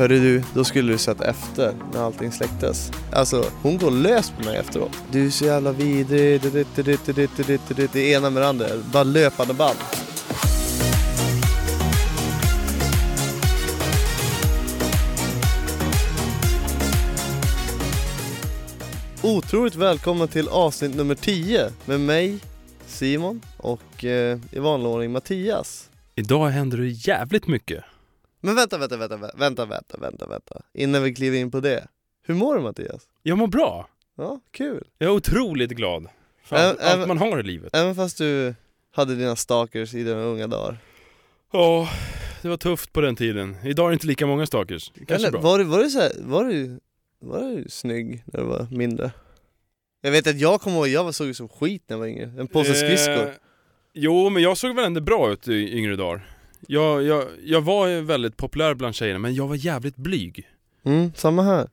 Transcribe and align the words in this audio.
Hörru 0.00 0.20
du, 0.20 0.42
då 0.54 0.64
skulle 0.64 0.92
du 0.92 0.98
sett 0.98 1.20
efter 1.20 1.74
när 1.92 2.00
allting 2.00 2.32
släcktes. 2.32 2.92
Alltså, 3.12 3.44
hon 3.62 3.78
går 3.78 3.90
lös 3.90 4.30
på 4.30 4.44
mig 4.44 4.56
efteråt. 4.56 4.96
Du 5.12 5.26
är 5.26 5.30
så 5.30 5.44
jävla 5.44 5.72
vidrig, 5.72 6.40
det, 6.42 6.50
det, 6.50 6.66
det, 6.76 6.82
det, 6.82 7.06
det, 7.06 7.36
det, 7.36 7.46
det, 7.46 7.74
det, 7.76 7.92
det 7.92 8.10
ena 8.10 8.30
med 8.30 8.42
det 8.42 8.48
andra. 8.48 8.66
Bara 8.92 9.02
löpande 9.02 9.54
band. 9.54 9.76
Otroligt 19.22 19.74
välkommen 19.74 20.28
till 20.28 20.48
avsnitt 20.48 20.94
nummer 20.94 21.14
10 21.14 21.70
med 21.86 22.00
mig, 22.00 22.38
Simon 22.86 23.40
och 23.56 24.04
eh, 24.04 24.38
i 24.50 24.58
vanlig 24.58 24.90
ordning 24.90 25.12
Mattias. 25.12 25.90
Idag 26.14 26.48
händer 26.48 26.78
det 26.78 26.88
jävligt 26.88 27.46
mycket. 27.46 27.84
Men 28.40 28.54
vänta, 28.54 28.78
vänta, 28.78 28.96
vänta, 28.96 29.16
vänta, 29.16 29.64
vänta, 29.66 29.96
vänta, 30.00 30.26
vänta. 30.26 30.62
Innan 30.74 31.02
vi 31.02 31.14
kliver 31.14 31.38
in 31.38 31.50
på 31.50 31.60
det. 31.60 31.86
Hur 32.26 32.34
mår 32.34 32.54
du 32.56 32.60
Mattias? 32.62 33.02
Jag 33.22 33.38
mår 33.38 33.46
bra. 33.46 33.88
Ja, 34.16 34.40
kul. 34.50 34.84
Jag 34.98 35.10
är 35.10 35.14
otroligt 35.14 35.70
glad 35.70 36.08
för 36.44 36.56
Ä- 36.56 36.68
allt, 36.68 36.80
även- 36.80 37.08
man 37.08 37.18
har 37.18 37.40
i 37.40 37.42
livet. 37.42 37.74
Även 37.76 37.94
fast 37.94 38.18
du 38.18 38.54
hade 38.92 39.14
dina 39.14 39.36
stalkers 39.36 39.94
i 39.94 40.02
dina 40.04 40.20
unga 40.22 40.46
dagar. 40.46 40.78
Ja, 41.52 41.88
det 42.42 42.48
var 42.48 42.56
tufft 42.56 42.92
på 42.92 43.00
den 43.00 43.16
tiden. 43.16 43.56
Idag 43.64 43.84
är 43.86 43.88
det 43.90 43.92
inte 43.94 44.06
lika 44.06 44.26
många 44.26 44.46
stalkers. 44.46 44.92
Kanske 44.94 45.14
Eller, 45.14 45.30
bra. 45.30 45.40
var, 45.40 45.58
du, 45.58 45.64
var, 45.64 45.78
du 45.78 45.90
så 45.90 46.00
här, 46.00 46.12
var, 46.18 46.44
du, 46.44 46.80
var 47.20 47.40
du 47.40 47.64
snygg 47.68 48.22
när 48.26 48.40
du 48.40 48.46
var 48.46 48.66
mindre? 48.70 49.10
Jag 50.02 50.10
vet 50.10 50.26
att 50.26 50.40
jag 50.40 50.60
kommer 50.60 50.76
ihåg, 50.76 50.88
jag 50.88 51.14
såg 51.14 51.26
ut 51.26 51.36
som 51.36 51.48
skit 51.48 51.82
när 51.86 51.94
jag 51.94 51.98
var 51.98 52.06
yngre. 52.06 52.32
En 52.38 52.46
påse 52.48 52.74
skridskor. 52.74 53.26
Eh, 53.28 53.32
jo, 53.94 54.30
men 54.30 54.42
jag 54.42 54.56
såg 54.56 54.76
väl 54.76 54.84
ändå 54.84 55.00
bra 55.00 55.32
ut 55.32 55.48
i 55.48 55.78
yngre 55.78 55.96
dagar. 55.96 56.28
Jag, 56.72 57.02
jag, 57.02 57.24
jag 57.44 57.60
var 57.60 58.00
väldigt 58.02 58.36
populär 58.36 58.74
bland 58.74 58.94
tjejerna, 58.94 59.18
men 59.18 59.34
jag 59.34 59.48
var 59.48 59.56
jävligt 59.56 59.96
blyg. 59.96 60.48
Mm, 60.82 61.12
samma 61.14 61.42
här. 61.42 61.68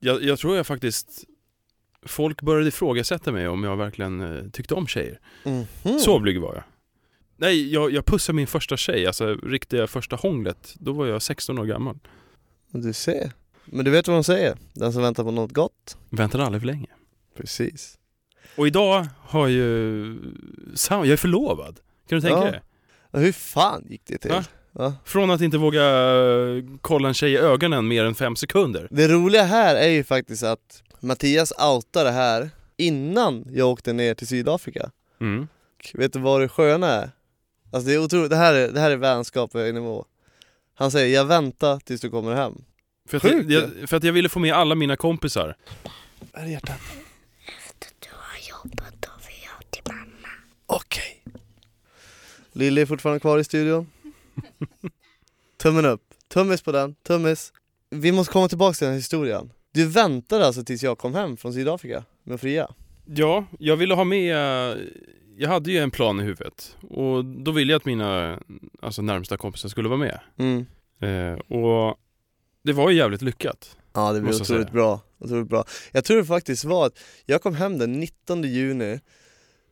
Jag, 0.00 0.22
jag 0.22 0.38
tror 0.38 0.56
jag 0.56 0.66
faktiskt 0.66 1.24
Folk 2.02 2.42
började 2.42 2.68
ifrågasätta 2.68 3.32
mig 3.32 3.48
om 3.48 3.64
jag 3.64 3.76
verkligen 3.76 4.20
eh, 4.20 4.50
tyckte 4.50 4.74
om 4.74 4.86
tjejer. 4.86 5.20
Mhm. 5.44 5.98
Så 5.98 6.18
blyg 6.18 6.40
var 6.40 6.54
jag. 6.54 6.64
Nej, 7.36 7.72
jag, 7.72 7.92
jag 7.92 8.04
pussade 8.06 8.36
min 8.36 8.46
första 8.46 8.76
tjej, 8.76 9.06
alltså 9.06 9.34
riktiga 9.34 9.86
första 9.86 10.16
hånglet. 10.16 10.74
Då 10.78 10.92
var 10.92 11.06
jag 11.06 11.22
16 11.22 11.58
år 11.58 11.64
gammal. 11.64 11.98
Du 12.70 12.92
ser. 12.92 13.32
Men 13.64 13.84
du 13.84 13.90
vet 13.90 14.08
vad 14.08 14.16
de 14.16 14.24
säger? 14.24 14.56
Den 14.72 14.92
som 14.92 15.02
väntar 15.02 15.24
på 15.24 15.30
något 15.30 15.52
gott. 15.52 15.96
Väntade 16.10 16.44
aldrig 16.44 16.62
för 16.62 16.66
länge. 16.66 16.88
Precis. 17.36 17.98
Och 18.56 18.66
idag 18.66 19.06
har 19.20 19.46
ju... 19.48 19.64
Jag 20.88 21.08
är 21.08 21.16
förlovad. 21.16 21.80
Kan 22.08 22.16
du 22.18 22.20
tänka 22.20 22.44
Ja. 22.44 22.50
dig? 22.50 22.60
Hur 23.20 23.32
fan 23.32 23.86
gick 23.88 24.02
det 24.04 24.18
till? 24.18 24.30
Va? 24.30 24.44
Va? 24.72 24.94
Från 25.04 25.30
att 25.30 25.40
inte 25.40 25.58
våga 25.58 25.84
eh, 25.84 26.64
kolla 26.80 27.08
en 27.08 27.14
tjej 27.14 27.32
i 27.32 27.36
ögonen 27.36 27.88
mer 27.88 28.04
än 28.04 28.14
fem 28.14 28.36
sekunder. 28.36 28.88
Det 28.90 29.08
roliga 29.08 29.42
här 29.42 29.76
är 29.76 29.88
ju 29.88 30.04
faktiskt 30.04 30.42
att 30.42 30.82
Mattias 31.00 31.52
outade 31.58 32.08
det 32.08 32.12
här 32.12 32.50
innan 32.76 33.44
jag 33.50 33.68
åkte 33.68 33.92
ner 33.92 34.14
till 34.14 34.26
Sydafrika. 34.26 34.90
Mm. 35.20 35.48
Vet 35.94 36.12
du 36.12 36.18
vad 36.18 36.40
det 36.40 36.48
sköna 36.48 36.86
är? 36.86 37.10
Alltså 37.72 37.88
det 37.88 37.94
är 37.94 37.98
otroligt, 38.04 38.30
det 38.30 38.36
här 38.36 38.54
är, 38.54 38.68
det 38.68 38.80
här 38.80 38.90
är 38.90 38.96
vänskap 38.96 39.52
på 39.52 39.58
nivå. 39.58 40.04
Han 40.74 40.90
säger 40.90 41.14
'Jag 41.14 41.24
väntar 41.24 41.78
tills 41.78 42.00
du 42.00 42.10
kommer 42.10 42.34
hem' 42.36 42.64
För, 43.08 43.16
att 43.16 43.22
Sjukt, 43.22 43.50
jag, 43.50 43.70
jag, 43.80 43.88
för 43.88 43.96
att 43.96 44.04
jag 44.04 44.12
ville 44.12 44.28
få 44.28 44.38
med 44.38 44.54
alla 44.54 44.74
mina 44.74 44.96
kompisar. 44.96 45.56
Är 46.32 46.42
det 46.44 46.50
hjärtat? 46.50 46.80
Du 47.78 48.08
har 48.12 48.38
jobbat 48.50 48.94
då 49.00 49.08
vill 49.26 49.36
jag 49.44 49.70
till 49.70 49.82
mamma. 49.92 50.28
Okej. 50.66 51.15
Lille 52.56 52.80
är 52.80 52.86
fortfarande 52.86 53.20
kvar 53.20 53.38
i 53.38 53.44
studion. 53.44 53.86
Tummen 55.62 55.84
upp. 55.84 56.02
Tummis 56.28 56.62
på 56.62 56.72
den. 56.72 56.94
Tummis. 56.94 57.52
Vi 57.90 58.12
måste 58.12 58.32
komma 58.32 58.48
tillbaka 58.48 58.74
till 58.74 58.84
den 58.84 58.92
här 58.92 58.98
historien. 58.98 59.52
Du 59.72 59.86
väntade 59.86 60.46
alltså 60.46 60.64
tills 60.64 60.82
jag 60.82 60.98
kom 60.98 61.14
hem 61.14 61.36
från 61.36 61.52
Sydafrika 61.52 62.04
med 62.22 62.40
Fria? 62.40 62.70
Ja, 63.04 63.44
jag 63.58 63.76
ville 63.76 63.94
ha 63.94 64.04
med... 64.04 64.36
Jag 65.38 65.48
hade 65.48 65.72
ju 65.72 65.78
en 65.78 65.90
plan 65.90 66.20
i 66.20 66.22
huvudet. 66.22 66.76
Och 66.88 67.24
då 67.24 67.50
ville 67.50 67.72
jag 67.72 67.78
att 67.78 67.84
mina 67.84 68.38
alltså, 68.82 69.02
närmsta 69.02 69.36
kompisar 69.36 69.68
skulle 69.68 69.88
vara 69.88 69.98
med. 69.98 70.20
Mm. 70.36 70.66
Eh, 71.00 71.38
och 71.38 71.96
det 72.62 72.72
var 72.72 72.90
ju 72.90 72.96
jävligt 72.96 73.22
lyckat. 73.22 73.76
Ja 73.92 74.12
det 74.12 74.20
blev 74.20 74.34
otroligt 74.34 74.46
säga. 74.46 74.72
bra. 74.72 75.00
otroligt 75.18 75.48
bra. 75.48 75.64
Jag 75.92 76.04
tror 76.04 76.16
det 76.16 76.24
faktiskt 76.24 76.64
var 76.64 76.86
att 76.86 76.98
jag 77.24 77.42
kom 77.42 77.54
hem 77.54 77.78
den 77.78 77.92
19 77.92 78.42
juni, 78.42 79.00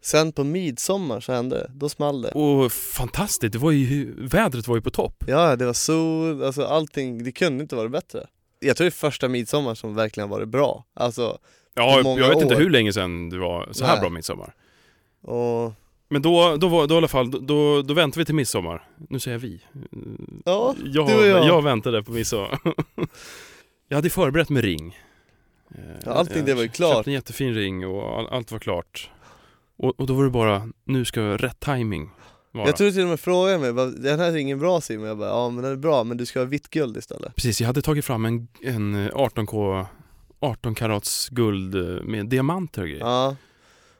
sen 0.04 0.32
på 0.32 0.44
midsommar 0.44 1.20
så 1.20 1.32
hände 1.32 1.56
det, 1.56 1.70
då 1.74 1.88
small 1.88 2.22
det. 2.22 2.30
Och 2.30 2.72
fantastiskt, 2.72 3.52
det 3.52 3.58
var 3.58 3.70
ju, 3.70 4.14
vädret 4.28 4.68
var 4.68 4.76
ju 4.76 4.82
på 4.82 4.90
topp. 4.90 5.24
Ja, 5.26 5.56
det 5.56 5.66
var 5.66 5.72
sol, 5.72 6.42
alltså 6.44 6.64
allting, 6.64 7.24
det 7.24 7.32
kunde 7.32 7.62
inte 7.62 7.76
vara 7.76 7.88
bättre. 7.88 8.26
Jag 8.60 8.76
tror 8.76 8.84
det 8.84 8.88
är 8.88 8.90
första 8.90 9.28
midsommar 9.28 9.74
som 9.74 9.94
verkligen 9.94 10.28
varit 10.28 10.48
bra. 10.48 10.84
Alltså, 10.94 11.38
Ja, 11.74 12.00
jag 12.18 12.28
vet 12.28 12.42
inte 12.42 12.54
år. 12.54 12.58
hur 12.60 12.70
länge 12.70 12.92
sedan 12.92 13.30
det 13.30 13.38
var 13.38 13.68
så 13.72 13.84
här 13.84 13.92
Nej. 13.92 14.00
bra 14.00 14.10
midsommar. 14.10 14.54
och 15.22 15.72
Men 16.08 16.22
då, 16.22 16.56
då 16.56 16.68
var 16.68 16.86
då 16.86 16.94
i 16.94 16.98
alla 16.98 17.08
fall, 17.08 17.46
då, 17.46 17.82
då 17.82 17.94
väntade 17.94 18.20
vi 18.20 18.24
till 18.24 18.34
midsommar. 18.34 18.88
Nu 19.08 19.18
säger 19.20 19.34
jag 19.34 19.40
vi. 19.40 19.60
ja, 20.44 20.74
Jag, 20.84 21.06
du 21.08 21.14
och 21.20 21.26
jag. 21.26 21.46
jag 21.46 21.62
väntade 21.62 22.02
på 22.02 22.12
midsommar. 22.12 22.58
jag 23.88 23.96
hade 23.96 24.10
förberett 24.10 24.48
med 24.50 24.64
ring. 24.64 24.98
Eh, 25.74 25.80
Ja, 26.04 26.12
allting 26.12 26.36
jag 26.36 26.46
det 26.46 26.54
var 26.54 26.62
ju 26.62 26.68
klart. 26.68 26.94
köpte 26.94 27.10
en 27.10 27.14
jättefin 27.14 27.54
ring 27.54 27.86
och 27.86 28.18
all, 28.18 28.26
allt 28.26 28.52
var 28.52 28.58
klart. 28.58 29.10
Och, 29.76 30.00
och 30.00 30.06
då 30.06 30.14
var 30.14 30.24
det 30.24 30.30
bara, 30.30 30.68
nu 30.84 31.04
ska 31.04 31.20
rätt 31.20 31.60
timing 31.60 32.10
vara. 32.52 32.66
jag 32.66 32.76
tror 32.76 32.90
till 32.90 33.02
och 33.02 33.08
med 33.08 33.20
frågade 33.20 33.58
mig, 33.58 33.72
bara, 33.72 33.86
den 33.86 34.18
här 34.20 34.32
är 34.32 34.36
ingen 34.36 34.58
bra 34.58 34.80
Simon, 34.80 35.06
jag 35.06 35.18
bara 35.18 35.28
ja 35.28 35.50
men 35.50 35.62
den 35.64 35.72
är 35.72 35.76
bra 35.76 36.04
men 36.04 36.16
du 36.16 36.26
ska 36.26 36.38
ha 36.38 36.44
vitt 36.46 36.70
guld 36.70 36.96
istället. 36.96 37.34
Precis, 37.34 37.60
jag 37.60 37.66
hade 37.66 37.82
tagit 37.82 38.04
fram 38.04 38.24
en, 38.24 38.48
en 38.62 39.10
18K 39.10 39.86
18 40.40 40.74
karats 40.74 41.28
guld 41.28 41.74
eh, 41.74 42.02
med 42.04 42.26
diamanter 42.26 42.82
och 42.82 42.88
grejer. 42.88 43.00
Ja. 43.04 43.36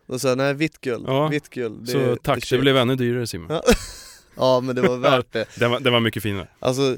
Och 0.06 0.20
så 0.20 0.34
nej 0.34 0.54
vitt 0.54 0.80
guld, 0.80 1.04
Ja, 1.06 1.28
vitt 1.28 1.48
guld. 1.50 1.86
det- 1.86 1.92
Så 1.92 2.16
tack, 2.22 2.40
det 2.40 2.46
shit. 2.46 2.60
blev 2.60 2.76
ännu 2.76 2.96
dyrare 2.96 3.26
Simon. 3.26 3.46
Ja. 3.50 3.62
Ja 4.36 4.60
men 4.60 4.76
det 4.76 4.82
var 4.82 4.96
värt 4.96 5.32
det. 5.32 5.44
Den, 5.58 5.70
var, 5.70 5.80
den 5.80 5.92
var 5.92 6.00
mycket 6.00 6.22
finare. 6.22 6.48
Alltså 6.58 6.96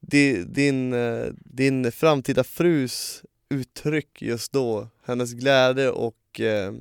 di- 0.00 0.44
din, 0.44 0.92
eh, 0.92 1.24
din 1.34 1.92
framtida 1.92 2.44
frus 2.44 3.22
uttryck 3.50 4.22
just 4.22 4.52
då, 4.52 4.88
hennes 5.06 5.32
glädje 5.32 5.90
och 5.90 6.40
eh, 6.40 6.72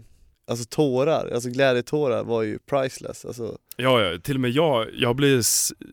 alltså 0.47 0.65
tårar, 0.69 1.31
alltså 1.33 1.49
glädjetårar 1.49 2.23
var 2.23 2.41
ju 2.43 2.59
priceless. 2.59 3.25
Alltså, 3.25 3.57
Ja, 3.77 4.01
ja, 4.01 4.19
till 4.19 4.35
och 4.35 4.41
med 4.41 4.51
jag, 4.51 4.87
jag 4.93 5.15
blir 5.15 5.41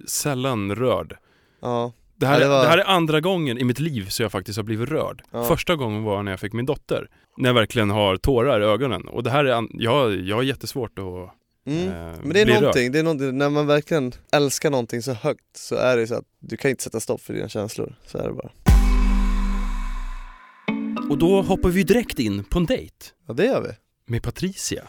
sällan 0.08 0.74
rörd. 0.74 1.16
ja. 1.62 1.92
Det 2.16 2.26
här, 2.26 2.34
Ja, 2.34 2.40
det 2.40 2.48
var- 2.48 2.62
det 2.62 2.68
här 2.68 2.78
är 2.78 2.84
andra 2.88 3.20
gången 3.20 3.58
i 3.58 3.64
mitt 3.64 3.80
liv 3.80 4.06
så 4.08 4.22
jag 4.22 4.32
faktiskt 4.32 4.56
har 4.56 4.64
blivit 4.64 4.88
rörd. 4.88 5.22
Ja. 5.32 5.44
Första 5.44 5.76
gången 5.76 6.02
var 6.02 6.22
när 6.22 6.32
jag 6.32 6.40
fick 6.40 6.52
min 6.52 6.66
dotter. 6.66 7.08
När 7.38 7.48
jag 7.48 7.54
verkligen 7.54 7.90
har 7.90 8.16
tårar 8.16 8.60
i 8.60 8.64
ögonen. 8.64 9.08
Och 9.08 9.22
det 9.22 9.30
här 9.30 9.44
är, 9.44 9.66
jag, 9.72 10.14
jag 10.20 10.36
har 10.36 10.42
jättesvårt 10.42 10.98
att 10.98 11.04
Mm. 11.66 11.88
eh, 11.88 12.18
Men 12.22 12.30
det 12.32 12.40
är 12.40 12.60
någonting, 12.60 12.92
det 12.92 12.98
är 12.98 13.02
någonting, 13.02 13.38
när 13.38 13.50
man 13.50 13.66
verkligen 13.66 14.12
älskar 14.32 14.70
någonting 14.70 15.02
så 15.02 15.12
högt 15.12 15.56
så 15.56 15.74
är 15.74 15.96
det 15.96 16.06
så 16.06 16.14
att 16.14 16.24
du 16.40 16.56
kan 16.56 16.70
inte 16.70 16.82
sätta 16.82 17.00
stopp 17.00 17.20
för 17.20 17.34
dina 17.34 17.48
känslor, 17.48 17.94
så 18.06 18.18
är 18.18 18.28
det 18.28 18.32
bara. 18.34 18.50
Och 21.10 21.18
då 21.18 21.42
hoppar 21.42 21.68
vi 21.68 21.82
direkt 21.82 22.18
in 22.18 22.44
på 22.44 22.58
en 22.58 22.66
dejt. 22.66 22.94
Ja 23.28 23.34
det 23.34 23.44
gör 23.46 23.60
vi. 23.62 23.68
Med 24.06 24.22
Patricia. 24.22 24.88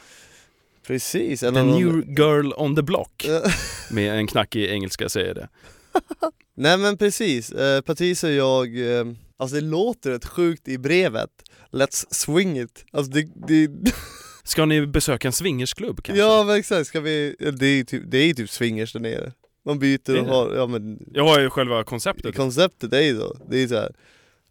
Precis. 0.88 1.40
The 1.40 1.52
de- 1.52 1.72
new 1.72 2.04
girl 2.20 2.54
on 2.58 2.76
the 2.76 2.82
block. 2.82 3.26
Med 3.92 4.18
en 4.20 4.28
knackig 4.28 4.66
engelska 4.66 5.10
säger 5.10 5.34
det. 5.34 5.50
Nej 6.58 6.78
men 6.78 6.98
precis, 6.98 7.52
eh, 7.52 7.82
Patricia 7.82 8.30
och 8.30 8.36
jag, 8.68 8.98
eh, 9.00 9.06
alltså 9.38 9.56
det 9.56 9.62
låter 9.62 10.12
rätt 10.12 10.26
sjukt 10.26 10.68
i 10.68 10.78
brevet 10.78 11.30
Let's 11.72 12.06
swing 12.14 12.60
it, 12.60 12.86
alltså 12.92 13.12
det, 13.12 13.28
det 13.48 13.70
Ska 14.44 14.66
ni 14.66 14.88
besöka 14.88 15.28
en 15.28 15.32
swingersklubb 15.34 16.04
kanske? 16.04 16.22
Ja 16.24 16.44
men 16.44 16.56
exakt, 16.56 16.88
ska 16.88 17.00
vi, 17.00 17.36
det 17.40 17.66
är 17.66 17.76
ju 17.76 17.84
typ, 17.84 18.04
det 18.08 18.18
är 18.18 18.26
ju 18.26 18.34
typ 18.34 18.50
swingers 18.50 18.94
där 18.94 19.00
nere 19.00 19.32
Man 19.66 19.80
byter 19.80 20.20
och 20.20 20.26
har, 20.28 20.56
ja 20.56 20.68
men 20.68 21.00
Jag 21.14 21.24
har 21.24 21.40
ju 21.40 21.50
själva 21.50 21.84
konceptet. 21.84 22.36
konceptet 22.36 22.94
är 22.94 23.02
ju 23.02 23.18
så, 23.20 23.38
det 23.50 23.64
är 23.64 23.68
så 23.68 23.76
här. 23.76 23.96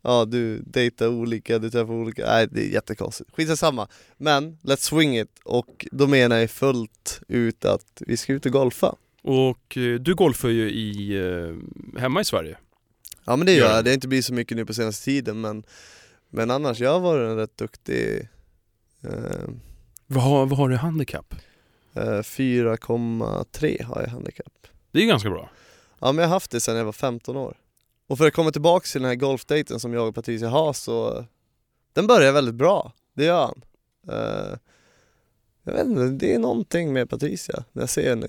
Ja 0.07 0.25
du 0.25 0.59
dejtar 0.67 1.09
olika, 1.09 1.59
du 1.59 1.71
träffar 1.71 1.93
olika, 1.93 2.27
nej 2.27 2.49
det 2.51 2.61
är 2.61 2.69
jättekonstigt, 2.69 3.31
skitsamma 3.33 3.89
Men 4.17 4.59
let's 4.63 4.77
swing 4.89 5.19
it, 5.19 5.39
och 5.45 5.87
då 5.93 6.07
menar 6.07 6.37
jag 6.37 6.51
fullt 6.51 7.21
ut 7.29 7.65
att 7.65 8.03
vi 8.07 8.17
ska 8.17 8.33
ut 8.33 8.47
och 8.47 8.53
golfa. 8.53 8.95
Och 9.23 9.77
eh, 9.77 9.95
du 10.01 10.15
golfar 10.15 10.49
ju 10.49 10.71
i, 10.71 11.17
eh, 11.17 12.01
hemma 12.01 12.21
i 12.21 12.25
Sverige. 12.25 12.57
Ja 13.25 13.37
men 13.37 13.47
det 13.47 13.53
Gör 13.53 13.75
jag, 13.75 13.85
det 13.85 13.91
har 13.91 13.95
inte 13.95 14.09
blivit 14.09 14.25
så 14.25 14.35
mycket 14.35 14.57
nu 14.57 14.67
på 14.67 14.75
senaste 14.75 15.05
tiden 15.05 15.41
men 15.41 15.65
Men 16.31 16.51
annars, 16.51 16.81
jag 16.81 16.93
har 16.93 17.01
varit 17.01 17.31
en 17.31 17.37
rätt 17.37 17.57
duktig 17.57 18.29
eh, 19.03 19.49
Vad 20.07 20.23
har, 20.25 20.47
vad 20.47 20.59
har 20.59 20.69
du 20.69 20.75
i 20.75 20.79
handikapp? 20.79 21.35
eh, 21.95 22.01
4,3 22.03 23.85
har 23.85 24.01
jag 24.03 24.09
handikapp 24.09 24.67
Det 24.91 24.99
är 24.99 25.03
ju 25.03 25.09
ganska 25.09 25.31
bra. 25.31 25.51
Ja 26.01 26.13
men 26.13 26.23
jag 26.23 26.29
har 26.29 26.35
haft 26.37 26.51
det 26.51 26.61
sedan 26.61 26.77
jag 26.77 26.85
var 26.85 26.93
15 26.93 27.37
år 27.37 27.57
Och 28.07 28.19
för 28.19 28.27
att 28.27 28.35
komma 28.35 28.51
tillbaka 28.51 28.87
till 28.87 29.01
den 29.01 29.09
här 29.09 29.17
golfdejten 29.17 29.81
som 29.81 29.93
jag 29.93 30.09
och 30.09 30.15
Patricia 30.15 30.49
har 30.49 30.73
så 30.73 31.25
Den 31.93 32.07
börjar 32.07 32.33
väldigt 32.33 32.55
bra, 32.55 32.93
det 33.15 33.25
gör 33.25 33.43
han 33.43 33.63
eh, 34.09 34.59
Jag 35.63 35.73
vet 35.73 35.87
inte, 35.87 36.09
det 36.09 36.35
är 36.35 36.39
någonting 36.39 36.93
med 36.93 37.11
Patricia. 37.11 37.65
När 37.73 37.83
jag 37.83 37.91
ser 37.91 38.09
henne 38.09 38.27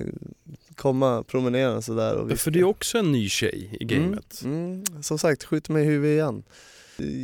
komma 0.75 1.24
promenerande 1.24 1.81
sådär 1.81 2.16
och 2.16 2.39
För 2.39 2.51
det 2.51 2.60
är 2.60 2.63
också 2.63 2.98
en 2.98 3.12
ny 3.12 3.30
tjej 3.30 3.77
i 3.80 3.86
gamet. 3.86 4.42
Mm, 4.44 4.83
mm, 4.88 5.04
som 5.04 5.19
sagt, 5.19 5.44
skjuter 5.44 5.74
mig 5.74 5.83
i 5.83 5.86
huvudet 5.86 6.13
igen. 6.13 6.44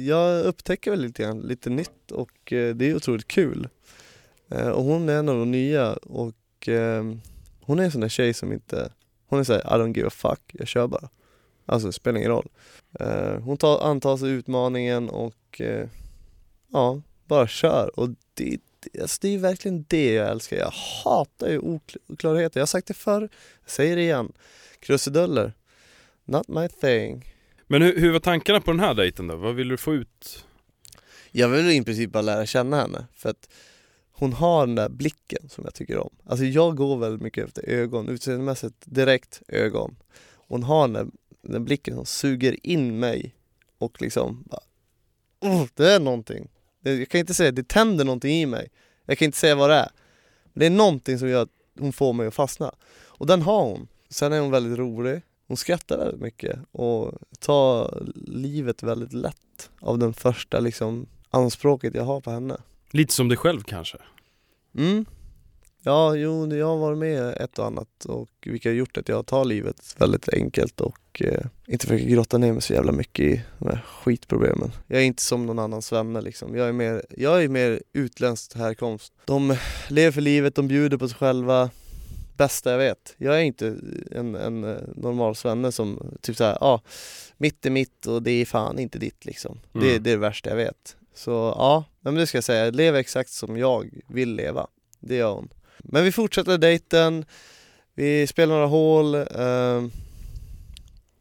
Jag 0.07 0.45
upptäcker 0.45 0.91
väl 0.91 1.01
lite 1.01 1.23
grann, 1.23 1.39
lite 1.39 1.69
nytt 1.69 2.11
och 2.11 2.53
eh, 2.53 2.75
det 2.75 2.89
är 2.89 2.95
otroligt 2.95 3.27
kul. 3.27 3.67
Eh, 4.49 4.67
och 4.67 4.83
hon 4.83 5.09
är 5.09 5.19
en 5.19 5.29
av 5.29 5.37
de 5.37 5.51
nya 5.51 5.93
och 5.93 6.67
eh, 6.67 7.03
hon 7.61 7.79
är 7.79 7.83
en 7.83 7.91
sån 7.91 8.01
där 8.01 8.09
tjej 8.09 8.33
som 8.33 8.53
inte, 8.53 8.91
hon 9.27 9.39
är 9.39 9.43
såhär 9.43 9.61
I 9.61 9.79
don't 9.79 9.95
give 9.95 10.07
a 10.07 10.11
fuck, 10.11 10.41
jag 10.51 10.67
kör 10.67 10.87
bara. 10.87 11.09
Alltså 11.65 11.87
det 11.87 11.93
spelar 11.93 12.17
ingen 12.17 12.31
roll. 12.31 12.49
Eh, 12.99 13.39
hon 13.39 13.57
tar, 13.57 13.79
antar 13.79 14.17
sig 14.17 14.29
utmaningen 14.29 15.09
och 15.09 15.61
eh, 15.61 15.87
ja, 16.71 17.01
bara 17.25 17.47
kör. 17.47 17.99
Och 17.99 18.09
det, 18.33 18.57
det, 18.79 19.01
alltså 19.01 19.17
det 19.21 19.33
är 19.33 19.37
verkligen 19.37 19.85
det 19.87 20.13
jag 20.13 20.29
älskar. 20.29 20.57
Jag 20.57 20.73
hatar 21.03 21.49
ju 21.49 21.79
oklarheter. 22.07 22.59
Jag 22.59 22.61
har 22.61 22.67
sagt 22.67 22.87
det 22.87 22.93
förr, 22.93 23.29
jag 23.61 23.71
säger 23.71 23.95
det 23.95 24.01
igen. 24.01 24.31
Krusiduller, 24.79 25.53
not 26.25 26.47
my 26.47 26.67
thing. 26.67 27.25
Men 27.67 27.81
hur, 27.81 27.99
hur 27.99 28.11
var 28.11 28.19
tankarna 28.19 28.61
på 28.61 28.71
den 28.71 28.79
här 28.79 28.93
dejten 28.93 29.27
då? 29.27 29.35
Vad 29.35 29.55
vill 29.55 29.67
du 29.67 29.77
få 29.77 29.93
ut? 29.93 30.45
Jag 31.31 31.49
vill 31.49 31.69
i 31.69 31.83
princip 31.83 32.11
bara 32.11 32.21
lära 32.21 32.45
känna 32.45 32.81
henne 32.81 33.05
för 33.15 33.29
att 33.29 33.49
hon 34.11 34.33
har 34.33 34.67
den 34.67 34.75
där 34.75 34.89
blicken 34.89 35.49
som 35.49 35.63
jag 35.63 35.73
tycker 35.73 35.97
om. 35.97 36.09
Alltså 36.25 36.45
jag 36.45 36.75
går 36.75 36.97
väldigt 36.97 37.21
mycket 37.21 37.47
efter 37.47 37.69
ögon, 37.69 38.09
utseendemässigt 38.09 38.75
direkt 38.85 39.41
ögon. 39.47 39.95
Hon 40.47 40.63
har 40.63 40.87
den 40.87 40.93
där, 40.93 41.07
den 41.41 41.65
blicken 41.65 41.95
som 41.95 42.05
suger 42.05 42.67
in 42.67 42.99
mig 42.99 43.35
och 43.77 44.01
liksom 44.01 44.43
bara, 44.45 44.61
oh, 45.41 45.67
det 45.73 45.91
är 45.91 45.99
någonting. 45.99 46.49
Jag 46.81 47.09
kan 47.09 47.19
inte 47.19 47.33
säga, 47.33 47.51
det 47.51 47.67
tänder 47.67 48.05
någonting 48.05 48.35
i 48.35 48.45
mig. 48.45 48.69
Jag 49.05 49.17
kan 49.17 49.25
inte 49.25 49.37
säga 49.37 49.55
vad 49.55 49.69
det 49.69 49.75
är. 49.75 49.89
Men 50.43 50.59
det 50.59 50.65
är 50.65 50.69
någonting 50.69 51.19
som 51.19 51.29
gör 51.29 51.41
att 51.41 51.49
hon 51.79 51.93
får 51.93 52.13
mig 52.13 52.27
att 52.27 52.33
fastna. 52.33 52.71
Och 53.05 53.27
den 53.27 53.41
har 53.41 53.61
hon. 53.61 53.87
Sen 54.09 54.33
är 54.33 54.39
hon 54.39 54.51
väldigt 54.51 54.79
rolig. 54.79 55.21
Hon 55.47 55.57
skrattar 55.57 55.97
väldigt 55.97 56.21
mycket 56.21 56.59
och 56.71 57.13
tar 57.39 58.03
livet 58.15 58.83
väldigt 58.83 59.13
lätt 59.13 59.69
av 59.79 59.97
den 59.97 60.13
första 60.13 60.59
liksom 60.59 61.07
anspråket 61.29 61.95
jag 61.95 62.03
har 62.03 62.21
på 62.21 62.31
henne. 62.31 62.57
Lite 62.91 63.13
som 63.13 63.29
dig 63.29 63.37
själv 63.37 63.61
kanske? 63.63 63.97
Mm. 64.77 65.05
Ja, 65.83 66.15
jo, 66.15 66.55
jag 66.55 66.67
har 66.67 66.77
varit 66.77 66.97
med 66.97 67.37
ett 67.39 67.59
och 67.59 67.65
annat 67.65 68.05
och 68.05 68.29
vilket 68.45 68.69
har 68.69 68.75
gjort 68.75 68.97
att 68.97 69.09
jag 69.09 69.25
tar 69.25 69.45
livet 69.45 69.95
väldigt 69.97 70.29
enkelt 70.33 70.81
och 70.81 71.21
eh, 71.21 71.45
inte 71.67 71.87
försöker 71.87 72.05
grotta 72.05 72.37
ner 72.37 72.53
mig 72.53 72.61
så 72.61 72.73
jävla 72.73 72.91
mycket 72.91 73.25
i 73.25 73.41
de 73.59 73.67
här 73.67 73.85
skitproblemen. 73.87 74.71
Jag 74.87 75.01
är 75.01 75.05
inte 75.05 75.23
som 75.23 75.45
någon 75.45 75.59
annan 75.59 75.81
svenne 75.81 76.21
liksom. 76.21 76.55
Jag 76.55 76.67
är 76.67 76.71
mer, 76.71 77.05
jag 77.17 77.43
är 77.43 77.47
mer 77.47 77.81
utländskt 77.93 78.53
härkomst. 78.53 79.13
De 79.25 79.55
lever 79.89 80.11
för 80.11 80.21
livet, 80.21 80.55
de 80.55 80.67
bjuder 80.67 80.97
på 80.97 81.07
sig 81.07 81.17
själva, 81.17 81.69
bästa 82.37 82.71
jag 82.71 82.77
vet. 82.77 83.15
Jag 83.17 83.35
är 83.35 83.41
inte 83.41 83.75
en, 84.11 84.35
en 84.35 84.63
eh, 84.63 84.77
normal 84.95 85.35
svenne 85.35 85.71
som 85.71 86.17
typ 86.21 86.37
såhär, 86.37 86.57
ja, 86.61 86.67
ah, 86.67 86.81
mitt 87.37 87.65
är 87.65 87.69
mitt 87.69 88.05
och 88.05 88.23
det 88.23 88.31
är 88.31 88.45
fan 88.45 88.79
inte 88.79 88.99
ditt 88.99 89.25
liksom. 89.25 89.59
Mm. 89.73 89.87
Det, 89.87 89.99
det 89.99 90.09
är 90.09 90.13
det 90.13 90.21
värsta 90.21 90.49
jag 90.49 90.57
vet. 90.57 90.95
Så 91.15 91.31
ja, 91.31 91.83
men 92.01 92.15
det 92.15 92.27
ska 92.27 92.37
jag 92.37 92.43
säga, 92.43 92.71
lever 92.71 92.99
exakt 92.99 93.29
som 93.29 93.57
jag 93.57 94.01
vill 94.07 94.35
leva. 94.35 94.67
Det 94.99 95.15
gör 95.15 95.33
hon. 95.33 95.49
Men 95.83 96.03
vi 96.03 96.11
fortsätter 96.11 96.57
dejten, 96.57 97.25
vi 97.93 98.27
spelar 98.27 98.53
några 98.53 98.67
hål, 98.67 99.15
eh, 99.15 99.85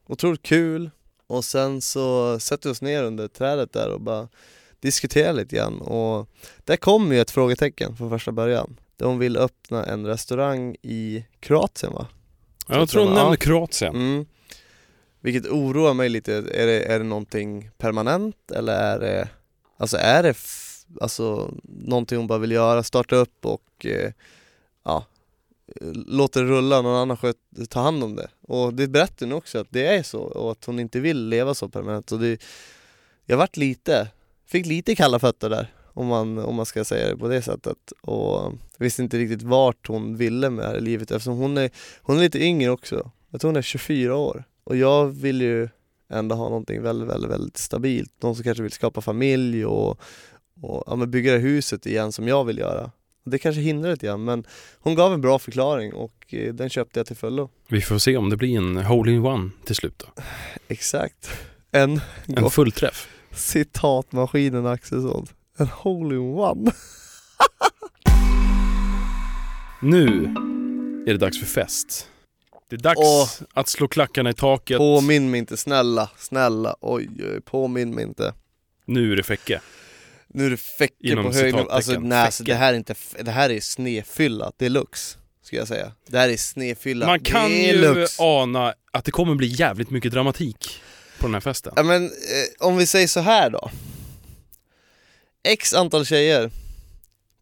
otroligt 0.07 0.43
kul 0.43 0.91
och 1.27 1.45
sen 1.45 1.81
så 1.81 2.39
sätter 2.41 2.69
vi 2.69 2.73
oss 2.73 2.83
ner 2.83 3.05
under 3.05 3.29
trädet 3.29 3.73
där 3.73 3.91
och 3.91 4.01
bara 4.01 4.29
diskuterar 4.81 5.33
lite 5.33 5.57
grann 5.57 5.81
och 5.81 6.29
där 6.65 6.77
kommer 6.77 7.15
ju 7.15 7.21
ett 7.21 7.31
frågetecken 7.31 7.97
från 7.97 8.11
första 8.11 8.33
början. 8.33 8.77
Hon 9.03 9.19
vill 9.19 9.37
öppna 9.37 9.85
en 9.85 10.07
restaurang 10.07 10.77
i 10.83 11.25
Kroatien 11.41 11.93
va? 11.93 12.07
Ja, 12.69 12.79
jag 12.79 12.89
tror 12.89 13.05
hon 13.05 13.15
nämnde 13.15 13.37
Kroatien. 13.37 13.95
Mm. 13.95 14.27
Vilket 15.21 15.47
oroar 15.47 15.95
mig 15.95 16.09
lite, 16.09 16.35
är 16.35 16.67
det, 16.67 16.83
är 16.85 16.99
det 16.99 17.05
någonting 17.05 17.71
permanent 17.79 18.51
eller 18.51 18.73
är 18.73 18.99
det, 18.99 19.29
alltså 19.77 19.97
är 19.97 20.23
det 20.23 20.37
alltså, 21.01 21.55
någonting 21.65 22.19
hon 22.19 22.27
bara 22.27 22.39
vill 22.39 22.53
göra, 22.53 22.83
starta 22.83 23.17
upp 23.17 23.47
och 23.47 23.87
eh, 23.87 24.13
ja, 24.85 25.05
låter 26.07 26.43
det 26.43 26.51
rulla, 26.51 26.83
någon 26.83 26.97
annan 26.97 27.17
sköt, 27.17 27.37
ta 27.69 27.81
hand 27.81 28.05
om 28.05 28.17
det. 28.17 28.29
Och 28.43 28.75
det 28.75 28.89
berättar 28.89 29.27
hon 29.27 29.33
också 29.33 29.59
att 29.59 29.71
det 29.71 29.87
är 29.87 30.03
så 30.03 30.21
och 30.21 30.53
att 30.53 30.65
hon 30.65 30.81
inte 30.81 31.01
vill 31.01 31.29
leva 31.29 31.55
så 31.55 31.69
permanent. 31.69 32.13
Och 32.13 32.19
det, 32.19 32.43
jag 33.27 33.37
vart 33.37 33.57
lite, 33.57 34.09
fick 34.47 34.67
lite 34.67 34.95
kalla 34.95 35.19
fötter 35.19 35.51
där 35.51 35.73
om 35.95 36.07
man, 36.07 36.39
om 36.39 36.55
man 36.55 36.67
ska 36.67 36.85
säga 36.85 37.09
det 37.09 37.17
på 37.17 37.29
det 37.29 37.43
sättet. 37.43 37.93
Och 38.01 38.53
visste 38.79 39.03
inte 39.03 39.19
riktigt 39.19 39.43
vart 39.43 39.89
hon 39.89 40.17
ville 40.17 40.51
med 40.51 40.65
det 40.65 40.69
här 40.69 40.81
livet 40.81 41.11
eftersom 41.11 41.37
hon 41.37 41.59
är, 41.59 41.71
hon 42.03 42.17
är 42.17 42.21
lite 42.21 42.45
yngre 42.45 42.71
också. 42.71 43.11
Jag 43.31 43.41
tror 43.41 43.49
hon 43.49 43.57
är 43.57 43.63
24 43.63 44.17
år. 44.17 44.45
Och 44.65 44.77
jag 44.77 45.07
vill 45.07 45.41
ju 45.41 45.69
ändå 46.09 46.35
ha 46.35 46.49
någonting 46.49 46.83
väldigt, 46.83 47.09
väldigt, 47.09 47.31
väldigt 47.31 47.57
stabilt. 47.57 48.23
Någon 48.23 48.35
som 48.35 48.45
kanske 48.45 48.63
vill 48.63 48.73
skapa 48.73 49.01
familj 49.01 49.67
och, 49.67 50.01
och 50.61 50.85
ja, 50.87 50.97
men 50.97 51.11
bygga 51.11 51.33
det 51.33 51.39
huset 51.39 51.87
igen 51.87 52.13
som 52.13 52.29
jag 52.29 52.45
vill 52.45 52.59
göra. 52.59 52.91
Det 53.25 53.39
kanske 53.39 53.61
hindrar 53.61 53.91
lite 53.91 54.07
grann 54.07 54.25
men 54.25 54.45
hon 54.79 54.95
gav 54.95 55.13
en 55.13 55.21
bra 55.21 55.39
förklaring 55.39 55.93
och 55.93 56.35
eh, 56.35 56.55
den 56.55 56.71
köpte 56.71 57.01
jag 57.01 57.07
till 57.07 57.17
fullo. 57.17 57.51
Vi 57.69 57.81
får 57.81 57.99
se 57.99 58.17
om 58.17 58.31
det 58.31 58.37
blir 58.37 58.57
en 58.57 58.77
hole-in-one 58.77 59.51
till 59.65 59.75
slut 59.75 59.99
då. 59.99 60.23
Exakt. 60.69 61.31
En, 61.71 62.01
en 62.27 62.51
fullträff. 62.51 63.09
Citatmaskinen 63.33 64.67
Axelsson. 64.67 65.27
En 65.59 65.67
hole-in-one. 65.67 66.73
nu 69.83 70.25
är 71.07 71.13
det 71.13 71.19
dags 71.19 71.39
för 71.39 71.47
fest. 71.47 72.09
Det 72.69 72.77
är 72.77 72.81
dags 72.81 73.01
Åh, 73.01 73.47
att 73.55 73.69
slå 73.69 73.89
klackarna 73.89 74.31
i 74.31 74.35
taket. 74.35 74.79
Påminn 74.79 75.31
mig 75.31 75.39
inte, 75.39 75.57
snälla, 75.57 76.11
snälla, 76.19 76.77
oj, 76.81 77.09
oj 77.19 77.41
påminn 77.41 77.95
mig 77.95 78.05
inte. 78.05 78.35
Nu 78.85 79.13
är 79.13 79.17
det 79.17 79.23
Fäcke. 79.23 79.61
Nu 80.35 80.47
är 80.47 80.51
det 80.51 80.57
Fäcke 80.57 81.17
på 81.17 81.23
nivå, 81.23 81.69
alltså 81.71 82.01
nej, 82.01 82.19
alltså, 82.19 82.45
det 82.45 82.55
här 82.55 82.73
är 82.73 82.77
inte, 82.77 82.95
det 83.23 83.31
här 83.31 83.51
är 83.51 83.61
snefylla 83.61 84.53
deluxe, 84.57 85.19
ska 85.43 85.57
jag 85.57 85.69
säga. 85.69 85.93
Det 86.07 86.19
här 86.19 86.29
är 86.29 86.37
snefylla 86.37 87.07
Man 87.07 87.21
kan 87.21 87.51
deluxe. 87.51 88.23
ju 88.23 88.29
ana 88.29 88.75
att 88.93 89.05
det 89.05 89.11
kommer 89.11 89.35
bli 89.35 89.47
jävligt 89.47 89.91
mycket 89.91 90.13
dramatik 90.13 90.81
på 91.19 91.27
den 91.27 91.35
här 91.35 91.41
festen. 91.41 91.73
Ja 91.77 91.83
men, 91.83 92.05
eh, 92.05 92.67
om 92.67 92.77
vi 92.77 92.87
säger 92.87 93.07
så 93.07 93.21
här 93.21 93.51
då. 93.51 93.71
X 95.49 95.75
antal 95.75 96.07
tjejer, 96.07 96.51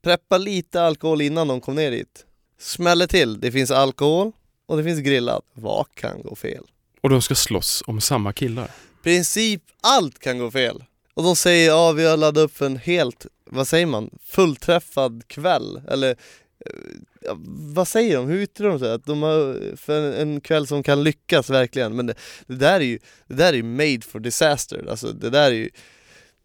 preppa 0.02 0.38
lite 0.38 0.82
alkohol 0.82 1.20
innan 1.22 1.48
de 1.48 1.60
kom 1.60 1.74
ner 1.74 1.90
dit. 1.90 2.24
Smäller 2.60 3.06
till, 3.06 3.40
det 3.40 3.52
finns 3.52 3.70
alkohol 3.70 4.32
och 4.66 4.76
det 4.76 4.84
finns 4.84 5.00
grillat. 5.00 5.44
Vad 5.52 5.86
kan 5.94 6.22
gå 6.22 6.36
fel? 6.36 6.64
Och 7.00 7.10
de 7.10 7.22
ska 7.22 7.34
slåss 7.34 7.82
om 7.86 8.00
samma 8.00 8.32
killar. 8.32 8.70
Princip 9.02 9.62
allt 9.80 10.18
kan 10.18 10.38
gå 10.38 10.50
fel. 10.50 10.84
Och 11.18 11.24
de 11.24 11.36
säger 11.36 11.68
ja 11.68 11.92
vi 11.92 12.06
har 12.06 12.16
laddat 12.16 12.44
upp 12.44 12.56
för 12.56 12.66
en 12.66 12.76
helt, 12.76 13.26
vad 13.44 13.68
säger 13.68 13.86
man, 13.86 14.10
fullträffad 14.24 15.22
kväll 15.26 15.80
eller 15.88 16.10
eh, 16.10 16.72
ja, 17.20 17.36
vad 17.74 17.88
säger 17.88 18.16
de? 18.16 18.26
Hur 18.26 18.40
yttrar 18.40 18.68
de 18.68 18.78
sig? 18.78 18.92
Att 18.92 19.04
de 19.04 19.22
har 19.22 19.76
för 19.76 20.12
en 20.12 20.40
kväll 20.40 20.66
som 20.66 20.82
kan 20.82 21.02
lyckas 21.02 21.50
verkligen 21.50 21.96
men 21.96 22.06
det, 22.06 22.14
det 22.46 22.54
där 22.54 22.80
är 22.80 22.84
ju, 22.84 22.98
det 23.26 23.34
där 23.34 23.52
är 23.52 23.56
ju 23.56 23.62
made 23.62 24.00
for 24.00 24.20
disaster, 24.20 24.86
alltså 24.90 25.12
det 25.12 25.30
där 25.30 25.46
är 25.46 25.54
ju 25.54 25.70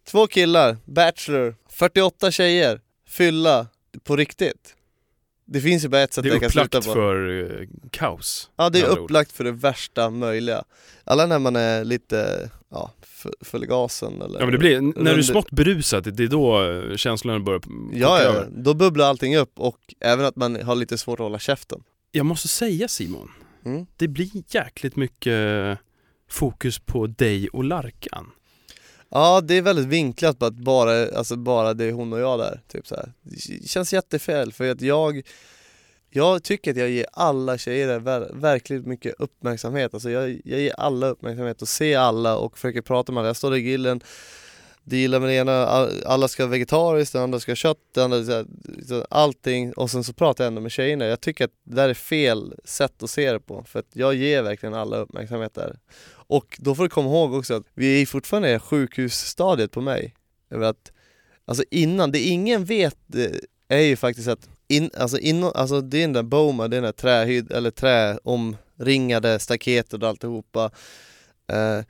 Två 0.06 0.26
killar, 0.26 0.76
Bachelor, 0.84 1.54
48 1.68 2.30
tjejer, 2.30 2.80
fylla 3.08 3.66
på 4.04 4.16
riktigt 4.16 4.74
det 5.46 5.60
finns 5.60 5.84
ju 5.84 5.88
bara 5.88 6.02
ett 6.02 6.12
sätt 6.12 6.24
det 6.24 6.40
kan 6.40 6.50
sluta 6.50 6.80
på. 6.80 6.94
Det 6.94 7.00
är 7.00 7.04
upplagt 7.04 7.54
för 7.54 7.60
uh, 7.60 7.68
kaos. 7.90 8.50
Ja, 8.56 8.70
det 8.70 8.80
är 8.80 8.86
upplagt 8.86 9.30
ord. 9.30 9.36
för 9.36 9.44
det 9.44 9.52
värsta 9.52 10.10
möjliga. 10.10 10.64
Alla 11.04 11.26
när 11.26 11.38
man 11.38 11.56
är 11.56 11.84
lite, 11.84 12.50
ja, 12.70 12.92
full 13.40 13.64
i 13.64 13.66
gasen 13.66 14.22
eller... 14.22 14.38
Ja 14.38 14.44
men 14.44 14.52
det 14.52 14.58
blir, 14.58 14.80
när 14.80 15.12
du 15.12 15.18
är 15.18 15.22
smått 15.22 15.50
berusad, 15.50 16.14
det 16.16 16.24
är 16.24 16.28
då 16.28 16.70
eh, 16.70 16.96
känslorna 16.96 17.40
börjar 17.40 17.60
Ja, 17.92 18.22
ja, 18.22 18.44
då 18.56 18.74
bubblar 18.74 19.06
allting 19.06 19.36
upp 19.36 19.52
och 19.60 19.78
även 20.00 20.24
att 20.26 20.36
man 20.36 20.62
har 20.62 20.74
lite 20.74 20.98
svårt 20.98 21.20
att 21.20 21.24
hålla 21.24 21.38
käften. 21.38 21.82
Jag 22.12 22.26
måste 22.26 22.48
säga 22.48 22.88
Simon, 22.88 23.30
mm. 23.64 23.86
det 23.96 24.08
blir 24.08 24.30
jäkligt 24.48 24.96
mycket 24.96 25.78
fokus 26.30 26.78
på 26.78 27.06
dig 27.06 27.48
och 27.48 27.64
Larkan. 27.64 28.30
Ja, 29.16 29.40
det 29.40 29.54
är 29.54 29.62
väldigt 29.62 29.86
vinklat 29.86 30.38
på 30.38 30.44
att 30.44 30.54
bara, 30.54 31.08
alltså 31.08 31.36
bara 31.36 31.74
det 31.74 31.84
är 31.84 31.92
hon 31.92 32.12
och 32.12 32.20
jag 32.20 32.38
där. 32.38 32.60
Typ 32.68 32.86
så 32.86 32.94
här. 32.94 33.12
Det 33.22 33.68
känns 33.68 33.92
jättefel 33.92 34.52
för 34.52 34.70
att 34.70 34.80
jag 34.80 35.22
jag 36.10 36.42
tycker 36.42 36.70
att 36.70 36.76
jag 36.76 36.90
ger 36.90 37.06
alla 37.12 37.58
tjejer 37.58 37.98
ver 37.98 38.30
verkligt 38.34 38.86
mycket 38.86 39.14
uppmärksamhet. 39.18 39.94
Alltså 39.94 40.10
jag, 40.10 40.40
jag 40.44 40.60
ger 40.60 40.72
alla 40.80 41.06
uppmärksamhet 41.06 41.62
och 41.62 41.68
ser 41.68 41.98
alla 41.98 42.36
och 42.36 42.58
försöker 42.58 42.82
prata 42.82 43.12
med 43.12 43.20
alla. 43.20 43.28
Jag 43.28 43.36
står 43.36 43.56
i 43.56 43.62
grillen, 43.62 44.00
dealar 44.84 45.20
med 45.20 45.28
det 45.28 45.34
ena, 45.34 45.66
alla 46.06 46.28
ska 46.28 46.42
ha 46.42 46.50
vegetariskt, 46.50 47.12
den 47.12 47.22
andra 47.22 47.40
ska 47.40 47.50
ha 47.50 47.56
kött, 47.56 47.78
den 47.94 48.12
andra, 48.12 48.44
allting 49.10 49.72
och 49.72 49.90
sen 49.90 50.04
så 50.04 50.12
pratar 50.12 50.44
jag 50.44 50.48
ändå 50.48 50.60
med 50.60 50.72
tjejerna. 50.72 51.06
Jag 51.06 51.20
tycker 51.20 51.44
att 51.44 51.54
det 51.64 51.76
där 51.76 51.88
är 51.88 51.94
fel 51.94 52.54
sätt 52.64 53.02
att 53.02 53.10
se 53.10 53.32
det 53.32 53.40
på 53.40 53.64
för 53.66 53.78
att 53.78 53.88
jag 53.92 54.14
ger 54.14 54.42
verkligen 54.42 54.74
alla 54.74 54.96
uppmärksamhet 54.96 55.54
där. 55.54 55.78
Och 56.26 56.58
då 56.60 56.74
får 56.74 56.82
du 56.82 56.88
komma 56.88 57.08
ihåg 57.08 57.34
också 57.34 57.54
att 57.54 57.66
vi 57.74 58.02
är 58.02 58.06
fortfarande 58.06 58.54
i 58.54 58.58
sjukhusstadiet 58.58 59.70
på 59.70 59.80
mig. 59.80 60.14
Över 60.50 60.66
att, 60.66 60.92
alltså 61.44 61.64
innan, 61.70 62.12
det 62.12 62.18
ingen 62.20 62.64
vet 62.64 62.96
är 63.68 63.78
ju 63.80 63.96
faktiskt 63.96 64.28
att 64.28 64.48
in, 64.68 64.90
alltså, 64.98 65.18
in, 65.18 65.44
alltså 65.44 65.80
det 65.80 65.98
är 65.98 66.02
den 66.02 66.12
där 66.12 66.22
Boma, 66.22 66.68
det 66.68 66.76
är 66.76 66.80
den 66.80 66.84
där 66.84 66.92
trähyd, 66.92 67.52
eller 67.52 67.70
träomringade 67.70 69.38
staketet 69.38 70.02
och 70.02 70.08
alltihopa 70.08 70.70
eh, 71.52 71.80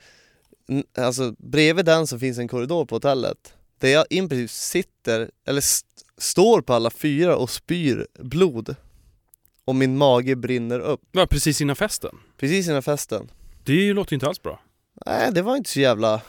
Alltså 1.04 1.34
bredvid 1.38 1.84
den 1.84 2.06
så 2.06 2.18
finns 2.18 2.38
en 2.38 2.48
korridor 2.48 2.84
på 2.86 2.94
hotellet 2.94 3.54
Där 3.78 3.88
jag 3.88 4.04
i 4.10 4.28
princip 4.28 4.50
sitter, 4.50 5.30
eller 5.46 5.58
st- 5.58 5.88
står 6.18 6.60
på 6.60 6.74
alla 6.74 6.90
fyra 6.90 7.36
och 7.36 7.50
spyr 7.50 8.06
blod 8.18 8.76
Och 9.64 9.74
min 9.74 9.96
mage 9.96 10.36
brinner 10.36 10.80
upp 10.80 11.00
Ja, 11.12 11.26
precis 11.26 11.60
innan 11.60 11.76
festen. 11.76 12.16
precis 12.36 12.68
innan 12.68 12.82
festen 12.82 13.30
Det 13.64 13.92
låter 13.92 14.12
ju 14.12 14.14
inte 14.16 14.26
alls 14.26 14.42
bra. 14.42 14.60
Nej 15.06 15.32
det 15.32 15.42
var 15.42 15.56
inte 15.56 15.70
så 15.70 15.80
jävla 15.80 16.22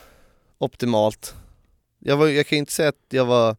optimalt. 0.58 1.36
Jag, 2.00 2.18
var, 2.18 2.28
jag 2.28 2.48
kan 2.48 2.58
inte 2.58 2.72
säga 2.72 2.90
att 2.90 3.06
jag 3.10 3.26
var 3.26 3.56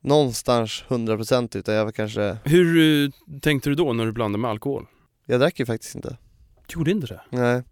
någonstans 0.00 0.84
100% 0.88 1.56
utan 1.56 1.74
jag 1.74 1.84
var 1.84 1.92
kanske 1.92 2.36
Hur 2.44 3.04
eh, 3.04 3.10
tänkte 3.40 3.70
du 3.70 3.74
då 3.74 3.92
när 3.92 4.06
du 4.06 4.12
blandade 4.12 4.40
med 4.40 4.50
alkohol? 4.50 4.86
Jag 5.26 5.40
drack 5.40 5.60
ju 5.60 5.66
faktiskt 5.66 5.94
inte. 5.94 6.16
Gjorde 6.68 6.90
inte 6.90 7.06
det? 7.06 7.20
Nej. 7.30 7.62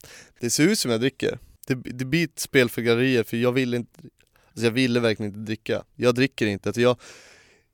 Det 0.41 0.51
ser 0.51 0.65
ut 0.65 0.79
som 0.79 0.91
jag 0.91 1.01
dricker. 1.01 1.39
Det, 1.67 1.75
det 1.75 2.05
blir 2.05 2.25
ett 2.25 2.39
spel 2.39 2.69
för 2.69 2.83
gallerier 2.83 3.25
för 3.25 3.37
jag 3.37 3.53
ville 3.53 3.77
inte 3.77 4.01
Alltså 4.49 4.67
jag 4.67 4.73
ville 4.73 5.01
verkligen 5.01 5.33
inte 5.33 5.41
dricka. 5.41 5.83
Jag 5.95 6.15
dricker 6.15 6.47
inte, 6.47 6.69
alltså 6.69 6.81
jag, 6.81 7.01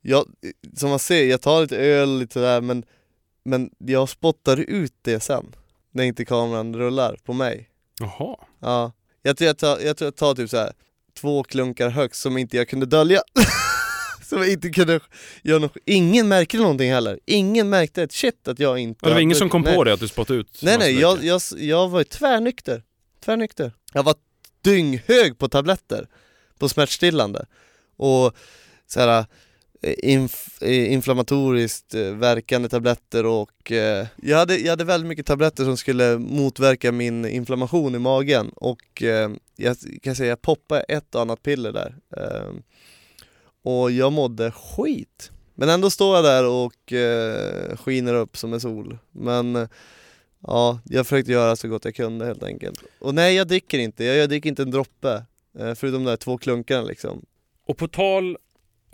jag 0.01 0.25
Som 0.75 0.89
man 0.89 0.99
ser, 0.99 1.25
jag 1.25 1.41
tar 1.41 1.61
lite 1.61 1.77
öl 1.77 2.19
lite 2.19 2.39
där 2.39 2.61
men 2.61 2.85
Men 3.43 3.69
jag 3.77 4.09
spottar 4.09 4.57
ut 4.57 4.93
det 5.01 5.19
sen 5.19 5.55
När 5.93 6.03
inte 6.03 6.25
kameran 6.25 6.75
rullar 6.75 7.17
på 7.23 7.33
mig. 7.33 7.69
Jaha. 7.99 8.37
Ja. 8.59 8.91
Jag 9.21 9.37
tror 9.37 9.47
jag 9.47 9.57
tar, 9.57 9.79
jag, 9.79 9.97
tror 9.97 10.05
jag 10.07 10.15
tar 10.15 10.35
typ 10.35 10.49
så 10.49 10.57
här 10.57 10.73
Två 11.19 11.43
klunkar 11.43 11.89
högst 11.89 12.21
som 12.21 12.37
inte 12.37 12.57
jag 12.57 12.67
kunde 12.67 12.85
dölja. 12.85 13.21
Som 14.23 14.37
jag 14.37 14.51
inte 14.51 14.69
kunde 14.69 14.99
göra 15.43 15.59
något, 15.59 15.77
ingen 15.85 16.27
märkte 16.27 16.57
någonting 16.57 16.91
heller. 16.91 17.19
Ingen 17.25 17.69
märkte 17.69 18.03
ett 18.03 18.11
shit 18.11 18.47
att 18.47 18.59
jag 18.59 18.79
inte 18.79 18.99
Ja, 19.01 19.07
det 19.09 19.13
var 19.13 19.21
ingen 19.21 19.37
som 19.37 19.49
kom 19.49 19.61
nej. 19.61 19.75
på 19.75 19.83
det 19.83 19.93
att 19.93 19.99
du 19.99 20.07
spottade 20.07 20.39
ut 20.39 20.59
Nej 20.61 20.77
nej, 20.77 20.99
jag, 20.99 21.23
jag, 21.23 21.41
jag 21.57 21.89
var 21.89 22.03
tvärnykter, 22.03 22.83
tvärnykter. 23.25 23.73
Jag 23.93 24.03
var 24.03 24.15
dynghög 24.61 25.37
på 25.37 25.49
tabletter, 25.49 26.07
på 26.59 26.69
smärtstillande. 26.69 27.45
Och 27.97 28.35
såhär 28.87 29.25
inf, 29.83 30.61
eh, 30.61 30.93
inflammatoriskt 30.93 31.93
eh, 31.93 32.01
verkande 32.01 32.69
tabletter 32.69 33.25
och 33.25 33.71
eh, 33.71 34.07
jag, 34.15 34.37
hade, 34.37 34.57
jag 34.57 34.69
hade 34.69 34.83
väldigt 34.83 35.07
mycket 35.07 35.25
tabletter 35.25 35.63
som 35.63 35.77
skulle 35.77 36.17
motverka 36.17 36.91
min 36.91 37.25
inflammation 37.25 37.95
i 37.95 37.99
magen 37.99 38.49
och 38.55 39.03
eh, 39.03 39.31
jag 39.55 39.77
kan 40.01 40.15
säga 40.15 40.29
jag 40.29 40.41
poppade 40.41 40.81
ett 40.81 41.15
och 41.15 41.21
annat 41.21 41.43
piller 41.43 41.71
där 41.71 41.95
eh, 42.17 42.53
och 43.63 43.91
jag 43.91 44.13
mådde 44.13 44.51
skit 44.51 45.31
men 45.55 45.69
ändå 45.69 45.89
står 45.89 46.15
jag 46.15 46.25
där 46.25 46.47
och 46.47 46.93
eh, 46.93 47.77
skiner 47.77 48.13
upp 48.13 48.37
som 48.37 48.53
en 48.53 48.61
sol 48.61 48.97
men 49.11 49.55
eh, 49.55 49.67
Ja, 50.47 50.79
jag 50.85 51.07
försökte 51.07 51.31
göra 51.31 51.55
så 51.55 51.67
gott 51.67 51.85
jag 51.85 51.95
kunde 51.95 52.25
helt 52.25 52.43
enkelt. 52.43 52.83
Och 52.99 53.15
nej, 53.15 53.35
jag 53.35 53.47
dricker 53.47 53.79
inte. 53.79 54.03
Jag, 54.03 54.17
jag 54.17 54.29
dricker 54.29 54.49
inte 54.49 54.61
en 54.61 54.71
droppe. 54.71 55.23
Eh, 55.59 55.73
förutom 55.73 56.03
de 56.03 56.09
där 56.09 56.17
två 56.17 56.37
klunkarna 56.37 56.83
liksom. 56.83 57.25
Och 57.67 57.77
på 57.77 57.87
tal 57.87 58.37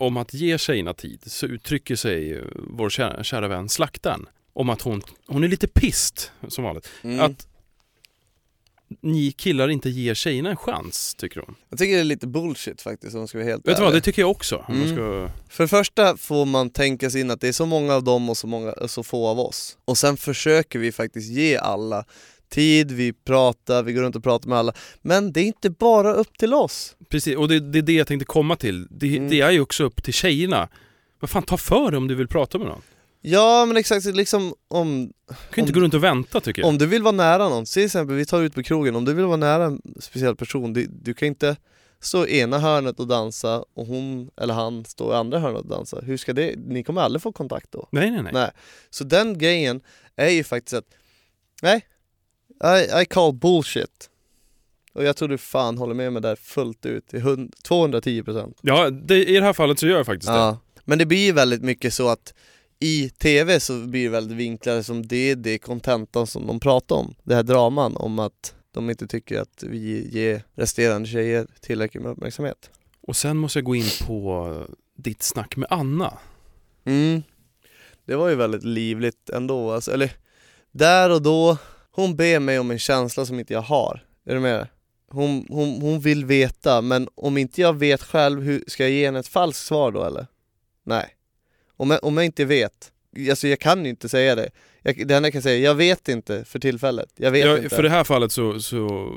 om 0.00 0.16
att 0.16 0.34
ge 0.34 0.58
tjejerna 0.58 0.94
tid 0.94 1.22
så 1.26 1.46
uttrycker 1.46 1.96
sig 1.96 2.34
eh, 2.34 2.42
vår 2.54 2.90
kära, 2.90 3.24
kära 3.24 3.48
vän 3.48 3.68
Slaktaren 3.68 4.26
om 4.52 4.70
att 4.70 4.82
hon, 4.82 5.02
hon 5.26 5.44
är 5.44 5.48
lite 5.48 5.68
pist 5.68 6.32
som 6.48 6.64
vanligt. 6.64 6.90
Mm. 7.02 7.20
Att 7.20 7.46
ni 9.00 9.32
killar 9.32 9.68
inte 9.68 9.90
ger 9.90 10.14
tjejerna 10.14 10.50
en 10.50 10.56
chans, 10.56 11.14
tycker 11.14 11.40
hon. 11.40 11.54
Jag 11.68 11.78
tycker 11.78 11.94
det 11.94 12.00
är 12.00 12.04
lite 12.04 12.26
bullshit 12.26 12.82
faktiskt 12.82 13.14
om 13.14 13.20
jag 13.20 13.28
ska 13.28 13.38
vara 13.38 13.48
helt 13.48 13.68
Vet 13.68 13.76
du 13.76 13.82
vad, 13.82 13.92
det 13.92 14.00
tycker 14.00 14.22
jag 14.22 14.30
också. 14.30 14.64
Man 14.68 14.76
Mm. 14.76 14.94
ska... 14.94 15.30
För 15.48 15.64
det 15.64 15.68
första 15.68 16.16
får 16.16 16.44
man 16.46 16.70
tänka 16.70 17.10
sig 17.10 17.20
in 17.20 17.30
att 17.30 17.40
det 17.40 17.48
är 17.48 17.52
så 17.52 17.66
många 17.66 17.94
av 17.94 18.04
dem 18.04 18.30
och 18.30 18.36
så, 18.36 18.46
många, 18.46 18.74
så 18.88 19.02
få 19.02 19.26
av 19.28 19.40
oss. 19.40 19.78
Och 19.84 19.98
sen 19.98 20.16
försöker 20.16 20.78
vi 20.78 20.92
faktiskt 20.92 21.30
ge 21.30 21.56
alla 21.56 22.04
tid, 22.50 22.92
vi 22.92 23.12
pratar, 23.12 23.82
vi 23.82 23.92
går 23.92 24.02
runt 24.02 24.16
och 24.16 24.22
pratar 24.22 24.48
med 24.48 24.58
alla. 24.58 24.72
Men 25.02 25.32
det 25.32 25.40
är 25.40 25.44
inte 25.44 25.70
bara 25.70 26.12
upp 26.12 26.38
till 26.38 26.54
oss. 26.54 26.96
Precis, 27.08 27.36
och 27.36 27.48
det, 27.48 27.60
det 27.60 27.78
är 27.78 27.82
det 27.82 27.92
jag 27.92 28.06
tänkte 28.06 28.24
komma 28.24 28.56
till. 28.56 28.86
Det, 28.90 29.16
Mm. 29.16 29.30
det 29.30 29.40
är 29.40 29.50
ju 29.50 29.60
också 29.60 29.84
upp 29.84 30.02
till 30.02 30.14
tjejerna. 30.14 30.68
Vad 31.20 31.30
fan, 31.30 31.42
ta 31.42 31.56
för 31.56 31.90
dig 31.90 31.98
om 31.98 32.08
du 32.08 32.14
vill 32.14 32.28
prata 32.28 32.58
med 32.58 32.66
någon. 32.66 32.82
Ja 33.22 33.64
men 33.66 33.76
exakt, 33.76 34.04
liksom 34.06 34.54
om, 34.68 35.12
Du 35.28 35.34
kan 35.34 35.36
ju 35.56 35.60
inte 35.62 35.72
gå 35.72 35.80
runt 35.80 35.94
och 35.94 36.04
vänta 36.04 36.40
tycker 36.40 36.62
jag. 36.62 36.68
Om 36.68 36.78
du 36.78 36.86
vill 36.86 37.02
vara 37.02 37.12
nära 37.12 37.48
någon, 37.48 37.64
till 37.64 37.84
exempel 37.84 38.16
vi 38.16 38.26
tar 38.26 38.42
ut 38.42 38.54
på 38.54 38.62
krogen, 38.62 38.96
om 38.96 39.04
du 39.04 39.14
vill 39.14 39.24
vara 39.24 39.36
nära 39.36 39.64
en 39.64 39.82
speciell 40.00 40.36
person, 40.36 40.72
du, 40.72 40.86
du 40.86 41.14
kan 41.14 41.28
inte 41.28 41.56
stå 42.00 42.26
i 42.26 42.38
ena 42.40 42.58
hörnet 42.58 43.00
och 43.00 43.06
dansa 43.06 43.64
och 43.74 43.86
hon 43.86 44.30
eller 44.40 44.54
han 44.54 44.84
står 44.84 45.12
i 45.14 45.16
andra 45.16 45.38
hörnet 45.38 45.60
och 45.60 45.66
dansar. 45.68 46.02
Hur 46.02 46.16
ska 46.16 46.32
det, 46.32 46.54
ni 46.66 46.82
kommer 46.84 47.00
aldrig 47.00 47.22
få 47.22 47.32
kontakt 47.32 47.72
då. 47.72 47.88
Nej, 47.92 48.10
nej, 48.10 48.22
nej. 48.22 48.32
Nej. 48.32 48.50
Så 48.90 49.04
den 49.04 49.38
grejen 49.38 49.80
är 50.16 50.28
ju 50.30 50.44
faktiskt 50.44 50.74
att, 50.74 50.84
nej, 51.62 51.86
I, 52.64 53.02
I 53.02 53.04
call 53.04 53.32
bullshit. 53.32 54.10
Och 54.92 55.04
jag 55.04 55.16
tror 55.16 55.28
du 55.28 55.38
fan 55.38 55.78
håller 55.78 55.94
med 55.94 56.12
mig 56.12 56.22
där 56.22 56.36
fullt 56.36 56.86
ut, 56.86 57.06
till 57.06 57.20
hund- 57.20 57.54
210%. 57.68 58.54
Ja, 58.62 58.90
det, 58.90 59.24
i 59.24 59.34
det 59.34 59.42
här 59.42 59.52
fallet 59.52 59.78
så 59.78 59.86
gör 59.86 59.96
jag 59.96 60.06
faktiskt 60.06 60.32
det. 60.32 60.38
Ja. 60.38 60.58
Men 60.84 60.98
det 60.98 61.06
blir 61.06 61.26
ju 61.26 61.32
väldigt 61.32 61.62
mycket 61.62 61.94
så 61.94 62.08
att 62.08 62.34
i 62.78 63.08
TV 63.08 63.60
så 63.60 63.86
blir 63.86 64.04
det 64.04 64.08
väldigt 64.08 64.36
vinklade 64.36 64.82
som 64.84 65.06
det 65.06 65.30
är 65.30 65.36
det 65.36 65.58
kontentan 65.58 66.26
som 66.26 66.46
de 66.46 66.60
pratar 66.60 66.96
om. 66.96 67.14
Det 67.22 67.34
här 67.34 67.42
draman 67.42 67.96
om 67.96 68.18
att 68.18 68.54
de 68.72 68.90
inte 68.90 69.06
tycker 69.06 69.40
att 69.40 69.62
vi 69.66 70.08
ger 70.10 70.42
resterande 70.54 71.08
tjejer 71.08 71.46
tillräckligt 71.60 72.02
med 72.02 72.12
uppmärksamhet. 72.12 72.70
Och 73.00 73.16
sen 73.16 73.36
måste 73.36 73.58
jag 73.58 73.64
gå 73.64 73.74
in 73.74 73.90
på 74.06 74.56
ditt 74.96 75.22
snack 75.22 75.56
med 75.56 75.66
Anna. 75.70 76.18
Mm. 76.84 77.22
Det 78.06 78.16
var 78.16 78.28
ju 78.28 78.34
väldigt 78.34 78.64
livligt 78.64 79.30
ändå, 79.30 79.72
alltså, 79.72 79.92
eller 79.92 80.12
där 80.72 81.10
och 81.10 81.22
då, 81.22 81.58
hon 81.90 82.16
ber 82.16 82.38
mig 82.40 82.58
om 82.58 82.70
en 82.70 82.78
känsla 82.78 83.26
som 83.26 83.38
inte 83.38 83.52
jag 83.52 83.62
har. 83.62 84.04
Är 84.26 84.34
du 84.34 84.40
med? 84.40 84.68
Hon, 85.10 85.46
hon, 85.48 85.80
hon 85.80 86.00
vill 86.00 86.24
veta, 86.24 86.80
men 86.80 87.08
om 87.14 87.36
inte 87.38 87.60
jag 87.60 87.78
vet 87.78 88.02
själv, 88.02 88.42
hur, 88.42 88.64
ska 88.66 88.82
jag 88.82 88.92
ge 88.92 89.04
henne 89.06 89.18
ett 89.18 89.28
falskt 89.28 89.66
svar 89.66 89.92
då 89.92 90.04
eller? 90.04 90.26
Nej. 90.84 91.16
Om 91.76 91.90
jag, 91.90 92.04
om 92.04 92.16
jag 92.16 92.26
inte 92.26 92.44
vet, 92.44 92.92
alltså 93.30 93.48
jag 93.48 93.60
kan 93.60 93.84
ju 93.84 93.90
inte 93.90 94.08
säga 94.08 94.34
det. 94.34 94.50
Jag, 94.82 95.06
det 95.08 95.14
enda 95.14 95.26
jag 95.26 95.32
kan 95.32 95.42
säga, 95.42 95.58
jag 95.58 95.74
vet 95.74 96.08
inte 96.08 96.44
för 96.44 96.58
tillfället. 96.58 97.08
Jag 97.16 97.30
vet 97.30 97.46
Ja, 97.46 97.56
inte. 97.56 97.68
för 97.76 97.82
det 97.82 97.90
här 97.90 98.04
fallet 98.04 98.32
så, 98.32 98.60
så, 98.60 99.12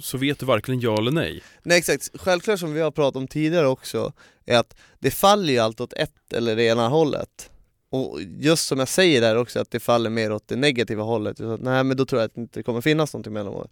så 0.00 0.18
vet 0.18 0.38
du 0.38 0.46
varken 0.46 0.80
ja 0.80 0.98
eller 0.98 1.10
nej. 1.10 1.42
Nej 1.62 1.78
exakt, 1.78 2.10
självklart 2.14 2.60
som 2.60 2.72
vi 2.74 2.80
har 2.80 2.90
pratat 2.90 3.16
om 3.16 3.28
tidigare 3.28 3.66
också, 3.66 4.12
är 4.46 4.58
att 4.58 4.76
det 4.98 5.10
faller 5.10 5.52
ju 5.52 5.58
alltid 5.58 5.80
åt 5.80 5.92
ett 5.92 6.32
eller 6.32 6.56
det 6.56 6.62
ena 6.64 6.88
hållet. 6.88 7.50
Och 7.94 8.20
just 8.38 8.66
som 8.66 8.78
jag 8.78 8.88
säger 8.88 9.20
där 9.20 9.36
också, 9.36 9.60
att 9.60 9.70
det 9.70 9.80
faller 9.80 10.10
mer 10.10 10.32
åt 10.32 10.48
det 10.48 10.56
negativa 10.56 11.02
hållet. 11.02 11.38
Så 11.38 11.52
att, 11.52 11.60
nej 11.60 11.84
men 11.84 11.96
då 11.96 12.04
tror 12.04 12.20
jag 12.20 12.26
att 12.26 12.34
det 12.34 12.40
inte 12.40 12.62
kommer 12.62 12.80
finnas 12.80 13.12
någonting 13.12 13.32
mellan 13.32 13.54
oss. 13.54 13.70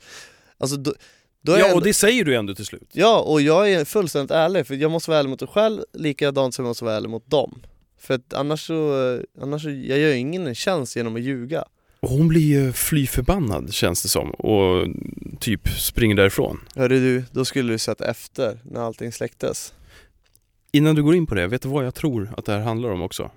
Alltså 0.58 0.76
då, 0.76 0.94
då 1.42 1.52
Ja, 1.52 1.64
och 1.64 1.70
ändå, 1.70 1.80
det 1.80 1.94
säger 1.94 2.24
du 2.24 2.36
ändå 2.36 2.54
till 2.54 2.66
slut. 2.66 2.90
ja, 2.92 3.20
och 3.20 3.40
jag 3.40 3.72
är 3.72 3.84
fullständigt 3.84 4.30
ärlig, 4.30 4.66
för 4.66 4.74
jag 4.74 4.90
måste 4.90 5.10
vara 5.10 5.18
ärlig 5.20 5.30
mot 5.30 5.40
mig 5.40 5.50
själv 5.50 5.82
likadant 5.92 6.54
som 6.54 6.64
jag 6.64 6.70
måste 6.70 6.84
vara 6.84 6.96
ärlig 6.96 7.10
mot 7.10 7.30
dem. 7.30 7.62
För 8.00 8.14
att 8.14 8.34
annars 8.34 8.66
så, 8.66 9.20
annars 9.40 9.62
så, 9.62 9.70
jag 9.70 9.98
gör 9.98 10.08
ju 10.08 10.16
ingen 10.16 10.46
en 10.46 10.54
tjänst 10.54 10.96
genom 10.96 11.16
att 11.16 11.22
ljuga. 11.22 11.64
Och 12.00 12.08
hon 12.08 12.28
blir 12.28 12.40
ju 12.40 12.72
fly 12.72 13.06
förbannad 13.06 13.72
känns 13.72 14.02
det 14.02 14.08
som 14.08 14.30
och 14.30 14.88
typ 15.40 15.68
springer 15.68 16.14
därifrån. 16.14 16.60
Hörru 16.76 17.00
du, 17.00 17.24
då 17.32 17.44
skulle 17.44 17.72
du 17.72 17.78
sett 17.78 18.00
efter 18.00 18.58
när 18.64 18.80
allting 18.80 19.12
släcktes. 19.12 19.74
Innan 20.72 20.94
du 20.94 21.02
går 21.02 21.14
in 21.14 21.26
på 21.26 21.34
det, 21.34 21.46
vet 21.46 21.62
du 21.62 21.68
vad 21.68 21.86
jag 21.86 21.94
tror 21.94 22.30
att 22.36 22.44
det 22.44 22.52
här 22.52 22.60
handlar 22.60 22.88
om 22.90 23.02
också? 23.02 23.30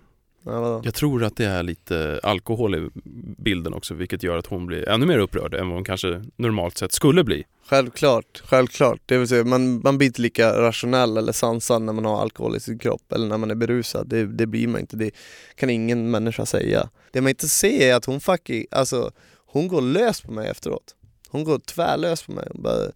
Ja? 0.46 0.82
Jag 0.84 0.94
tror 0.94 1.24
att 1.24 1.36
det 1.36 1.46
är 1.46 1.64
lite 1.64 2.20
alkohol 2.24 2.76
i 2.76 2.90
bilden 3.38 3.74
också, 3.74 3.94
vilket 3.94 4.24
gör 4.24 4.38
att 4.38 4.46
hon 4.46 4.66
blir 4.66 4.90
ännu 4.90 5.06
mer 5.06 5.20
upprörd 5.20 5.54
än 5.54 5.68
vad 5.68 5.76
hon 5.76 5.84
kanske 5.84 6.24
normalt 6.36 6.78
sett 6.78 6.92
skulle 6.92 7.24
bli. 7.24 7.44
Självklart, 7.68 8.42
självklart. 8.46 9.02
Det 9.06 9.18
vill 9.18 9.28
säga 9.28 9.44
man, 9.44 9.82
man 9.84 9.98
blir 9.98 10.08
inte 10.08 10.22
lika 10.22 10.62
rationell 10.62 11.18
eller 11.18 11.32
sansad 11.32 11.82
när 11.82 11.94
man 11.94 12.06
har 12.06 12.22
alkohol 12.22 12.56
i 12.56 12.60
sin 12.60 12.80
kropp 12.80 13.12
eller 13.12 13.28
när 13.28 13.38
man 13.38 13.52
är 13.52 13.56
berusad. 13.56 14.08
Det, 14.08 14.26
det 14.26 14.46
blir 14.46 14.68
man 14.68 14.82
inte, 14.82 14.98
det 14.98 15.12
kan 15.56 15.70
ingen 15.70 16.12
människa 16.12 16.46
säga. 16.46 16.90
Det 17.12 17.22
man 17.22 17.30
inte 17.30 17.48
ser 17.48 17.90
är 17.92 17.96
att 17.96 18.06
hon 18.06 18.20
fucking, 18.20 18.66
alltså 18.72 19.12
hon 19.46 19.68
går 19.68 19.82
lös 19.82 20.22
på 20.22 20.32
mig 20.32 20.48
efteråt. 20.48 20.96
Hon 21.30 21.44
går 21.44 21.60
tvärlös 21.60 22.24
på 22.24 22.32
mig. 22.32 22.48
Hon 22.54 22.64
bara, 22.64 22.92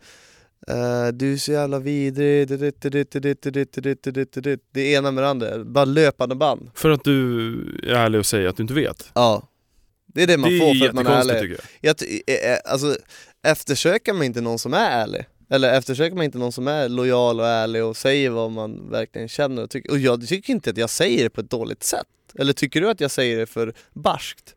du 1.13 1.33
är 1.33 1.37
så 1.37 1.51
jävla 1.51 1.79
vidrig, 1.79 2.47
det 4.71 4.91
ena 4.91 5.11
med 5.11 5.23
det 5.23 5.29
andra, 5.29 5.63
bara 5.63 5.85
löpande 5.85 6.35
band 6.35 6.71
För 6.73 6.89
att 6.89 7.03
du 7.03 7.53
är 7.83 7.93
ärlig 7.93 8.19
och 8.19 8.25
säger 8.25 8.47
att 8.47 8.57
du 8.57 8.63
inte 8.63 8.73
vet? 8.73 9.11
Ja 9.13 9.47
Det 10.07 10.23
är 10.23 10.27
det 10.27 10.37
man 10.37 10.49
det 10.49 10.59
får 10.59 10.79
för 10.79 10.89
att 10.89 10.95
man 10.95 11.07
är 11.07 11.11
ärlig 11.11 11.57
jag 11.81 11.95
jag, 12.25 12.59
Alltså, 12.65 12.97
eftersöker 13.43 14.13
man 14.13 14.23
inte 14.23 14.41
någon 14.41 14.59
som 14.59 14.73
är 14.73 14.91
ärlig 14.91 15.25
eller 15.49 15.73
eftersöker 15.73 16.15
man 16.15 16.25
inte 16.25 16.37
någon 16.37 16.51
som 16.51 16.67
är 16.67 16.89
lojal 16.89 17.39
och 17.39 17.47
ärlig 17.47 17.83
och 17.83 17.97
säger 17.97 18.29
vad 18.29 18.51
man 18.51 18.89
verkligen 18.91 19.27
känner 19.27 19.63
och 19.63 19.69
tycker. 19.69 19.91
Och 19.91 19.97
jag 19.97 20.27
tycker 20.27 20.53
inte 20.53 20.69
att 20.69 20.77
jag 20.77 20.89
säger 20.89 21.23
det 21.23 21.29
på 21.29 21.41
ett 21.41 21.49
dåligt 21.49 21.83
sätt. 21.83 22.07
Eller 22.39 22.53
tycker 22.53 22.81
du 22.81 22.89
att 22.89 23.01
jag 23.01 23.11
säger 23.11 23.37
det 23.37 23.45
för 23.45 23.73
barskt? 23.93 24.55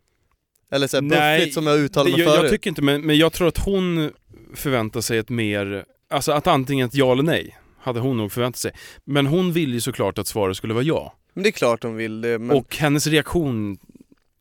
Eller 0.71 0.87
såhär 0.87 1.03
buffligt 1.03 1.55
som 1.55 1.67
jag 1.67 1.79
uttalade 1.79 2.11
mig 2.11 2.21
jag, 2.21 2.35
förut? 2.35 2.43
Jag 2.43 2.53
tycker 2.53 2.71
inte 2.71 2.83
men, 2.83 3.03
men 3.03 3.19
jag 3.19 3.33
tror 3.33 3.49
att 3.49 3.59
hon 3.59 4.11
förväntar 4.55 5.01
sig 5.01 5.19
ett 5.19 5.29
mer 5.29 5.85
alltså 6.13 6.33
att 6.33 6.47
antingen 6.47 6.87
ett 6.89 6.95
ja 6.95 7.13
eller 7.13 7.23
nej, 7.23 7.59
hade 7.79 8.01
hon 8.01 8.17
nog 8.17 8.33
förväntat 8.33 8.59
sig. 8.61 8.73
Men 9.05 9.27
hon 9.27 9.53
vill 9.53 9.73
ju 9.75 9.81
såklart 9.81 10.19
att 10.19 10.27
svaret 10.27 10.57
skulle 10.57 10.75
vara 10.75 10.85
ja. 10.85 11.15
Men 11.35 11.43
det 11.43 11.49
är 11.49 11.53
klart 11.53 11.83
hon 11.83 11.97
vill 11.97 12.21
det, 12.21 12.39
men 12.39 12.57
Och 12.57 12.77
hennes 12.77 13.07
reaktion, 13.07 13.79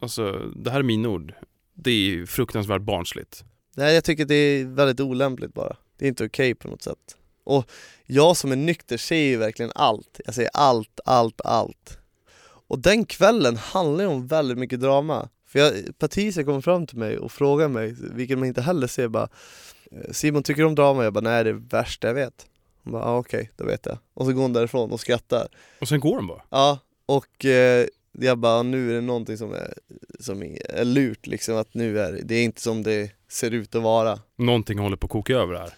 alltså 0.01 0.31
det 0.55 0.71
här 0.71 0.79
är 0.79 0.83
min 0.83 1.05
ord, 1.05 1.33
det 1.73 1.91
är 1.91 2.25
fruktansvärt 2.25 2.81
barnsligt. 2.81 3.43
nej, 3.75 3.93
jag 3.95 4.03
tycker 4.03 4.25
det 4.25 4.35
är 4.35 4.65
väldigt 4.65 4.99
olämpligt 4.99 5.53
bara. 5.53 5.75
Det 5.97 6.05
är 6.05 6.09
inte 6.09 6.25
okej 6.25 6.55
på 6.55 6.67
något 6.67 6.81
sätt. 6.81 7.17
Och 7.43 7.71
jag 8.05 8.37
som 8.37 8.51
är 8.51 8.55
nykter 8.55 8.97
ser 8.97 9.15
ju 9.15 9.37
verkligen 9.37 9.71
allt. 9.75 10.19
Jag 10.25 10.35
säger 10.35 10.49
allt, 10.53 10.99
allt, 11.05 11.41
allt. 11.43 11.97
Och 12.67 12.79
den 12.79 13.05
kvällen 13.05 13.57
handlar 13.57 14.03
ju 14.03 14.09
om 14.09 14.27
väldigt 14.27 14.57
mycket 14.57 14.79
drama. 14.81 15.29
För 15.47 15.59
jag, 15.59 15.73
Patricia 15.99 16.43
kommer 16.43 16.61
fram 16.61 16.87
till 16.87 16.97
mig 16.97 17.17
och 17.17 17.31
frågar 17.31 17.67
mig, 17.67 17.95
vilket 18.13 18.37
man 18.37 18.47
inte 18.47 18.61
heller 18.61 18.87
ser 18.87 19.07
bara 19.07 19.23
"Eh, 19.23 19.29
Simon 20.11 20.43
tycker 20.43 20.61
du 20.61 20.67
om 20.67 20.75
drama? 20.75 21.03
Jag 21.03 21.13
bara 21.13 21.21
nej 21.21 21.43
det 21.43 21.49
är 21.49 21.53
det 21.53 21.61
värsta 21.69 22.07
jag 22.07 22.13
vet. 22.13 22.45
Hon 22.83 22.93
bara 22.93 23.03
ah, 23.03 23.17
okej, 23.17 23.51
då 23.55 23.65
vet 23.65 23.85
jag. 23.85 23.97
Och 24.13 24.25
så 24.25 24.33
går 24.33 24.41
hon 24.41 24.53
därifrån 24.53 24.91
och 24.91 24.99
skrattar. 24.99 25.47
Och 25.81 25.87
sen 25.87 25.99
går 25.99 26.15
de 26.15 26.27
bara. 26.27 26.41
Ja, 26.49 26.79
och 27.05 27.45
eh, 27.45 27.85
jag 28.11 28.37
bara 28.37 28.63
nu 28.63 28.89
är 28.89 28.93
det 28.93 29.01
någonting 29.01 29.37
som 29.37 29.53
är, 29.53 29.73
som 30.19 30.41
är 30.41 30.85
lurt 30.85 31.27
liksom 31.27 31.57
att 31.57 31.73
nu 31.73 31.99
är 31.99 32.19
det, 32.23 32.35
är 32.35 32.43
inte 32.43 32.61
som 32.61 32.83
det 32.83 33.11
ser 33.29 33.51
ut 33.51 33.75
att 33.75 33.83
vara. 33.83 34.19
Någonting 34.35 34.79
håller 34.79 34.97
på 34.97 35.05
att 35.05 35.11
koka 35.11 35.33
över 35.33 35.55
här. 35.55 35.69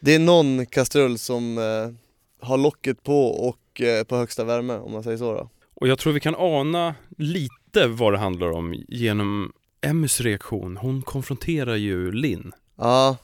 Det 0.00 0.14
är 0.14 0.18
någon 0.18 0.66
kastrull 0.66 1.18
som 1.18 1.58
eh, 1.58 2.46
har 2.46 2.56
locket 2.56 3.02
på 3.02 3.26
och 3.26 3.80
eh, 3.80 4.04
på 4.04 4.16
högsta 4.16 4.44
värme 4.44 4.74
om 4.74 4.92
man 4.92 5.02
säger 5.02 5.18
så 5.18 5.34
då. 5.34 5.50
Och 5.74 5.88
jag 5.88 5.98
tror 5.98 6.12
vi 6.12 6.20
kan 6.20 6.34
ana 6.34 6.94
lite 7.16 7.86
vad 7.86 8.12
det 8.12 8.18
handlar 8.18 8.50
om 8.50 8.84
genom 8.88 9.52
Emmys 9.80 10.20
reaktion. 10.20 10.76
Hon 10.76 11.02
konfronterar 11.02 11.76
ju 11.76 12.12
Linn 12.12 12.52
Ja, 12.76 13.16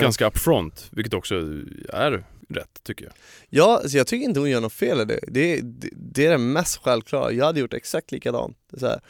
ganska 0.00 0.26
upfront, 0.26 0.88
vilket 0.90 1.14
också 1.14 1.34
är 1.88 2.24
rätt 2.48 2.80
tycker 2.82 3.04
jag. 3.04 3.14
ja 3.48 3.76
alltså 3.82 3.96
jag 3.96 4.06
tycker 4.06 4.24
inte 4.24 4.40
hon 4.40 4.50
gör 4.50 4.60
något 4.60 4.72
fel 4.72 5.00
i 5.00 5.04
det. 5.04 5.20
Det, 5.28 5.60
det. 5.60 5.88
det 5.92 6.26
är 6.26 6.30
det 6.30 6.38
mest 6.38 6.76
självklara. 6.76 7.32
Jag 7.32 7.44
hade 7.44 7.60
gjort 7.60 7.74
exakt 7.74 8.12
likadant. 8.12 8.56
Så 8.76 8.86
här, 8.86 9.00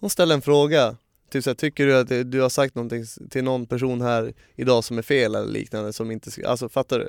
hon 0.00 0.10
ställer 0.10 0.34
en 0.34 0.42
fråga, 0.42 0.96
typ 1.30 1.44
så 1.44 1.50
här, 1.50 1.54
tycker 1.54 1.86
du 1.86 1.96
att 1.96 2.30
du 2.30 2.40
har 2.40 2.48
sagt 2.48 2.74
någonting 2.74 3.04
till 3.30 3.44
någon 3.44 3.66
person 3.66 4.00
här 4.00 4.32
idag 4.54 4.84
som 4.84 4.98
är 4.98 5.02
fel 5.02 5.34
eller 5.34 5.52
liknande 5.52 5.92
som 5.92 6.10
inte 6.10 6.30
alltså 6.46 6.68
fattar 6.68 6.98
du? 6.98 7.08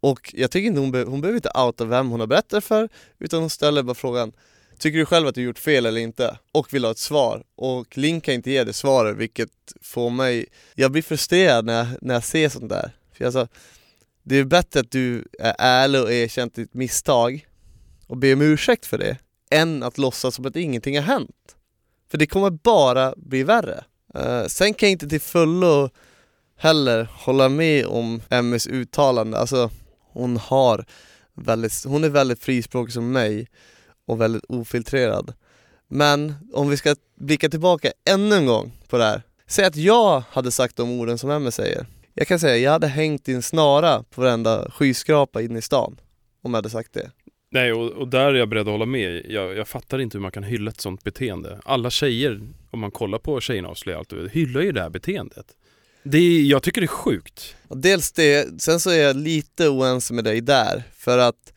Och 0.00 0.34
jag 0.34 0.50
tycker 0.50 0.66
inte 0.66 0.80
hon, 0.80 0.92
be, 0.92 1.04
hon 1.04 1.20
behöver 1.20 1.36
inte 1.36 1.50
outa 1.54 1.84
vem 1.84 2.10
hon 2.10 2.20
har 2.20 2.26
berättat 2.26 2.64
för 2.64 2.88
utan 3.18 3.40
hon 3.40 3.50
ställer 3.50 3.82
bara 3.82 3.94
frågan 3.94 4.32
Tycker 4.78 4.98
du 4.98 5.06
själv 5.06 5.26
att 5.26 5.34
du 5.34 5.42
gjort 5.42 5.58
fel 5.58 5.86
eller 5.86 6.00
inte? 6.00 6.38
Och 6.52 6.74
vill 6.74 6.84
ha 6.84 6.90
ett 6.90 6.98
svar. 6.98 7.42
Och 7.56 7.98
Link 7.98 8.24
kan 8.24 8.34
inte 8.34 8.50
ge 8.50 8.64
det 8.64 8.72
svaret 8.72 9.16
vilket 9.16 9.50
får 9.82 10.10
mig... 10.10 10.46
Jag 10.74 10.92
blir 10.92 11.02
frustrerad 11.02 11.64
när 11.64 11.78
jag, 11.78 11.86
när 12.00 12.14
jag 12.14 12.24
ser 12.24 12.48
sånt 12.48 12.68
där. 12.68 12.92
För 13.12 13.24
alltså, 13.24 13.48
det 14.22 14.36
är 14.36 14.44
bättre 14.44 14.80
att 14.80 14.90
du 14.90 15.24
är 15.38 15.54
ärlig 15.58 16.00
och 16.00 16.12
erkänner 16.12 16.52
ditt 16.54 16.74
misstag 16.74 17.46
och 18.06 18.16
ber 18.16 18.34
om 18.34 18.42
ursäkt 18.42 18.86
för 18.86 18.98
det 18.98 19.18
än 19.50 19.82
att 19.82 19.98
låtsas 19.98 20.34
som 20.34 20.46
att 20.46 20.56
ingenting 20.56 20.96
har 20.96 21.02
hänt. 21.02 21.56
För 22.10 22.18
det 22.18 22.26
kommer 22.26 22.50
bara 22.50 23.14
bli 23.16 23.42
värre. 23.42 23.84
Uh, 24.18 24.46
sen 24.46 24.74
kan 24.74 24.86
jag 24.86 24.92
inte 24.92 25.08
till 25.08 25.20
fullo 25.20 25.90
heller 26.56 27.08
hålla 27.12 27.48
med 27.48 27.86
om 27.86 28.22
Emmys 28.30 28.66
uttalande. 28.66 29.38
Alltså 29.38 29.70
hon 30.12 30.36
har 30.36 30.86
väldigt, 31.34 31.84
hon 31.84 32.04
är 32.04 32.08
väldigt 32.08 32.42
frispråkig 32.42 32.92
som 32.92 33.12
mig 33.12 33.48
och 34.06 34.20
väldigt 34.20 34.44
ofiltrerad. 34.48 35.32
Men 35.88 36.34
om 36.52 36.68
vi 36.68 36.76
ska 36.76 36.96
blicka 37.14 37.48
tillbaka 37.48 37.92
ännu 38.10 38.34
en 38.34 38.46
gång 38.46 38.72
på 38.88 38.98
det 38.98 39.04
här. 39.04 39.22
Säg 39.46 39.64
att 39.64 39.76
jag 39.76 40.22
hade 40.30 40.50
sagt 40.50 40.76
de 40.76 41.00
orden 41.00 41.18
som 41.18 41.30
Emmy 41.30 41.50
säger. 41.50 41.86
Jag 42.14 42.28
kan 42.28 42.38
säga, 42.38 42.56
jag 42.56 42.70
hade 42.70 42.86
hängt 42.86 43.28
i 43.28 43.32
en 43.32 43.42
snara 43.42 44.02
på 44.02 44.20
varenda 44.20 44.70
skyskrapa 44.70 45.42
inne 45.42 45.58
i 45.58 45.62
stan. 45.62 46.00
Om 46.42 46.50
jag 46.50 46.58
hade 46.58 46.70
sagt 46.70 46.92
det. 46.92 47.10
Nej, 47.50 47.72
och, 47.72 47.90
och 47.90 48.08
där 48.08 48.26
är 48.26 48.34
jag 48.34 48.48
beredd 48.48 48.68
att 48.68 48.72
hålla 48.72 48.86
med. 48.86 49.26
Jag, 49.28 49.56
jag 49.56 49.68
fattar 49.68 49.98
inte 49.98 50.18
hur 50.18 50.22
man 50.22 50.30
kan 50.30 50.42
hylla 50.42 50.70
ett 50.70 50.80
sånt 50.80 51.04
beteende. 51.04 51.60
Alla 51.64 51.90
tjejer, 51.90 52.40
om 52.70 52.80
man 52.80 52.90
kollar 52.90 53.18
på 53.18 53.40
Tjejerna 53.40 53.68
avslöjar 53.68 53.98
allt, 53.98 54.12
hyllar 54.32 54.60
ju 54.60 54.72
det 54.72 54.82
här 54.82 54.90
beteendet. 54.90 55.46
Det 56.02 56.18
är, 56.18 56.42
jag 56.42 56.62
tycker 56.62 56.80
det 56.80 56.84
är 56.84 56.88
sjukt. 56.88 57.56
Dels 57.68 58.12
det, 58.12 58.62
sen 58.62 58.80
så 58.80 58.90
är 58.90 59.02
jag 59.02 59.16
lite 59.16 59.68
oense 59.68 60.14
med 60.14 60.24
dig 60.24 60.40
där, 60.40 60.82
för 60.96 61.18
att 61.18 61.52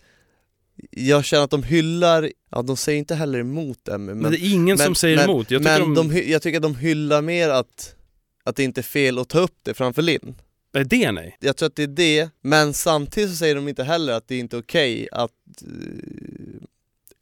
jag 0.91 1.25
känner 1.25 1.43
att 1.43 1.51
de 1.51 1.63
hyllar, 1.63 2.31
ja 2.49 2.61
de 2.61 2.77
säger 2.77 2.99
inte 2.99 3.15
heller 3.15 3.39
emot 3.39 3.87
Emmy 3.87 4.13
Men, 4.13 4.31
det 4.31 4.37
är 4.37 4.53
ingen 4.53 4.77
som 4.77 4.95
säger 4.95 5.15
men, 5.15 5.29
emot. 5.29 5.51
Jag 5.51 5.61
tycker 5.61 5.79
men 5.79 5.93
de... 5.93 6.09
de, 6.09 6.31
jag 6.31 6.41
tycker 6.41 6.57
att 6.57 6.63
de 6.63 6.75
hyllar 6.75 7.21
mer 7.21 7.49
att, 7.49 7.95
att 8.43 8.55
det 8.55 8.63
inte 8.63 8.81
är 8.81 8.83
fel 8.83 9.19
att 9.19 9.29
ta 9.29 9.39
upp 9.39 9.55
det 9.63 9.73
framför 9.73 10.01
Linn. 10.01 10.35
Nej, 10.73 10.85
det 10.85 11.11
nej. 11.11 11.37
Jag 11.39 11.57
tror 11.57 11.67
att 11.67 11.75
det 11.75 11.83
är 11.83 11.87
det, 11.87 12.29
men 12.41 12.73
samtidigt 12.73 13.29
så 13.29 13.35
säger 13.35 13.55
de 13.55 13.67
inte 13.67 13.83
heller 13.83 14.13
att 14.13 14.27
det 14.27 14.35
är 14.35 14.39
inte 14.39 14.57
okej 14.57 15.07
att 15.11 15.31
uh, 15.67 16.61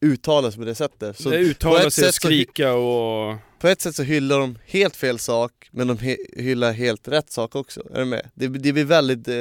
uttala 0.01 0.51
sig 0.51 0.59
på 0.59 0.65
det 0.65 0.75
sättet. 0.75 1.19
Så 1.19 1.29
det 1.29 1.38
ett 1.39 1.93
sig, 1.93 2.03
hy- 2.03 2.11
skrika 2.11 2.73
och... 2.73 3.38
på 3.59 3.67
ett 3.67 3.81
sätt 3.81 3.95
så 3.95 4.03
hyllar 4.03 4.39
de 4.39 4.57
helt 4.65 4.95
fel 4.95 5.19
sak, 5.19 5.69
men 5.71 5.88
de 5.88 5.97
hy- 5.97 6.41
hyllar 6.41 6.71
helt 6.71 7.07
rätt 7.07 7.31
sak 7.31 7.55
också. 7.55 7.83
Är 7.93 7.99
du 7.99 8.05
med? 8.05 8.29
Det, 8.33 8.47
det 8.47 8.73
blir 8.73 8.85
väldigt, 8.85 9.27
eh, 9.27 9.35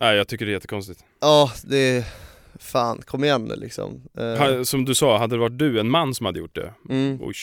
Nej, 0.00 0.16
jag 0.16 0.28
tycker 0.28 0.46
det 0.46 0.50
är 0.50 0.54
jättekonstigt. 0.54 1.00
ja 1.20 1.52
det, 1.64 2.04
fan 2.60 3.02
kom 3.06 3.24
igen 3.24 3.44
nu 3.44 3.56
liksom. 3.56 4.02
Eh, 4.18 4.24
Ha- 4.24 4.64
Som 4.64 4.84
du 4.84 4.94
sa, 4.94 5.18
hade 5.18 5.34
det 5.36 5.40
varit 5.40 5.58
du, 5.58 5.80
en 5.80 5.90
man 5.90 6.14
som 6.14 6.26
hade 6.26 6.38
gjort 6.38 6.54
det, 6.54 6.72
mm. 6.90 7.18
oj. 7.22 7.34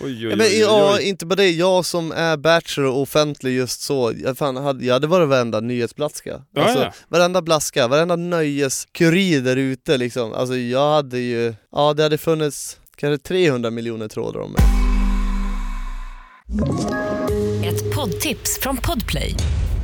Oj, 0.00 0.04
oj, 0.04 0.22
Ja, 0.22 0.28
oj, 0.30 0.36
men, 0.36 0.46
oj, 0.46 0.58
ja, 0.58 1.00
inte 1.00 1.26
bara 1.26 1.34
det, 1.34 1.50
jag 1.50 1.84
som 1.84 2.12
är 2.12 2.36
bachelor 2.36 2.88
och 2.90 3.00
offentlig 3.02 3.56
just 3.56 3.80
så, 3.80 4.12
jag, 4.24 4.38
fan, 4.38 4.56
hade, 4.56 4.84
jag 4.84 4.94
hade 4.94 5.06
varit 5.06 5.28
varenda 5.28 5.60
nyhetsblaska. 5.60 6.42
Ja, 6.52 6.62
alltså, 6.62 6.82
ja. 6.84 6.92
Varenda 7.08 7.42
blaska, 7.42 7.88
varenda 7.88 8.16
nöjeskurir 8.16 9.40
där 9.40 9.56
ute 9.56 9.96
liksom. 9.98 10.32
Alltså 10.32 10.56
jag 10.56 10.94
hade 10.94 11.18
ju, 11.18 11.54
ja 11.72 11.94
det 11.94 12.02
hade 12.02 12.18
funnits 12.18 12.78
kanske 12.96 13.28
300 13.28 13.70
miljoner 13.70 14.08
trådar 14.08 14.40
om 14.40 14.52
mig. 14.52 14.62
Ett 17.68 17.94
poddtips 17.94 18.58
från 18.60 18.76
Podplay. 18.76 19.34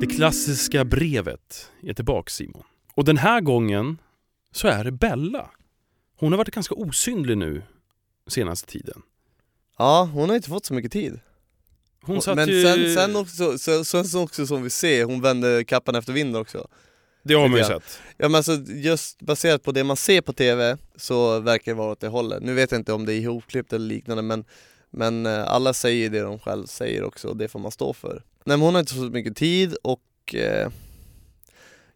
Det 0.00 0.06
klassiska 0.06 0.84
brevet 0.84 1.70
är 1.82 1.94
tillbaks 1.94 2.34
Simon. 2.34 2.62
Och 2.94 3.04
den 3.04 3.16
här 3.16 3.40
gången 3.40 3.98
så 4.52 4.68
är 4.68 4.84
det 4.84 4.92
Bella. 4.92 5.50
Hon 6.18 6.32
har 6.32 6.38
varit 6.38 6.54
ganska 6.54 6.74
osynlig 6.74 7.38
nu 7.38 7.62
senaste 8.26 8.68
tiden. 8.72 9.02
Ja, 9.78 10.10
hon 10.12 10.28
har 10.28 10.36
inte 10.36 10.48
fått 10.48 10.66
så 10.66 10.74
mycket 10.74 10.92
tid. 10.92 11.20
Hon 12.02 12.22
satt 12.22 12.36
Men 12.36 12.48
ju... 12.48 12.62
sen, 12.62 12.94
sen, 12.94 13.16
också, 13.16 13.58
sen, 13.58 13.84
sen 13.84 14.20
också 14.20 14.46
som 14.46 14.62
vi 14.62 14.70
ser, 14.70 15.04
hon 15.04 15.20
vände 15.20 15.64
kappan 15.64 15.94
efter 15.94 16.12
vinden 16.12 16.42
också. 16.42 16.68
Det 17.22 17.34
har 17.34 17.48
man 17.48 17.58
ju 17.58 17.64
sett. 17.64 18.00
Ja 18.16 18.28
men 18.28 18.34
alltså 18.34 18.52
just 18.66 19.22
baserat 19.22 19.62
på 19.62 19.72
det 19.72 19.84
man 19.84 19.96
ser 19.96 20.20
på 20.20 20.32
TV 20.32 20.76
så 20.96 21.40
verkar 21.40 21.72
det 21.72 21.78
vara 21.78 21.92
åt 21.92 22.00
det 22.00 22.08
hållet. 22.08 22.42
Nu 22.42 22.54
vet 22.54 22.70
jag 22.70 22.80
inte 22.80 22.92
om 22.92 23.06
det 23.06 23.14
är 23.14 23.18
ihopklippt 23.20 23.72
eller 23.72 23.86
liknande 23.86 24.22
men, 24.22 24.44
men 24.90 25.26
eh, 25.26 25.48
alla 25.48 25.72
säger 25.72 26.10
det 26.10 26.20
de 26.20 26.38
själv 26.38 26.66
säger 26.66 27.04
också 27.04 27.28
och 27.28 27.36
det 27.36 27.48
får 27.48 27.58
man 27.58 27.70
stå 27.70 27.92
för. 27.92 28.22
Nej 28.44 28.56
men 28.56 28.60
hon 28.60 28.74
har 28.74 28.80
inte 28.80 28.94
så 28.94 29.00
mycket 29.00 29.36
tid 29.36 29.76
och 29.82 30.34
eh, 30.34 30.68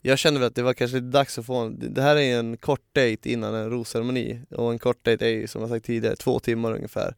jag 0.01 0.19
kände 0.19 0.41
väl 0.41 0.47
att 0.47 0.55
det 0.55 0.63
var 0.63 0.75
kanske 0.75 0.97
lite 0.97 1.07
dags 1.19 1.39
att 1.39 1.47
få 1.47 1.57
en, 1.57 1.95
det 1.95 2.03
här 2.03 2.17
är 2.17 2.39
en 2.39 2.57
kort 2.57 2.85
dejt 2.93 3.33
innan 3.33 3.55
en 3.55 3.71
rosceremoni 3.71 4.41
och 4.51 4.73
en 4.73 4.79
kort 4.79 5.05
dejt 5.05 5.27
är 5.27 5.31
ju 5.31 5.47
som 5.47 5.61
jag 5.61 5.71
sagt 5.71 5.87
tidigare 5.87 6.17
två 6.17 6.39
timmar 6.39 6.75
ungefär. 6.75 7.15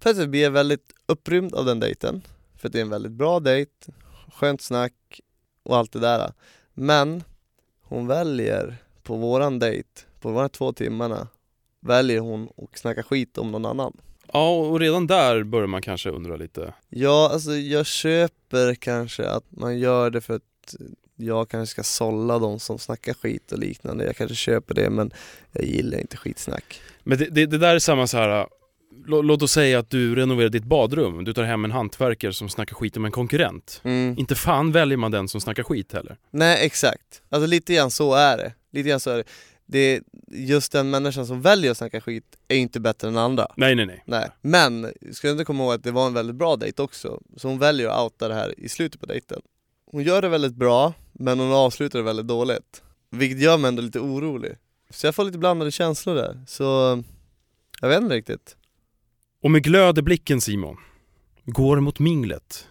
Plötsligt 0.00 0.28
blir 0.28 0.42
jag 0.42 0.50
väldigt 0.50 0.92
upprymd 1.06 1.54
av 1.54 1.64
den 1.64 1.80
dejten 1.80 2.22
för 2.56 2.68
att 2.68 2.72
det 2.72 2.78
är 2.78 2.82
en 2.82 2.90
väldigt 2.90 3.12
bra 3.12 3.40
dejt, 3.40 3.72
skönt 4.32 4.60
snack 4.60 5.20
och 5.62 5.76
allt 5.76 5.92
det 5.92 6.00
där. 6.00 6.32
Men 6.74 7.24
hon 7.82 8.06
väljer 8.06 8.76
på 9.02 9.16
våran 9.16 9.58
dejt, 9.58 9.88
på 10.20 10.28
de 10.28 10.36
här 10.36 10.48
två 10.48 10.72
timmarna, 10.72 11.28
väljer 11.80 12.20
hon 12.20 12.48
att 12.56 12.78
snacka 12.78 13.02
skit 13.02 13.38
om 13.38 13.50
någon 13.50 13.66
annan. 13.66 13.96
Ja, 14.32 14.50
och 14.50 14.80
redan 14.80 15.06
där 15.06 15.42
börjar 15.42 15.66
man 15.66 15.82
kanske 15.82 16.10
undra 16.10 16.36
lite. 16.36 16.74
Ja, 16.88 17.30
alltså 17.32 17.52
jag 17.52 17.86
köper 17.86 18.74
kanske 18.74 19.28
att 19.28 19.44
man 19.48 19.78
gör 19.78 20.10
det 20.10 20.20
för 20.20 20.34
att 20.34 20.74
jag 21.16 21.48
kanske 21.48 21.72
ska 21.72 21.82
sålla 21.82 22.38
de 22.38 22.60
som 22.60 22.78
snackar 22.78 23.14
skit 23.14 23.52
och 23.52 23.58
liknande. 23.58 24.04
Jag 24.04 24.16
kanske 24.16 24.34
köper 24.34 24.74
det 24.74 24.90
men 24.90 25.10
jag 25.52 25.64
gillar 25.64 25.98
inte 25.98 26.16
skitsnack. 26.16 26.80
Men 27.02 27.18
det, 27.18 27.24
det, 27.24 27.46
det 27.46 27.58
där 27.58 27.74
är 27.74 27.78
samma 27.78 28.06
så 28.06 28.16
här. 28.16 28.46
lå- 29.06 29.22
låt 29.22 29.42
oss 29.42 29.52
säga 29.52 29.78
att 29.78 29.90
du 29.90 30.14
renoverar 30.14 30.48
ditt 30.48 30.64
badrum, 30.64 31.24
du 31.24 31.32
tar 31.32 31.42
hem 31.42 31.64
en 31.64 31.70
hantverkare 31.70 32.32
som 32.32 32.48
snackar 32.48 32.74
skit 32.74 32.96
om 32.96 33.04
en 33.04 33.10
konkurrent. 33.12 33.80
Mm. 33.84 34.14
Inte 34.18 34.34
fan 34.34 34.72
väljer 34.72 34.98
man 34.98 35.10
den 35.10 35.28
som 35.28 35.40
snackar 35.40 35.62
skit 35.62 35.92
heller. 35.92 36.16
Nej 36.30 36.66
exakt, 36.66 37.22
alltså 37.30 37.46
lite 37.46 37.74
grann 37.74 37.90
så 37.90 38.14
är 38.14 38.36
det. 38.36 38.52
Lite 38.72 38.88
grann 38.88 39.00
så 39.00 39.10
är 39.10 39.16
det. 39.16 39.24
Det 39.72 39.78
är 39.78 40.02
just 40.28 40.72
den 40.72 40.90
människan 40.90 41.26
som 41.26 41.42
väljer 41.42 41.70
att 41.70 41.76
snacka 41.76 42.00
skit 42.00 42.38
är 42.48 42.56
inte 42.56 42.80
bättre 42.80 43.08
än 43.08 43.16
andra. 43.16 43.46
Nej, 43.56 43.74
nej, 43.74 43.86
nej. 43.86 44.02
Nej, 44.04 44.30
men 44.40 44.92
ska 45.12 45.26
jag 45.26 45.34
inte 45.34 45.44
komma 45.44 45.64
ihåg 45.64 45.72
att 45.72 45.84
det 45.84 45.90
var 45.90 46.06
en 46.06 46.14
väldigt 46.14 46.36
bra 46.36 46.56
dejt 46.56 46.82
också, 46.82 47.20
så 47.36 47.48
hon 47.48 47.58
väljer 47.58 47.88
att 47.88 48.00
outa 48.02 48.28
det 48.28 48.34
här 48.34 48.60
i 48.60 48.68
slutet 48.68 49.00
på 49.00 49.06
dejten. 49.06 49.42
Hon 49.90 50.02
gör 50.02 50.22
det 50.22 50.28
väldigt 50.28 50.54
bra, 50.54 50.94
men 51.12 51.38
hon 51.38 51.52
avslutar 51.52 51.98
det 51.98 52.04
väldigt 52.04 52.26
dåligt. 52.26 52.82
Vilket 53.10 53.40
gör 53.40 53.58
mig 53.58 53.68
ändå 53.68 53.82
lite 53.82 54.00
orolig. 54.00 54.56
Så 54.90 55.06
jag 55.06 55.14
får 55.14 55.24
lite 55.24 55.38
blandade 55.38 55.70
känslor 55.70 56.14
där, 56.14 56.44
så 56.46 56.62
jag 57.80 57.88
vet 57.88 58.02
inte 58.02 58.14
riktigt. 58.14 58.56
Och 59.42 59.50
med 59.50 59.62
glöd 59.62 59.98
i 59.98 60.02
blicken 60.02 60.40
Simon, 60.40 60.76
går 61.44 61.80
mot 61.80 61.98
minglet. 61.98 62.68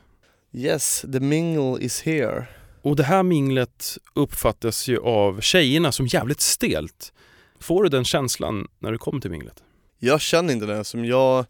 Yes, 0.54 1.06
the 1.14 1.20
mingle 1.20 1.86
is 1.86 2.02
here. 2.02 2.48
Och 2.82 2.96
det 2.96 3.04
här 3.04 3.24
minglet 3.24 3.98
uppfattas 4.14 4.88
ju 4.88 5.00
av 5.00 5.42
tjejerna 5.42 5.92
som 5.92 6.08
jävligt 6.08 6.42
stelt. 6.42 7.14
Får 7.60 7.84
du 7.84 7.90
den 7.90 8.06
känslan 8.06 8.68
när 8.80 8.92
du 8.92 8.98
kommer 8.98 9.22
till 9.22 9.32
minglet? 9.32 9.64
Jag 10.00 10.22
känner 10.22 10.54
inte 10.54 10.66
det 10.66 10.84
som 10.84 11.06
jag, 11.06 11.46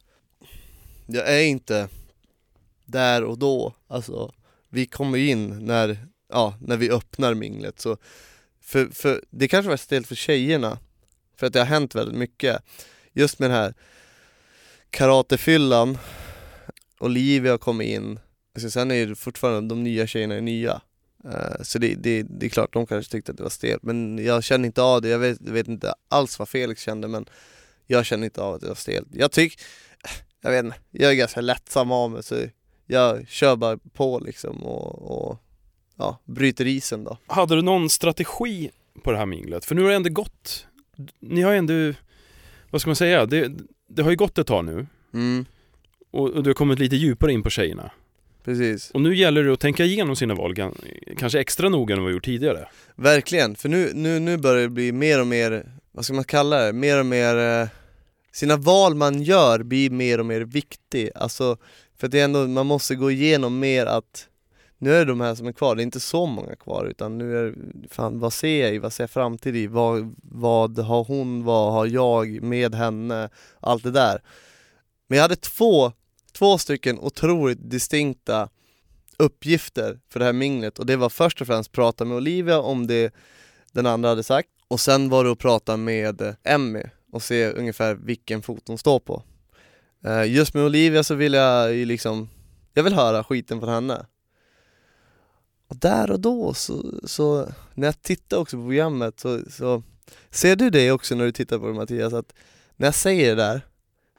jag 1.05 1.33
är 1.33 1.43
inte 1.43 1.89
där 2.85 3.23
och 3.23 3.37
då, 3.37 3.73
alltså 3.87 4.33
vi 4.69 4.85
kommer 4.85 5.17
in 5.17 5.65
när, 5.65 6.07
ja, 6.29 6.55
när 6.61 6.77
vi 6.77 6.91
öppnar 6.91 7.33
minglet. 7.33 7.79
Så 7.79 7.97
för, 8.61 8.85
för 8.85 9.23
det 9.29 9.47
kanske 9.47 9.69
var 9.69 9.77
stelt 9.77 10.07
för 10.07 10.15
tjejerna, 10.15 10.79
för 11.37 11.47
att 11.47 11.53
det 11.53 11.59
har 11.59 11.65
hänt 11.65 11.95
väldigt 11.95 12.17
mycket. 12.17 12.63
Just 13.13 13.39
med 13.39 13.49
den 13.49 13.57
här 13.57 13.73
karatefyllan, 14.89 15.97
Olivia 16.99 17.57
kommer 17.57 17.85
in, 17.85 18.19
alltså 18.55 18.69
sen 18.69 18.91
är 18.91 19.07
det 19.07 19.15
fortfarande 19.15 19.69
de 19.69 19.83
nya 19.83 20.07
tjejerna 20.07 20.35
är 20.35 20.41
nya. 20.41 20.81
Så 21.61 21.79
det, 21.79 21.95
det, 21.95 22.23
det 22.23 22.45
är 22.45 22.49
klart, 22.49 22.73
de 22.73 22.87
kanske 22.87 23.11
tyckte 23.11 23.31
att 23.31 23.37
det 23.37 23.43
var 23.43 23.49
stelt 23.49 23.83
men 23.83 24.25
jag 24.25 24.43
känner 24.43 24.65
inte 24.65 24.81
av 24.81 25.01
det, 25.01 25.09
jag 25.09 25.19
vet, 25.19 25.41
vet 25.41 25.67
inte 25.67 25.93
alls 26.09 26.39
vad 26.39 26.49
Felix 26.49 26.81
kände 26.81 27.07
men 27.07 27.25
jag 27.87 28.05
känner 28.05 28.25
inte 28.25 28.41
av 28.41 28.53
att 28.53 28.61
det 28.61 28.67
var 28.67 28.75
stelt. 28.75 29.07
Jag 29.11 29.31
tycker, 29.31 29.61
jag 30.41 30.51
vet 30.51 30.65
inte, 30.65 30.77
jag 30.91 31.11
är 31.11 31.15
ganska 31.15 31.41
lättsam 31.41 31.91
av 31.91 32.11
mig 32.11 32.23
så 32.23 32.35
jag 32.85 33.27
kör 33.27 33.55
bara 33.55 33.77
på 33.77 34.19
liksom 34.19 34.63
och, 34.63 35.11
och 35.11 35.37
ja, 35.97 36.19
bryter 36.25 36.67
isen 36.67 37.03
då. 37.03 37.17
Hade 37.27 37.55
du 37.55 37.61
någon 37.61 37.89
strategi 37.89 38.71
på 39.03 39.11
det 39.11 39.17
här 39.17 39.25
minglet? 39.25 39.65
För 39.65 39.75
nu 39.75 39.81
har 39.81 39.89
det 39.89 39.95
ändå 39.95 40.09
gått, 40.09 40.67
ni 41.19 41.41
har 41.41 41.53
ändå, 41.53 41.93
vad 42.69 42.81
ska 42.81 42.89
man 42.89 42.95
säga, 42.95 43.25
det, 43.25 43.51
det 43.89 44.01
har 44.03 44.09
ju 44.09 44.15
gått 44.15 44.37
ett 44.37 44.47
tag 44.47 44.65
nu 44.65 44.87
Mm, 45.13 45.45
och, 46.11 46.29
och 46.29 46.43
du 46.43 46.49
har 46.49 46.55
kommit 46.55 46.79
lite 46.79 46.95
djupare 46.95 47.33
in 47.33 47.43
på 47.43 47.49
tjejerna. 47.49 47.91
Precis. 48.43 48.91
Och 48.91 49.01
nu 49.01 49.15
gäller 49.15 49.43
det 49.43 49.53
att 49.53 49.59
tänka 49.59 49.85
igenom 49.85 50.15
sina 50.15 50.33
val 50.33 50.55
kanske 51.17 51.39
extra 51.39 51.69
noga 51.69 51.95
än 51.95 52.01
vad 52.01 52.07
vi 52.07 52.13
gjort 52.13 52.25
tidigare. 52.25 52.67
Verkligen, 52.95 53.55
för 53.55 53.69
nu, 53.69 53.91
nu, 53.93 54.19
nu 54.19 54.37
börjar 54.37 54.61
det 54.61 54.69
bli 54.69 54.91
mer 54.91 55.21
och 55.21 55.27
mer, 55.27 55.65
vad 55.91 56.05
ska 56.05 56.13
man 56.13 56.23
kalla 56.23 56.59
det, 56.59 56.73
mer 56.73 56.99
och 56.99 57.05
mer 57.05 57.37
eh, 57.37 57.67
Sina 58.31 58.57
val 58.57 58.95
man 58.95 59.23
gör 59.23 59.63
blir 59.63 59.89
mer 59.89 60.19
och 60.19 60.25
mer 60.25 60.41
viktig, 60.41 61.09
alltså 61.15 61.57
för 61.97 62.07
att 62.07 62.11
det 62.11 62.19
är 62.19 62.23
ändå, 62.23 62.47
man 62.47 62.65
måste 62.65 62.95
gå 62.95 63.11
igenom 63.11 63.59
mer 63.59 63.85
att 63.85 64.27
Nu 64.77 64.93
är 64.93 64.99
det 64.99 65.11
de 65.11 65.21
här 65.21 65.35
som 65.35 65.47
är 65.47 65.51
kvar, 65.51 65.75
det 65.75 65.81
är 65.81 65.83
inte 65.83 65.99
så 65.99 66.25
många 66.25 66.55
kvar 66.55 66.85
utan 66.85 67.17
nu 67.17 67.37
är 67.37 67.55
fan 67.89 68.19
vad 68.19 68.33
ser 68.33 68.61
jag 68.61 68.75
i, 68.75 68.79
vad 68.79 68.93
ser 68.93 69.03
jag 69.03 69.11
framtid 69.11 69.55
i, 69.55 69.67
vad, 69.67 70.15
vad 70.23 70.79
har 70.79 71.03
hon, 71.03 71.43
vad 71.43 71.73
har 71.73 71.85
jag 71.85 72.41
med 72.41 72.75
henne, 72.75 73.29
allt 73.59 73.83
det 73.83 73.91
där. 73.91 74.21
Men 75.07 75.15
jag 75.17 75.23
hade 75.23 75.35
två, 75.35 75.91
två 76.31 76.57
stycken 76.57 76.99
otroligt 76.99 77.69
distinkta 77.69 78.49
uppgifter 79.17 79.99
för 80.09 80.19
det 80.19 80.25
här 80.25 80.33
minglet 80.33 80.79
och 80.79 80.85
det 80.85 80.95
var 80.95 81.09
först 81.09 81.41
och 81.41 81.47
främst 81.47 81.71
prata 81.71 82.05
med 82.05 82.17
Olivia 82.17 82.59
om 82.59 82.87
det 82.87 83.13
den 83.71 83.85
andra 83.85 84.09
hade 84.09 84.23
sagt 84.23 84.49
och 84.67 84.79
sen 84.79 85.09
var 85.09 85.23
det 85.23 85.31
att 85.31 85.39
prata 85.39 85.77
med 85.77 86.35
Emmy 86.43 86.83
och 87.11 87.23
se 87.23 87.51
ungefär 87.51 87.95
vilken 87.95 88.41
fot 88.41 88.67
hon 88.67 88.77
står 88.77 88.99
på. 88.99 89.23
Eh, 90.05 90.33
just 90.33 90.53
med 90.53 90.63
Olivia 90.63 91.03
så 91.03 91.15
vill 91.15 91.33
jag 91.33 91.73
ju 91.73 91.85
liksom, 91.85 92.29
jag 92.73 92.83
vill 92.83 92.93
höra 92.93 93.23
skiten 93.23 93.59
från 93.59 93.69
henne. 93.69 94.05
Och 95.67 95.75
där 95.75 96.11
och 96.11 96.19
då 96.19 96.53
så, 96.53 96.99
så 97.03 97.49
när 97.73 97.87
jag 97.87 98.01
tittar 98.01 98.37
också 98.37 98.57
på 98.57 98.63
programmet 98.63 99.19
så, 99.19 99.41
så 99.49 99.83
ser 100.29 100.55
du 100.55 100.69
det 100.69 100.91
också 100.91 101.15
när 101.15 101.25
du 101.25 101.31
tittar 101.31 101.59
på 101.59 101.67
det 101.67 101.73
Mattias 101.73 102.13
att 102.13 102.33
när 102.75 102.87
jag 102.87 102.95
säger 102.95 103.35
det 103.35 103.43
där 103.43 103.61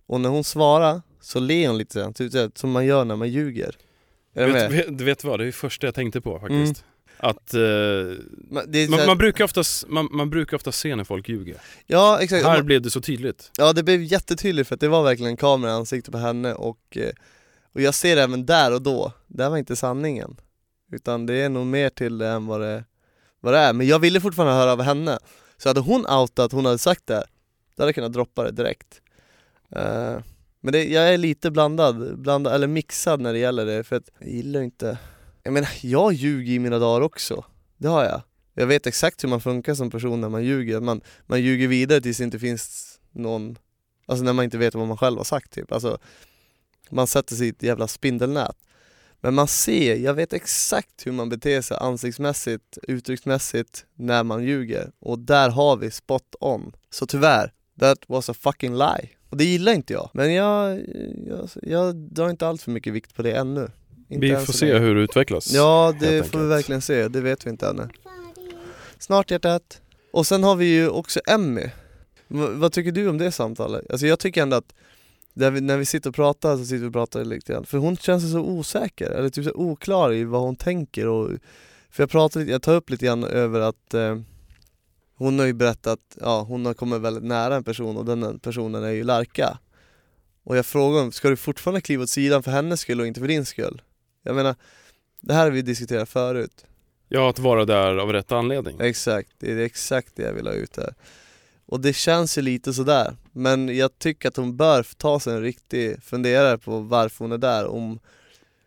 och 0.07 0.21
när 0.21 0.29
hon 0.29 0.45
svarar 0.45 1.03
så 1.23 1.41
ler 1.41 1.69
hon 1.69 1.79
lite 1.79 1.99
grann, 1.99 2.15
typ 2.15 2.59
som 2.59 2.71
man 2.71 2.87
gör 2.87 3.05
när 3.05 3.17
man 3.17 3.29
ljuger. 3.29 3.77
Är 4.35 4.47
du 4.47 4.53
Vet, 4.53 4.71
med? 4.71 4.87
vet, 4.87 5.01
vet 5.01 5.25
vad, 5.25 5.41
det 5.41 5.45
är 5.45 5.47
det 5.47 5.53
första 5.53 5.87
jag 5.87 5.95
tänkte 5.95 6.21
på 6.21 6.39
faktiskt. 6.41 6.85
Att 7.17 7.55
eh, 7.55 7.61
Man, 8.51 8.65
det 8.69 8.79
är 8.79 8.87
så 8.87 9.07
man, 9.07 9.19
brukar 9.19 9.45
oftast, 9.45 9.89
man, 9.89 10.09
man 10.11 10.31
brukar 10.31 10.57
ofta 10.57 10.73
se 10.73 10.97
när 10.97 11.05
folk 11.05 11.29
ljuger. 11.29 11.57
Ja 11.87 12.19
exakt, 12.21 12.45
Här 12.45 12.63
blev 12.63 12.83
det 12.83 12.91
så 12.91 13.01
tydligt. 13.01 13.51
Ja 13.59 13.73
det 13.73 13.83
blev 13.83 14.03
jättetydligt 14.03 14.69
för 14.69 14.75
att 14.75 14.81
det 14.81 14.89
var 14.89 15.03
verkligen 15.03 15.31
en 15.31 15.37
kamera 15.37 15.71
i 15.71 15.75
ansiktet 15.75 16.13
på 16.13 16.19
henne 16.19 16.55
och, 16.55 16.97
eh, 16.97 17.11
och 17.73 17.81
jag 17.81 17.95
ser 17.95 18.17
det 18.17 18.23
även 18.23 18.47
där 18.47 18.75
och 18.75 18.83
då, 18.83 19.13
det 19.27 19.43
här 19.43 19.51
var 19.51 19.59
inte 19.59 19.77
sanningen 19.77 20.37
Utan 20.93 21.27
det 21.27 21.35
är 21.35 21.49
nog 21.49 21.67
mer 21.67 21.89
till 21.89 22.19
det 22.19 22.29
än 22.29 22.47
vad 22.47 22.61
det, 22.61 22.85
vad 23.41 23.55
det 23.55 23.59
är, 23.59 23.73
men 23.73 23.87
jag 23.87 23.99
ville 23.99 24.21
fortfarande 24.21 24.55
höra 24.55 24.73
av 24.73 24.83
henne 24.83 25.19
Så 25.57 25.69
hade 25.69 25.81
hon 25.81 26.07
outat, 26.07 26.53
hon 26.53 26.65
hade 26.65 26.79
sagt 26.79 27.07
det, 27.07 27.25
då 27.77 27.83
hade 27.83 27.89
jag 27.89 27.95
kunnat 27.95 28.13
droppa 28.13 28.45
det 28.45 28.51
direkt 28.51 29.03
Eh, 29.77 30.19
men 30.65 30.73
det, 30.73 30.85
jag 30.85 31.15
är 31.15 31.19
lite 31.19 31.51
blandad, 31.51 32.19
blandad, 32.19 32.55
eller 32.55 32.67
mixad 32.67 33.21
när 33.21 33.33
det 33.33 33.39
gäller 33.39 33.67
det 33.67 33.85
för 33.85 33.97
att 33.97 34.11
jag 34.19 34.29
gillar 34.29 34.63
inte 34.63 34.99
Jag 35.43 35.53
menar, 35.53 35.71
jag 35.81 36.13
ljuger 36.13 36.53
i 36.53 36.59
mina 36.59 36.79
dagar 36.79 37.01
också, 37.01 37.45
det 37.77 37.89
har 37.89 38.05
jag. 38.05 38.23
Jag 38.55 38.67
vet 38.67 38.87
exakt 38.87 39.25
hur 39.25 39.29
man 39.29 39.41
funkar 39.41 39.75
som 39.75 39.91
person 39.91 40.21
när 40.21 40.29
man 40.29 40.45
ljuger, 40.45 40.81
man, 40.81 41.01
man 41.27 41.43
ljuger 41.43 41.69
vidare 41.69 42.01
tills 42.01 42.19
det 42.19 42.25
inte 42.25 42.39
finns 42.39 42.99
någon 43.13 43.59
Alltså 44.07 44.25
när 44.25 44.33
man 44.33 44.45
inte 44.45 44.59
vet 44.59 44.75
vad 44.75 44.89
man 44.89 44.97
själv 44.97 45.17
har 45.17 45.25
sagt 45.25 45.53
typ, 45.53 45.73
alltså 45.73 45.99
Man 46.91 47.07
sätter 47.07 47.37
sig 47.37 47.47
i 47.47 47.51
ett 47.51 47.63
jävla 47.63 47.89
spindelnät. 47.89 48.57
Men 49.21 49.35
man 49.35 49.49
ser, 49.49 49.97
jag 49.97 50.15
vet 50.15 50.33
exakt 50.33 51.07
hur 51.07 51.13
man 51.13 51.29
beter 51.29 51.63
sig 51.63 51.77
ansiktsmässigt, 51.81 52.79
uttrycksmässigt 52.83 53.87
när 53.95 54.23
man 54.23 54.45
ljuger. 54.45 54.93
Och 55.01 55.19
där 55.19 55.51
har 55.51 55.77
vi 55.77 55.91
spot 55.91 56.35
on. 56.41 56.73
Så 56.91 57.07
tyvärr, 57.07 57.53
that 57.81 57.99
was 58.09 58.29
a 58.29 58.35
fucking 58.35 58.75
lie. 58.79 59.11
Och 59.33 59.39
det 59.39 59.45
gillar 59.45 59.73
inte 59.73 59.93
jag, 59.93 60.11
men 60.13 60.33
jag, 60.35 60.81
jag, 61.29 61.49
jag 61.63 61.95
drar 61.97 62.31
inte 62.31 62.47
allt 62.49 62.63
för 62.63 62.71
mycket 62.71 62.93
vikt 62.93 63.15
på 63.17 63.23
det 63.23 63.33
ännu. 63.33 63.69
Inte 64.09 64.27
Vi 64.27 64.37
får 64.37 64.53
se 64.53 64.79
hur 64.79 64.95
det 64.95 65.01
utvecklas. 65.01 65.53
Ja, 65.53 65.95
det 66.01 66.31
får 66.31 66.39
vi 66.39 66.47
verkligen 66.47 66.81
se, 66.83 67.09
det 67.09 67.21
vet 67.21 67.47
vi 67.47 67.51
inte 67.51 67.67
ännu. 67.69 67.89
Snart 68.99 69.31
hjärtat. 69.31 69.81
Och 70.13 70.27
sen 70.27 70.45
har 70.45 70.57
vi 70.57 70.65
ju 70.67 70.89
också 70.89 71.21
Emmy. 71.27 71.61
V- 72.29 72.47
Vad 72.51 72.73
tycker 72.73 72.93
du 72.93 73.09
om 73.09 73.19
det 73.19 73.33
samtalet? 73.33 73.91
Alltså 73.91 74.07
jag 74.07 74.19
tycker 74.19 74.43
ändå 74.43 74.57
att 74.57 74.75
vi, 75.35 75.61
när 75.61 75.77
vi 75.77 75.85
sitter 75.85 76.11
och 76.11 76.15
pratar 76.17 76.57
så 76.57 76.65
sitter 76.65 76.79
vi 76.83 76.89
och 76.89 76.93
pratar 76.93 77.25
lite 77.25 77.53
grann. 77.53 77.65
För 77.67 77.79
hon 77.79 77.97
känns 77.97 78.33
så 78.33 78.39
osäker, 78.41 79.11
eller 79.11 79.29
typ 79.29 79.45
så 79.45 79.53
oklar 79.55 80.13
i 80.13 80.25
vad 80.25 80.41
hon 80.41 80.57
tänker 80.57 81.07
och 81.09 81.31
För 81.91 82.03
jag 82.03 82.11
pratar 82.11 82.41
lite, 82.41 82.53
jag 82.53 82.63
tar 82.63 82.75
upp 82.75 82.91
lite 82.91 83.07
grann 83.07 83.25
över 83.25 83.61
att 83.61 83.95
eh, 83.95 84.19
Hon 85.15 85.39
har 85.39 85.47
ju 85.47 85.53
berättat, 85.53 86.01
ja 86.21 86.43
hon 86.43 86.67
har 86.67 86.75
kommit 86.75 87.01
väldigt 87.01 87.25
nära 87.25 87.57
en 87.57 87.65
person 87.65 87.97
och 87.97 88.05
den 88.05 88.39
personen 88.39 88.85
är 88.85 88.91
ju 88.91 89.05
Larka 89.05 89.59
Och 90.45 90.57
jag 90.57 90.67
frågar 90.67 91.03
om, 91.03 91.13
ska 91.13 91.29
du 91.29 91.37
fortfarande 91.37 91.81
kliva 91.81 92.03
åt 92.03 92.11
sidan 92.11 92.43
för 92.43 92.51
hennes 92.51 92.81
skull 92.81 93.01
och 93.01 93.07
inte 93.07 93.21
för 93.21 93.29
din 93.29 93.47
skull? 93.47 93.83
Jag 94.23 94.37
menar, 94.37 94.55
det 95.21 95.35
här 95.35 95.45
har 95.45 95.51
vi 95.51 95.63
diskuterat 95.63 96.09
förut 96.09 96.67
Ja, 97.09 97.31
att 97.31 97.39
vara 97.39 97.65
där 97.65 97.97
av 97.97 98.13
rätt 98.13 98.33
anledning. 98.33 98.77
Exakt, 98.81 99.31
det 99.39 99.53
är 99.53 99.59
exakt 99.59 100.17
det 100.17 100.23
jag 100.23 100.33
vill 100.33 100.47
ha 100.47 100.55
ut 100.55 100.77
här 100.77 100.95
Och 101.67 101.81
det 101.81 101.93
känns 101.93 102.39
ju 102.39 102.43
lite 102.43 102.73
sådär, 102.73 103.17
men 103.33 103.77
jag 103.77 103.99
tycker 103.99 104.29
att 104.29 104.37
hon 104.37 104.57
bör 104.57 104.87
ta 104.97 105.21
sig 105.21 105.35
en 105.35 105.43
riktig 105.43 106.03
funderare 106.03 106.59
på 106.59 106.79
varför 106.79 107.25
hon 107.25 107.33
är 107.33 107.39
där 107.39 107.67
om, 107.67 107.99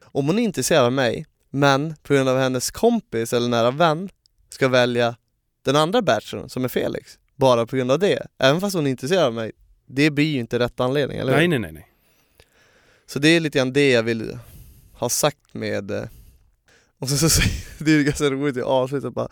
om 0.03 0.27
hon 0.27 0.39
är 0.39 0.43
intresserad 0.43 0.85
av 0.85 0.93
mig, 0.93 1.25
men 1.49 1.95
på 2.03 2.13
grund 2.13 2.29
av 2.29 2.37
hennes 2.37 2.71
kompis 2.71 3.33
eller 3.33 3.49
nära 3.49 3.71
vän 3.71 4.09
ska 4.49 4.67
välja 4.67 5.15
den 5.65 5.75
andra 5.75 6.01
bachelorn 6.01 6.49
som 6.49 6.63
är 6.63 6.67
Felix, 6.67 7.19
bara 7.35 7.65
på 7.65 7.75
grund 7.75 7.91
av 7.91 7.99
det, 7.99 8.27
även 8.39 8.61
fast 8.61 8.75
hon 8.75 8.87
är 8.87 8.91
intresserad 8.91 9.23
av 9.23 9.33
mig, 9.33 9.51
det 9.87 10.09
blir 10.11 10.25
ju 10.25 10.39
inte 10.39 10.59
rätt 10.59 10.79
anledning, 10.79 11.17
eller 11.17 11.31
hur? 11.31 11.37
Nej, 11.37 11.47
nej, 11.47 11.59
nej, 11.59 11.71
nej. 11.71 11.87
Så 13.07 13.19
det 13.19 13.29
är 13.29 13.39
lite 13.39 13.57
grann 13.57 13.73
det 13.73 13.91
jag 13.91 14.03
vill 14.03 14.37
ha 14.93 15.09
sagt 15.09 15.53
med 15.53 15.91
eh, 15.91 16.03
Och 16.99 17.09
så, 17.09 17.17
så 17.17 17.29
säger 17.29 17.51
det 17.85 17.91
är 17.91 18.03
ganska 18.03 18.29
roligt 18.29 18.57
i 18.57 18.61
avslutet 18.61 19.13
bara 19.13 19.27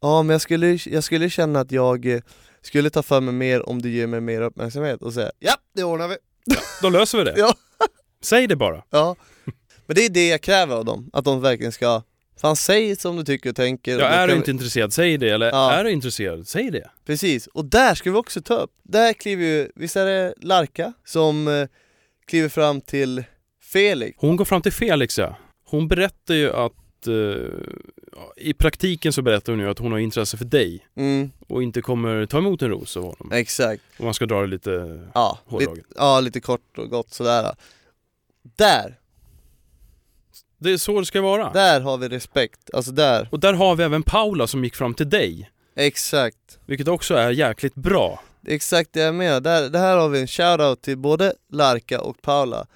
Ja 0.00 0.22
men 0.22 0.34
jag 0.34 0.40
skulle, 0.40 0.78
jag 0.86 1.04
skulle 1.04 1.30
känna 1.30 1.60
att 1.60 1.72
jag 1.72 2.06
eh, 2.06 2.20
skulle 2.62 2.90
ta 2.90 3.02
för 3.02 3.20
mig 3.20 3.34
mer 3.34 3.68
om 3.68 3.82
du 3.82 3.90
ger 3.90 4.06
mig 4.06 4.20
mer 4.20 4.40
uppmärksamhet 4.40 5.02
och 5.02 5.14
säga 5.14 5.30
Ja, 5.38 5.56
det 5.74 5.84
ordnar 5.84 6.08
vi! 6.08 6.16
Då 6.82 6.88
löser 6.88 7.18
vi 7.18 7.24
det. 7.24 7.34
Ja. 7.38 7.54
Säg 8.22 8.46
det 8.46 8.56
bara. 8.56 8.84
Ja 8.90 9.16
Men 9.86 9.96
det 9.96 10.04
är 10.04 10.10
det 10.10 10.28
jag 10.28 10.40
kräver 10.40 10.76
av 10.76 10.84
dem, 10.84 11.10
att 11.12 11.24
de 11.24 11.40
verkligen 11.40 11.72
ska 11.72 12.02
Fan 12.40 12.56
säg 12.56 12.96
som 12.96 13.16
du 13.16 13.24
tycker 13.24 13.50
och 13.50 13.56
tänker 13.56 13.98
Ja, 13.98 14.06
är 14.06 14.28
du 14.28 14.34
inte 14.34 14.50
intresserad, 14.50 14.92
säg 14.92 15.18
det. 15.18 15.28
Eller 15.30 15.46
Ja. 15.46 15.72
är 15.72 15.84
du 15.84 15.90
intresserad, 15.90 16.48
säg 16.48 16.70
det. 16.70 16.90
vi... 17.00 17.06
Precis, 17.06 17.46
och 17.46 17.64
där 17.64 17.94
ska 17.94 18.10
vi 18.10 18.16
också 18.18 18.42
ta 18.42 18.54
upp 18.54 18.70
Där 18.82 19.12
kliver 19.12 19.44
ju, 19.44 19.68
visst 19.74 19.96
är 19.96 20.06
det 20.06 20.34
Larka 20.36 20.92
som 21.04 21.48
eh, 21.48 21.68
kliver 22.26 22.48
fram 22.48 22.80
till 22.80 23.24
Felix 23.62 24.16
Hon 24.20 24.36
går 24.36 24.44
fram 24.44 24.62
till 24.62 24.72
Felix 24.72 25.18
ja. 25.18 25.36
Hon 25.66 25.88
berättar 25.88 26.34
ju 26.34 26.52
att 26.52 27.06
eh, 27.06 27.14
i 28.36 28.54
praktiken 28.54 29.12
så 29.12 29.22
berättar 29.22 29.52
hon 29.52 29.60
ju 29.60 29.70
att 29.70 29.78
hon 29.78 29.92
har 29.92 29.98
intresse 29.98 30.36
för 30.36 30.44
dig 30.44 30.86
mm, 30.96 31.30
och 31.48 31.62
inte 31.62 31.80
kommer 31.82 32.26
ta 32.26 32.38
emot 32.38 32.62
en 32.62 32.68
ros 32.70 32.96
av 32.96 33.02
honom. 33.02 33.32
Exakt, 33.32 33.82
Om 33.98 34.04
man 34.04 34.14
ska 34.14 34.26
dra 34.26 34.40
det 34.40 34.46
lite 34.46 34.70
ja, 35.14 35.38
lite, 35.44 35.54
hårdraget. 35.54 35.84
ja 35.96 36.20
lite 36.20 36.40
kort 36.40 36.78
och 36.78 36.90
gott 36.90 37.12
sådär 37.12 37.54
Där, 38.56 38.98
Det 40.64 40.72
är 40.72 40.76
så 40.76 41.00
det 41.00 41.06
ska 41.06 41.20
vara. 41.20 41.52
där 41.52 41.80
har 41.80 41.98
vi 41.98 42.08
respekt, 42.08 42.70
alltså 42.72 42.92
där, 42.92 43.28
Och 43.32 43.40
där 43.40 43.52
har 43.52 43.76
vi 43.76 43.84
även 43.84 44.02
Paula 44.02 44.46
som 44.46 44.64
gick 44.64 44.76
fram 44.76 44.94
till 44.94 45.10
dig. 45.10 45.50
exakt. 45.76 46.58
Vilket 46.66 46.88
också 46.88 47.14
är 47.14 47.30
jäkligt 47.30 47.74
bra. 47.74 48.22
Exakt 48.46 48.92
det 48.92 49.00
jag 49.00 49.14
menar, 49.14 49.40
där, 49.40 49.68
det 49.68 49.78
här 49.78 49.96
har 49.96 50.08
vi 50.08 50.20
en 50.20 50.26
shoutout 50.26 50.82
till 50.82 50.98
både 50.98 51.34
Larka 51.52 52.00
och 52.00 52.22
Paula. 52.22 52.66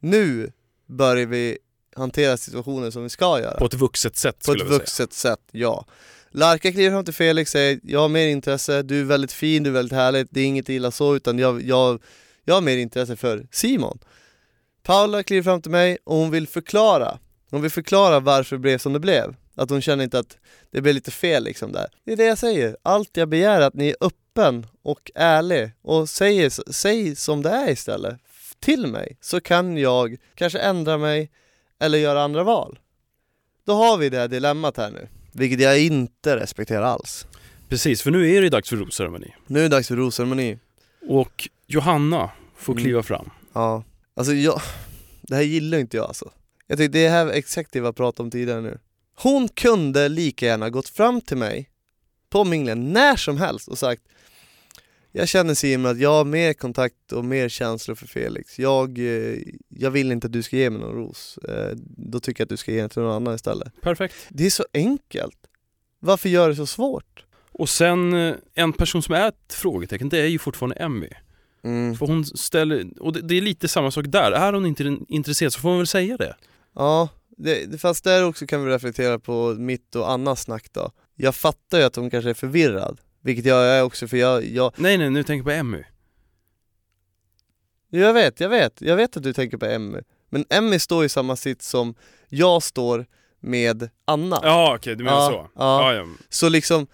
Nu 0.00 0.52
börjar 0.86 1.26
vi 1.26 1.58
hantera 1.96 2.36
situationen 2.36 2.92
som 2.92 3.02
vi 3.02 3.08
ska 3.08 3.40
göra. 3.40 3.58
På 3.58 3.66
ett 3.66 3.74
vuxet 3.74 4.16
sätt 4.16 4.38
På 4.38 4.42
skulle 4.44 4.64
ett 4.64 4.70
jag 4.70 4.78
vuxet 4.78 5.12
sätt, 5.12 5.40
ja. 5.52 5.84
Larka 6.30 6.72
kliver 6.72 6.90
fram 6.90 7.04
till 7.04 7.14
Felix 7.14 7.48
och 7.48 7.52
säger 7.52 7.80
Jag 7.82 8.00
har 8.00 8.08
mer 8.08 8.26
intresse, 8.26 8.82
du 8.82 9.00
är 9.00 9.04
väldigt 9.04 9.32
fin, 9.32 9.62
du 9.62 9.70
är 9.70 9.74
väldigt 9.74 9.98
härlig, 9.98 10.26
det 10.30 10.40
är 10.40 10.44
inget 10.44 10.68
illa 10.68 10.90
så 10.90 11.16
utan 11.16 11.38
jag, 11.38 11.62
jag, 11.62 12.02
jag 12.44 12.54
har 12.54 12.60
mer 12.60 12.76
intresse 12.76 13.16
för 13.16 13.46
Simon. 13.50 13.98
Paula 14.82 15.22
kliver 15.22 15.42
fram 15.42 15.62
till 15.62 15.70
mig 15.70 15.98
och 16.04 16.16
hon 16.16 16.30
vill 16.30 16.48
förklara 16.48 17.18
Hon 17.50 17.62
vill 17.62 17.70
förklara 17.70 18.20
varför 18.20 18.56
det 18.56 18.60
blev 18.60 18.78
som 18.78 18.92
det 18.92 19.00
blev 19.00 19.36
Att 19.54 19.70
hon 19.70 19.82
känner 19.82 20.04
inte 20.04 20.18
att 20.18 20.36
det 20.70 20.80
blev 20.80 20.94
lite 20.94 21.10
fel 21.10 21.44
liksom 21.44 21.72
där 21.72 21.86
Det 22.04 22.12
är 22.12 22.16
det 22.16 22.24
jag 22.24 22.38
säger, 22.38 22.76
allt 22.82 23.16
jag 23.16 23.28
begär 23.28 23.60
är 23.60 23.66
att 23.66 23.74
ni 23.74 23.88
är 23.88 23.96
öppen 24.00 24.66
och 24.82 25.10
ärlig 25.14 25.70
och 25.82 26.08
säger, 26.08 26.72
säg 26.72 27.16
som 27.16 27.42
det 27.42 27.50
är 27.50 27.70
istället 27.70 28.20
till 28.60 28.86
mig 28.86 29.16
så 29.20 29.40
kan 29.40 29.76
jag 29.76 30.16
kanske 30.34 30.58
ändra 30.58 30.98
mig 30.98 31.30
eller 31.78 31.98
göra 31.98 32.22
andra 32.22 32.42
val 32.44 32.78
då 33.66 33.72
har 33.74 33.96
vi 33.98 34.08
det 34.08 34.18
här 34.18 34.28
dilemmat 34.28 34.76
här 34.76 34.90
nu, 34.90 35.08
vilket 35.32 35.60
jag 35.60 35.80
inte 35.80 36.36
respekterar 36.36 36.82
alls. 36.82 37.26
Precis, 37.68 38.02
för 38.02 38.10
nu 38.10 38.34
är 38.36 38.42
det 38.42 38.48
dags 38.48 38.68
för 38.68 38.76
rosceremoni. 38.76 39.34
Nu 39.46 39.58
är 39.58 39.62
det 39.62 39.68
dags 39.68 39.88
för 39.88 39.96
rosceremoni. 39.96 40.58
Och 41.08 41.48
Johanna 41.66 42.30
får 42.56 42.72
Mm. 42.72 42.84
kliva 42.84 43.02
fram. 43.02 43.30
Ja, 43.52 43.84
alltså 44.14 44.32
jag, 44.32 44.60
det 45.22 45.34
här 45.34 45.42
gillar 45.42 45.78
inte 45.78 45.96
jag 45.96 46.06
alltså. 46.06 46.30
Jag 46.66 46.78
tycker 46.78 46.92
det 46.92 47.08
här 47.08 47.26
är 47.26 47.30
exakt 47.32 47.72
det 47.72 47.80
vi 47.80 47.86
har 47.86 47.92
pratat 47.92 48.20
om 48.20 48.30
tidigare 48.30 48.60
nu. 48.60 48.78
Hon 49.16 49.48
kunde 49.48 50.08
lika 50.08 50.46
gärna 50.46 50.70
gått 50.70 50.88
fram 50.88 51.20
till 51.20 51.36
mig 51.36 51.70
på 52.30 52.44
minglen 52.44 52.92
när 52.92 53.16
som 53.16 53.36
helst 53.36 53.68
och 53.68 53.78
sagt 53.78 54.02
Jag 55.12 55.28
känner 55.28 55.54
Simon 55.54 55.90
att 55.90 55.98
jag 55.98 56.10
har 56.10 56.24
mer 56.24 56.52
kontakt 56.52 57.12
och 57.12 57.24
mer 57.24 57.48
känslor 57.48 57.94
för 57.94 58.06
Felix. 58.06 58.58
Jag, 58.58 58.98
eh, 58.98 59.38
jag 59.68 59.90
vill 59.90 60.12
inte 60.12 60.26
att 60.26 60.32
du 60.32 60.42
ska 60.42 60.56
ge 60.56 60.70
mig 60.70 60.80
någon 60.80 60.94
ros. 60.94 61.38
Eh, 61.38 61.76
Då 61.96 62.20
tycker 62.20 62.40
jag 62.40 62.46
att 62.46 62.50
du 62.50 62.56
ska 62.56 62.72
ge 62.72 62.80
den 62.80 62.90
till 62.90 63.02
någon 63.02 63.12
annan 63.14 63.34
istället. 63.34 63.80
Perfekt. 63.80 64.14
Det 64.28 64.46
är 64.46 64.50
så 64.50 64.64
enkelt. 64.74 65.36
Varför 66.00 66.28
gör 66.28 66.48
det 66.48 66.56
så 66.56 66.66
svårt? 66.66 67.24
Och 67.52 67.68
sen 67.68 68.14
eh, 68.14 68.34
en 68.54 68.72
person 68.72 69.02
som 69.02 69.14
är 69.14 69.28
ett 69.28 69.52
frågetecken, 69.52 70.08
det 70.08 70.18
är 70.18 70.26
ju 70.26 70.38
fortfarande 70.38 70.76
Emmy. 70.76 71.08
Mm. 71.64 71.96
För 71.96 72.06
hon 72.06 72.24
ställer, 72.24 73.00
och 73.00 73.12
det, 73.12 73.20
det 73.20 73.34
är 73.34 73.40
lite 73.40 73.68
samma 73.68 73.90
sak 73.90 74.04
där. 74.08 74.32
Är 74.32 74.52
hon 74.52 74.66
inte 74.66 74.96
intresserad 75.08 75.52
så 75.52 75.60
får 75.60 75.68
hon 75.68 75.78
väl 75.78 75.86
säga 75.86 76.16
det. 76.16 76.36
Ja, 76.74 77.08
det, 77.36 77.80
fast 77.80 78.04
där 78.04 78.24
också 78.24 78.46
kan 78.46 78.64
vi 78.64 78.70
reflektera 78.72 79.18
på 79.18 79.54
mitt 79.58 79.94
och 79.96 80.10
Annas 80.10 80.42
snack 80.42 80.66
då. 80.72 80.90
Jag 81.14 81.34
fattar 81.34 81.78
ju 81.78 81.84
att 81.84 81.96
hon 81.96 82.10
kanske 82.10 82.30
är 82.30 82.34
förvirrad, 82.34 83.00
vilket 83.20 83.44
jag 83.44 83.64
är 83.66 83.82
också 83.82 84.08
för 84.08 84.16
jag, 84.16 84.44
jag, 84.44 84.72
Nej 84.76 84.98
nej, 84.98 85.10
nu 85.10 85.22
tänker 85.22 85.38
jag 85.38 85.44
på 85.44 85.50
Emmy. 85.60 85.82
jag 87.90 88.14
vet, 88.14 88.40
jag 88.40 88.48
vet, 88.48 88.80
jag 88.80 88.96
vet 88.96 89.16
att 89.16 89.22
du 89.22 89.32
tänker 89.32 89.56
på 89.56 89.66
Emmy. 89.66 89.98
Men 90.28 90.44
Emmy 90.50 90.78
står 90.78 91.04
i 91.04 91.08
samma 91.08 91.36
sitt 91.36 91.62
som 91.62 91.94
jag 92.28 92.62
står 92.62 93.06
med 93.40 93.88
Anna. 94.04 94.40
Ja 94.42 94.74
okej, 94.76 94.96
du 94.96 95.04
menar 95.04 95.16
Ja, 95.18 95.28
så? 95.30 95.50
ja. 95.60 95.92
Ja, 95.92 95.94
ja. 95.94 96.06
Så 96.28 96.48
liksom, 96.48 96.86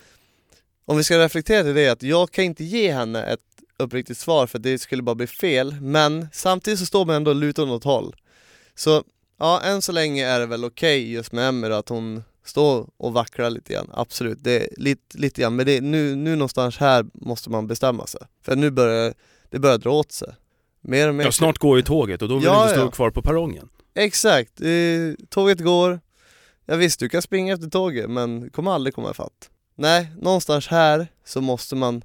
om 0.85 0.97
vi 0.97 1.05
ska 1.05 1.19
reflektera 1.19 1.63
till 1.63 1.75
det, 1.75 1.89
att 1.89 2.03
jag 2.03 2.31
kan 2.31 2.45
inte 2.45 2.65
ge 2.65 2.93
henne 2.93 3.25
ett 3.25 3.41
uppriktigt 3.79 4.19
svar 4.19 4.47
för 4.47 4.59
det 4.59 4.79
skulle 4.79 5.03
bara 5.03 5.15
bli 5.15 5.27
fel, 5.27 5.77
men 5.81 6.29
samtidigt 6.33 6.81
så 6.81 6.87
står 6.87 7.05
man 7.05 7.17
ändå 7.17 7.33
lutad 7.33 7.63
åt 7.63 7.85
håll. 7.85 8.17
Så 8.75 9.05
ja, 9.41 9.61
än 9.61 9.83
så 9.83 9.93
länge 9.93 10.27
är 10.27 10.41
det 10.41 10.47
väl 10.47 10.65
okej 10.65 11.13
just 11.13 11.33
med 11.33 11.49
Emmy 11.49 11.69
då, 11.69 11.75
att 11.75 11.89
hon 11.89 12.23
står 12.45 12.89
och 12.97 13.13
vacklar 13.13 13.51
lite 13.51 13.73
grann, 13.73 13.91
absolut, 13.95 14.39
det 14.41 14.53
är 14.63 14.69
lite, 14.77 15.19
lite 15.19 15.41
grann, 15.41 15.57
men 15.57 15.67
det, 15.67 15.81
nu, 15.81 16.15
nu 16.17 16.37
någonstans 16.37 16.77
här 16.79 17.07
måste 17.15 17.51
man 17.51 17.67
bestämma 17.67 18.07
sig. 18.07 18.21
För 18.43 18.57
nu 18.57 18.71
börjar 18.71 19.15
det 19.51 19.59
börjar 19.59 19.79
dra 19.79 19.91
åt 19.91 20.13
sig. 20.13 20.35
Mer 20.81 21.09
och 21.09 21.15
mer. 21.15 21.25
ja, 21.25 21.33
snart 21.33 21.59
går 21.59 21.77
ju 21.77 21.83
tåget 21.83 22.23
och 22.23 22.29
då 22.29 22.35
vill 22.35 22.45
Ja, 22.45 22.57
du 22.57 22.63
inte 22.63 22.75
stå 22.75 22.87
ja. 22.87 22.91
kvar 22.91 23.11
på 23.11 23.23
perrongen. 23.23 23.69
Exakt, 23.95 24.61
eh, 24.61 24.69
tåget 25.29 25.59
går, 25.61 26.01
ja 26.67 26.77
visst 26.77 27.01
du 27.01 27.09
kan 27.09 27.23
springa 27.23 27.55
efter 27.55 27.71
tåget 27.71 28.11
men 28.11 28.41
du 28.41 28.51
kommer 28.51 28.71
aldrig 28.71 28.95
komma 28.95 29.11
ifatt. 29.11 29.51
Nej, 29.75 30.11
någonstans 30.21 30.67
här 30.67 31.09
så 31.25 31.41
måste 31.41 31.77
man 31.77 32.03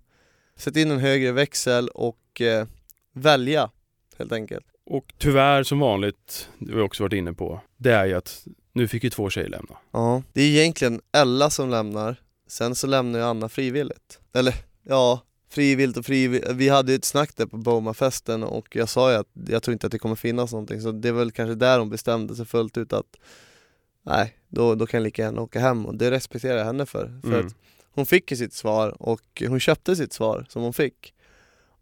sätta 0.55 0.79
in 0.79 0.91
en 0.91 0.99
högre 0.99 1.31
växel 1.31 1.89
och 1.89 2.41
eh, 2.41 2.67
välja 3.13 3.69
helt 4.17 4.31
enkelt. 4.31 4.65
Och 4.85 5.13
tyvärr 5.17 5.63
som 5.63 5.79
vanligt, 5.79 6.49
det 6.59 6.71
har 6.71 6.77
vi 6.77 6.81
också 6.81 7.03
varit 7.03 7.13
inne 7.13 7.33
på, 7.33 7.61
det 7.77 7.91
är 7.91 8.05
ju 8.05 8.13
att 8.13 8.47
nu 8.73 8.87
fick 8.87 9.03
ju 9.03 9.09
två 9.09 9.29
tjejer 9.29 9.49
lämna. 9.49 9.77
Ja. 9.91 10.23
Det 10.33 10.41
är 10.41 10.59
egentligen 10.59 11.01
Ella 11.11 11.49
som 11.49 11.69
lämnar, 11.69 12.15
sen 12.47 12.75
så 12.75 12.87
lämnar 12.87 13.19
ju 13.19 13.25
Anna 13.25 13.49
frivilligt. 13.49 14.19
Eller 14.33 14.55
ja, 14.83 15.21
frivilligt 15.49 15.97
och 15.97 16.05
frivilligt. 16.05 16.51
Vi 16.51 16.69
hade 16.69 16.91
ju 16.91 16.95
ett 16.95 17.05
snack 17.05 17.35
där 17.35 17.45
på 17.45 17.57
Boma-festen 17.57 18.43
och 18.43 18.75
jag 18.75 18.89
sa 18.89 19.11
ju 19.11 19.17
att 19.17 19.27
jag 19.47 19.63
tror 19.63 19.73
inte 19.73 19.87
att 19.87 19.91
det 19.91 19.99
kommer 19.99 20.15
finnas 20.15 20.51
någonting 20.51 20.81
så 20.81 20.91
det 20.91 21.07
är 21.07 21.13
väl 21.13 21.31
kanske 21.31 21.55
där 21.55 21.79
hon 21.79 21.89
bestämde 21.89 22.35
sig 22.35 22.45
fullt 22.45 22.77
ut 22.77 22.93
att 22.93 23.15
nej, 24.03 24.37
då, 24.49 24.75
då 24.75 24.87
kan 24.87 24.97
jag 24.97 25.03
lika 25.03 25.21
gärna 25.21 25.41
åka 25.41 25.59
hem 25.59 25.85
och 25.85 25.95
det 25.95 26.11
respekterar 26.11 26.57
jag 26.57 26.65
henne 26.65 26.85
för. 26.85 27.19
För 27.21 27.27
Mm. 27.33 27.47
att 27.47 27.55
hon 27.93 28.05
fick 28.05 28.31
ju 28.31 28.37
sitt 28.37 28.53
svar 28.53 29.01
och 29.01 29.43
hon 29.47 29.59
köpte 29.59 29.95
sitt 29.95 30.13
svar 30.13 30.45
som 30.49 30.61
hon 30.61 30.73
fick. 30.73 31.13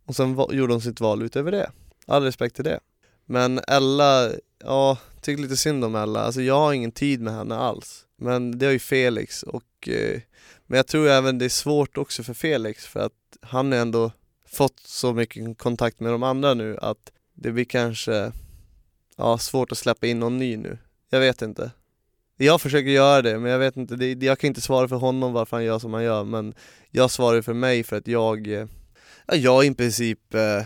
Och 0.05 0.15
sen 0.15 0.37
gjorde 0.51 0.73
hon 0.73 0.81
sitt 0.81 0.99
val 0.99 1.21
utöver 1.21 1.51
det. 1.51 1.71
All 2.05 2.23
respekt 2.23 2.55
till 2.55 2.63
det. 2.65 2.79
Men 3.25 3.59
Ella, 3.67 4.29
ja, 4.63 4.97
tycker 5.21 5.41
lite 5.41 5.57
synd 5.57 5.85
om 5.85 5.95
Ella. 5.95 6.19
Alltså 6.19 6.41
jag 6.41 6.59
har 6.59 6.73
ingen 6.73 6.91
tid 6.91 7.21
med 7.21 7.33
henne 7.33 7.55
alls. 7.55 8.05
Men 8.17 8.59
det 8.59 8.65
har 8.65 8.73
ju 8.73 8.79
Felix 8.79 9.43
och 9.43 9.89
eh, 9.89 10.21
Men 10.65 10.77
jag 10.77 10.87
tror 10.87 11.07
även 11.07 11.37
det 11.37 11.45
är 11.45 11.49
svårt 11.49 11.97
också 11.97 12.23
för 12.23 12.33
Felix 12.33 12.85
för 12.85 12.99
att 12.99 13.11
han 13.41 13.71
har 13.71 13.79
ändå 13.79 14.11
fått 14.45 14.79
så 14.79 15.13
mycket 15.13 15.57
kontakt 15.57 15.99
med 15.99 16.11
de 16.11 16.23
andra 16.23 16.53
nu 16.53 16.77
att 16.81 17.11
det 17.33 17.51
blir 17.51 17.65
kanske 17.65 18.31
ja, 19.17 19.37
svårt 19.37 19.71
att 19.71 19.77
släppa 19.77 20.07
in 20.07 20.19
någon 20.19 20.37
ny 20.37 20.57
nu. 20.57 20.77
Jag 21.09 21.19
vet 21.19 21.41
inte. 21.41 21.71
Jag 22.37 22.61
försöker 22.61 22.89
göra 22.89 23.21
det 23.21 23.39
men 23.39 23.51
jag 23.51 23.59
vet 23.59 23.77
inte, 23.77 23.95
det, 23.95 24.23
jag 24.25 24.39
kan 24.39 24.47
inte 24.47 24.61
svara 24.61 24.87
för 24.87 24.95
honom 24.95 25.33
varför 25.33 25.57
han 25.57 25.65
gör 25.65 25.79
som 25.79 25.93
han 25.93 26.03
gör 26.03 26.23
men 26.23 26.53
jag 26.91 27.11
svarar 27.11 27.41
för 27.41 27.53
mig 27.53 27.83
för 27.83 27.97
att 27.97 28.07
jag, 28.07 28.47
eh, 28.47 28.67
ja, 29.27 29.35
jag 29.35 29.65
i 29.65 29.73
princip 29.73 30.33
eh, 30.33 30.61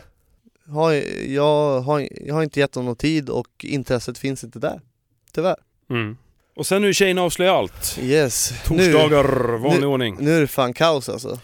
har, 0.70 0.92
jag, 1.28 1.82
har, 1.82 2.08
jag 2.26 2.36
har 2.36 2.44
inte 2.44 2.60
gett 2.60 2.76
honom 2.76 2.96
tid 2.96 3.30
och 3.30 3.48
intresset 3.64 4.18
finns 4.18 4.44
inte 4.44 4.60
där. 4.60 4.82
Tyvärr. 5.34 5.56
Mm. 5.90 6.18
Och 6.56 6.68
sen 6.68 6.82
nu 6.82 6.94
tjejerna 6.94 7.22
avslöjar 7.22 7.54
allt. 7.54 8.00
Yes. 8.02 8.54
Torsdagar, 8.66 9.58
vanlig 9.58 9.90
ordning. 9.90 10.16
Nu, 10.20 10.24
nu 10.26 10.38
är 10.38 10.42
det 10.42 10.48
fan 10.48 10.74
kaos 10.74 11.10
alltså. 11.10 11.40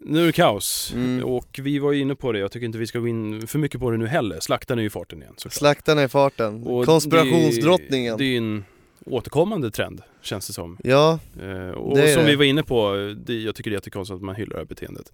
Nu 0.00 0.22
är 0.22 0.26
det 0.26 0.32
kaos. 0.32 0.92
Mm. 0.94 1.24
Och 1.24 1.58
vi 1.62 1.78
var 1.78 1.92
ju 1.92 2.00
inne 2.00 2.14
på 2.14 2.32
det, 2.32 2.38
jag 2.38 2.52
tycker 2.52 2.66
inte 2.66 2.78
vi 2.78 2.86
ska 2.86 2.98
gå 2.98 3.08
in 3.08 3.46
för 3.46 3.58
mycket 3.58 3.80
på 3.80 3.90
det 3.90 3.96
nu 3.96 4.06
heller. 4.06 4.40
Slaktarna 4.40 4.80
är 4.80 4.82
ju 4.82 4.86
i 4.86 4.90
farten 4.90 5.22
igen 5.22 5.34
såklart. 5.36 5.52
Slaktarna 5.52 6.02
i 6.02 6.08
farten. 6.08 6.66
Och 6.66 6.84
Konspirationsdrottningen. 6.84 8.16
Det, 8.16 8.24
det 8.24 8.28
är 8.28 8.30
ju 8.30 8.36
en 8.36 8.64
återkommande 9.06 9.70
trend, 9.70 10.02
känns 10.22 10.46
det 10.46 10.52
som. 10.52 10.78
Ja, 10.84 11.18
Eh, 11.42 11.70
och 11.70 11.96
Det 11.96 12.10
är 12.10 12.14
som 12.14 12.22
det. 12.24 12.30
vi 12.30 12.36
var 12.36 12.44
inne 12.44 12.62
på, 12.62 12.92
det, 13.26 13.34
jag 13.34 13.54
tycker 13.54 13.70
det 13.70 13.74
är 13.74 13.76
jättekonstigt 13.76 14.16
att 14.16 14.22
man 14.22 14.34
hyllar 14.34 14.52
det 14.52 14.58
här 14.58 14.64
beteendet. 14.64 15.12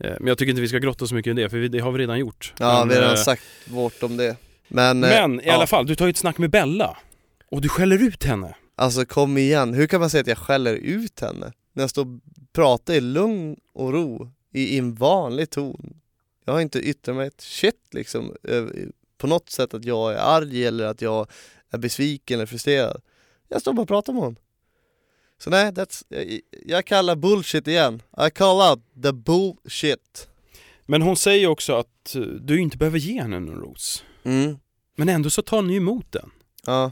Eh, 0.00 0.14
men 0.18 0.26
jag 0.26 0.38
tycker 0.38 0.50
inte 0.50 0.62
vi 0.62 0.68
ska 0.68 0.78
grotta 0.78 1.06
så 1.06 1.14
mycket 1.14 1.30
i 1.30 1.42
det, 1.42 1.50
för 1.50 1.68
det 1.68 1.78
har 1.78 1.92
vi 1.92 1.98
redan 1.98 2.18
gjort. 2.18 2.54
ja 2.58 2.78
men, 2.78 2.88
vi 2.88 2.94
har 2.94 3.00
redan 3.00 3.16
eh, 3.16 3.22
sagt 3.22 3.42
vårt 3.64 4.02
om 4.02 4.16
det. 4.16 4.36
Men, 4.68 5.04
eh, 5.04 5.10
Men 5.10 5.40
i 5.40 5.46
ja. 5.46 5.54
alla 5.54 5.66
fall, 5.66 5.86
du 5.86 5.94
tar 5.94 6.06
ju 6.06 6.10
ett 6.10 6.16
snack 6.16 6.38
med 6.38 6.50
Bella. 6.50 6.96
Och 7.50 7.60
du 7.60 7.68
skäller 7.68 8.02
ut 8.02 8.24
henne. 8.24 8.54
Alltså 8.74 9.04
kom 9.04 9.38
igen, 9.38 9.74
hur 9.74 9.86
kan 9.86 10.00
man 10.00 10.10
säga 10.10 10.20
att 10.20 10.26
jag 10.26 10.38
skäller 10.38 10.74
ut 10.74 11.20
henne? 11.20 11.52
När 11.72 11.82
jag 11.82 11.90
står 11.90 12.02
och 12.02 12.20
pratar 12.52 12.94
i 12.94 13.00
lugn 13.00 13.56
och 13.74 13.92
ro, 13.92 14.30
i, 14.52 14.74
i 14.74 14.78
en 14.78 14.94
vanlig 14.94 15.50
ton. 15.50 15.94
Jag 16.44 16.52
har 16.52 16.60
inte 16.60 16.78
yttrat 16.78 17.16
mig 17.16 17.26
ett 17.26 17.40
shit 17.40 17.88
liksom, 17.90 18.34
på 19.18 19.26
något 19.26 19.50
sätt 19.50 19.74
att 19.74 19.84
jag 19.84 20.12
är 20.12 20.16
arg 20.16 20.66
eller 20.66 20.84
att 20.84 21.02
jag 21.02 21.26
är 21.70 21.78
besviken 21.78 22.34
eller 22.34 22.46
frustrerad. 22.46 23.00
Jag 23.48 23.60
står 23.60 23.72
bara 23.72 23.82
och 23.82 23.88
pratar 23.88 24.12
med 24.12 24.22
honom. 24.22 24.36
Så 25.38 25.50
nej, 25.50 25.70
that's, 25.70 26.04
jag, 26.08 26.40
jag 26.66 26.84
kallar 26.84 27.16
bullshit 27.16 27.68
igen. 27.68 28.02
I 28.26 28.30
call 28.30 28.70
out 28.70 29.02
the 29.02 29.12
bullshit. 29.12 30.28
Men 30.86 31.02
hon 31.02 31.16
säger 31.16 31.48
också 31.48 31.74
att 31.76 32.14
eh, 32.14 32.22
du 32.22 32.60
inte 32.60 32.76
behöver 32.76 32.98
ge 32.98 33.20
henne 33.22 33.40
någon 33.40 33.60
ros. 33.60 34.04
Mm, 34.24 34.58
Men 34.96 35.08
ändå 35.08 35.30
så 35.30 35.42
tar 35.42 35.62
ni 35.62 35.76
emot 35.76 36.12
den. 36.12 36.30
ja. 36.66 36.90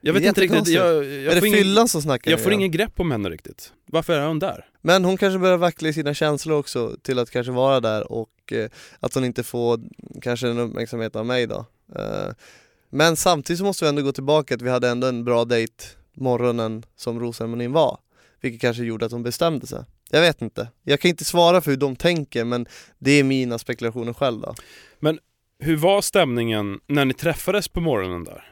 Jag 0.00 0.12
vet 0.12 0.22
inte 0.22 0.40
riktigt, 0.40 0.68
jättekonstigt. 0.68 0.78
jag, 0.78 1.04
är 1.04 1.20
jag, 1.20 1.42
det 1.42 1.46
ingen, 1.48 1.58
fyllan 1.58 1.88
som 1.88 2.02
snackar 2.02 2.30
jag 2.30 2.40
får 2.42 2.52
ingen 2.52 2.70
grepp 2.70 3.00
om 3.00 3.10
henne 3.10 3.30
riktigt. 3.30 3.72
Varför 3.86 4.12
är 4.12 4.26
hon 4.26 4.38
där? 4.38 4.64
Men 4.80 5.04
hon 5.04 5.16
kanske 5.16 5.38
börjar 5.38 5.56
vackla 5.56 5.88
i 5.88 5.92
sina 5.92 6.14
känslor 6.14 6.58
också 6.58 6.96
till 7.02 7.18
att 7.18 7.30
kanske 7.30 7.52
vara 7.52 7.80
där 7.80 8.12
och 8.12 8.52
eh, 8.52 8.68
att 9.00 9.14
hon 9.14 9.24
inte 9.24 9.42
får 9.42 9.80
kanske 10.22 10.48
en 10.48 10.58
uppmärksamhet 10.58 11.16
av 11.16 11.26
mig 11.26 11.46
då. 11.46 11.66
Eh, 11.96 12.32
men 12.90 13.16
samtidigt 13.16 13.58
så 13.58 13.64
måste 13.64 13.84
vi 13.84 13.88
ändå 13.88 14.02
gå 14.02 14.12
tillbaka 14.12 14.54
att 14.54 14.62
vi 14.62 14.70
hade 14.70 14.88
ändå 14.88 15.06
en 15.06 15.24
bra 15.24 15.44
dejt 15.44 15.84
morgonen 16.16 16.82
som 16.96 17.20
rosceremonin 17.20 17.72
var. 17.72 17.98
Vilket 18.40 18.60
kanske 18.60 18.82
gjorde 18.84 19.06
att 19.06 19.12
hon 19.12 19.22
bestämde 19.22 19.66
sig. 19.66 19.84
Jag 20.10 20.20
vet 20.20 20.42
inte. 20.42 20.68
Jag 20.82 21.00
kan 21.00 21.08
inte 21.08 21.24
svara 21.24 21.60
för 21.60 21.70
hur 21.70 21.78
de 21.78 21.96
tänker 21.96 22.44
men 22.44 22.66
det 22.98 23.10
är 23.10 23.24
mina 23.24 23.58
spekulationer 23.58 24.12
själv 24.12 24.40
då. 24.40 24.54
Hur 25.58 25.76
var 25.76 26.02
stämningen 26.02 26.80
när 26.86 27.04
ni 27.04 27.14
träffades 27.14 27.68
på 27.68 27.80
morgonen 27.80 28.24
där? 28.24 28.44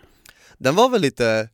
Den 0.58 0.74
var 0.74 0.88
väl 0.88 1.00
lite, 1.00 1.48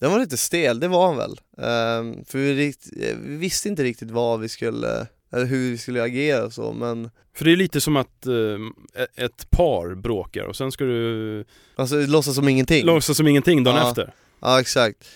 den 0.00 0.10
var 0.10 0.18
lite 0.18 0.36
stel, 0.36 0.80
det 0.80 0.88
var 0.88 1.08
den 1.08 1.16
väl. 1.16 1.40
Ehm, 1.58 2.24
för 2.24 2.38
vi, 2.38 2.54
rikt, 2.54 2.86
vi 3.22 3.36
visste 3.36 3.68
inte 3.68 3.82
riktigt 3.82 4.10
vad 4.10 4.40
vi 4.40 4.48
skulle, 4.48 5.06
eller 5.32 5.44
hur 5.46 5.70
vi 5.70 5.78
skulle 5.78 6.02
agera 6.02 6.44
och 6.44 6.52
så 6.52 6.72
men 6.72 7.10
För 7.34 7.44
det 7.44 7.52
är 7.52 7.56
lite 7.56 7.80
som 7.80 7.96
att 7.96 8.26
eh, 8.26 9.24
ett 9.24 9.50
par 9.50 9.94
bråkar 9.94 10.44
och 10.44 10.56
sen 10.56 10.72
ska 10.72 10.84
du 10.84 11.44
Alltså 11.76 11.96
låtsas 12.06 12.34
som 12.34 12.48
ingenting. 12.48 12.84
låtsas 12.86 13.16
som 13.16 13.26
ingenting 13.28 13.64
dagen 13.64 13.76
Ja. 13.76 13.88
efter. 13.88 14.12
Ja 14.40 14.60
exakt. 14.60 15.08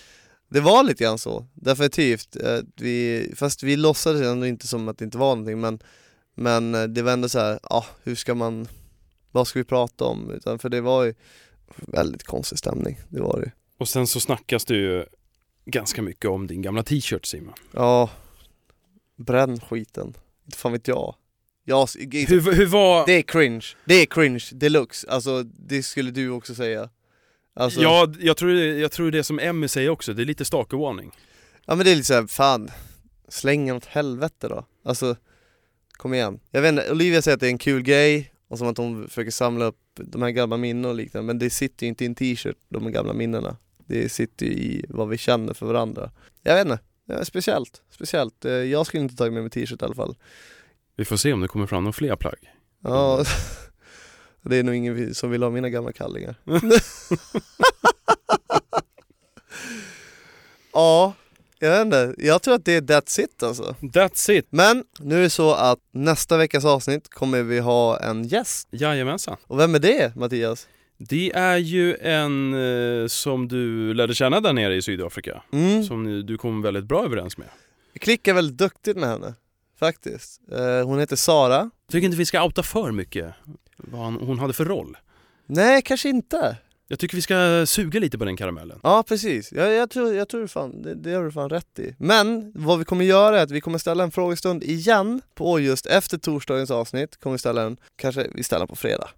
Det 0.55 0.61
var 0.61 0.83
lite 0.83 1.03
grann 1.03 1.17
så, 1.17 1.45
definitivt. 1.53 2.35
Eh, 2.35 2.59
Vi, 2.75 3.31
fast 3.35 3.63
vi 3.63 3.75
låtsades 3.75 4.21
ändå 4.21 4.47
inte 4.47 4.67
som 4.67 4.87
att 4.87 4.97
det 4.97 5.05
inte 5.05 5.17
var 5.17 5.35
någonting 5.35 5.59
men, 5.59 5.79
men 6.35 6.75
eh, 6.75 6.83
det 6.83 7.01
var 7.01 7.11
ändå 7.11 7.29
så 7.29 7.39
här, 7.39 7.59
ja 7.69 7.85
hur 8.03 8.15
ska 8.15 8.35
man, 8.35 8.67
vad 9.31 9.47
ska 9.47 9.59
vi 9.59 9.63
prata 9.65 10.05
om? 10.05 10.31
Utan 10.31 10.59
för 10.59 10.69
det 10.69 10.81
var 10.81 11.03
ju 11.03 11.13
väldigt 11.75 12.23
konstig 12.23 12.59
stämning, 12.59 12.99
det 13.09 13.21
var 13.21 13.41
det 13.41 13.51
Och 13.77 13.89
sen 13.89 14.07
så 14.07 14.19
snackas 14.19 14.65
det 14.65 14.75
ju 14.75 15.05
ganska 15.65 16.01
mycket 16.01 16.25
om 16.25 16.47
din 16.47 16.61
gamla 16.61 16.83
t-shirt 16.83 17.25
Simon. 17.25 17.53
Ja, 17.71 18.09
bränn 19.15 19.59
skiten, 19.59 20.13
inte 20.45 20.57
fan 20.57 20.71
vet 20.71 20.87
jag. 20.87 21.15
jag 21.63 21.89
Hur, 22.11 22.53
hur 22.53 22.65
var... 22.65 23.05
det 23.05 23.13
är 23.13 23.21
cringe, 23.21 23.65
det 23.85 23.95
är 23.95 24.05
cringe 24.05 24.45
deluxe, 24.51 25.07
alltså 25.09 25.43
det 25.43 25.83
skulle 25.83 26.11
du 26.11 26.29
också 26.29 26.55
säga. 26.55 26.89
Alltså, 27.57 27.81
Ja, 27.81 28.13
jag 28.19 28.37
tror, 28.37 28.53
jag 28.55 28.91
tror 28.91 29.11
det 29.11 29.23
som 29.23 29.39
Emmy 29.39 29.67
säger 29.67 29.89
också, 29.89 30.13
det 30.13 30.23
är 30.23 30.25
lite 30.25 30.45
stalker-varning. 30.45 31.11
Ja 31.65 31.75
men 31.75 31.85
det 31.85 31.91
är 31.91 31.95
lite 31.95 32.07
såhär, 32.07 32.27
fan, 32.27 32.69
släng 33.27 33.71
åt 33.71 33.85
helvete 33.85 34.47
då. 34.47 34.65
Alltså, 34.83 35.15
kom 35.91 36.13
igen. 36.13 36.39
Jag 36.51 36.61
vet 36.61 36.69
inte, 36.69 36.91
Olivia 36.91 37.21
säger 37.21 37.35
att 37.35 37.39
det 37.41 37.47
är 37.47 37.51
en 37.51 37.57
kul 37.57 37.81
grej, 37.81 38.31
och 38.47 38.57
som 38.57 38.67
att 38.67 38.77
hon 38.77 39.07
försöker 39.07 39.31
samla 39.31 39.65
upp 39.65 39.77
de 39.95 40.21
här 40.21 40.29
gamla 40.29 40.57
minnena 40.57 40.87
och 40.89 40.95
liknande, 40.95 41.25
men 41.27 41.39
det 41.39 41.49
sitter 41.49 41.85
ju 41.85 41.87
inte 41.87 42.03
i 42.03 42.07
en 42.07 42.15
t-shirt, 42.15 42.57
de 42.69 42.91
gamla 42.91 43.13
minnena. 43.13 43.57
Det 43.87 44.09
sitter 44.11 44.45
ju 44.45 44.51
i 44.51 44.85
vad 44.89 45.09
vi 45.09 45.17
känner 45.17 45.53
för 45.53 45.65
varandra. 45.65 46.11
Jag 46.43 46.55
vet 46.55 46.65
inte, 46.65 46.79
ja, 47.05 47.25
speciellt, 47.25 47.81
speciellt. 47.89 48.45
Eh, 48.45 48.51
Jag 48.51 48.87
skulle 48.87 49.03
inte 49.03 49.15
tagit 49.15 49.33
med 49.33 49.41
mig 49.43 49.49
t-shirt 49.51 49.81
i 49.81 49.85
alla 49.85 49.95
fall. 49.95 50.15
Vi 50.95 51.05
får 51.05 51.17
se 51.17 51.33
om 51.33 51.41
det 51.41 51.47
kommer 51.47 51.67
fram 51.67 51.83
några 51.83 51.93
fler 51.93 52.15
plagg. 52.15 52.51
Ja, 52.83 53.23
det 54.49 54.57
är 54.57 54.63
nog 54.63 54.75
ingen 54.75 55.15
som 55.15 55.31
vill 55.31 55.43
ha 55.43 55.49
mina 55.49 55.69
gamla 55.69 55.91
kallingar. 55.91 56.35
ja, 60.73 61.13
jag 61.59 61.71
vet 61.71 61.85
inte. 61.85 62.15
Jag 62.17 62.41
tror 62.41 62.55
att 62.55 62.65
det 62.65 62.75
är 62.75 62.81
that's 62.81 63.21
it 63.21 63.43
alltså. 63.43 63.75
That's 63.81 64.31
it! 64.31 64.47
Men 64.49 64.83
nu 64.99 65.17
är 65.17 65.21
det 65.21 65.29
så 65.29 65.53
att 65.53 65.79
nästa 65.91 66.37
veckas 66.37 66.65
avsnitt 66.65 67.09
kommer 67.09 67.43
vi 67.43 67.59
ha 67.59 67.99
en 67.99 68.23
gäst. 68.23 68.67
Jajamensan. 68.71 69.37
Och 69.47 69.59
vem 69.59 69.75
är 69.75 69.79
det 69.79 70.15
Mattias? 70.15 70.67
Det 70.97 71.31
är 71.31 71.57
ju 71.57 71.95
en 71.95 72.53
eh, 72.53 73.07
som 73.07 73.47
du 73.47 73.93
lärde 73.93 74.15
känna 74.15 74.41
där 74.41 74.53
nere 74.53 74.75
i 74.75 74.81
Sydafrika. 74.81 75.43
Mm. 75.53 75.83
Som 75.83 76.03
ni, 76.03 76.21
du 76.21 76.37
kom 76.37 76.61
väldigt 76.61 76.85
bra 76.85 77.05
överens 77.05 77.37
med. 77.37 77.47
Jag 77.93 78.01
klickar 78.01 78.33
väldigt 78.33 78.57
duktigt 78.57 78.97
med 78.97 79.09
henne, 79.09 79.33
faktiskt. 79.79 80.41
Eh, 80.51 80.87
hon 80.87 80.99
heter 80.99 81.15
Sara. 81.15 81.55
Jag 81.55 81.71
tycker 81.91 82.05
inte 82.05 82.17
vi 82.17 82.25
ska 82.25 82.43
outa 82.43 82.63
för 82.63 82.91
mycket 82.91 83.33
vad 83.91 84.01
han, 84.01 84.13
hon 84.15 84.39
hade 84.39 84.53
för 84.53 84.65
roll. 84.65 84.97
Nej, 85.45 85.81
kanske 85.81 86.09
inte. 86.09 86.57
Jag 86.87 86.99
tycker 86.99 87.15
vi 87.15 87.21
ska 87.21 87.65
suga 87.67 87.99
lite 87.99 88.17
på 88.17 88.25
den 88.25 88.37
karamellen. 88.37 88.79
Ja 88.83 89.03
precis, 89.07 89.51
jag, 89.51 89.73
jag 89.73 89.89
tror, 89.89 90.13
jag 90.15 90.29
tror 90.29 90.47
fan, 90.47 90.81
det, 90.81 90.95
det 90.95 91.13
har 91.13 91.23
du 91.23 91.31
fan 91.31 91.49
rätt 91.49 91.79
i. 91.79 91.95
Men 91.99 92.51
vad 92.55 92.79
vi 92.79 92.85
kommer 92.85 93.05
göra 93.05 93.39
är 93.39 93.43
att 93.43 93.51
vi 93.51 93.61
kommer 93.61 93.77
ställa 93.77 94.03
en 94.03 94.11
frågestund 94.11 94.63
igen 94.63 95.21
på 95.35 95.59
just 95.59 95.85
efter 95.85 96.17
torsdagens 96.17 96.71
avsnitt, 96.71 97.17
kommer 97.19 97.33
vi 97.33 97.37
ställa 97.39 97.61
en, 97.61 97.77
kanske 97.95 98.27
vi 98.33 98.43
ställer 98.43 98.65
på 98.65 98.75
fredag. 98.75 99.09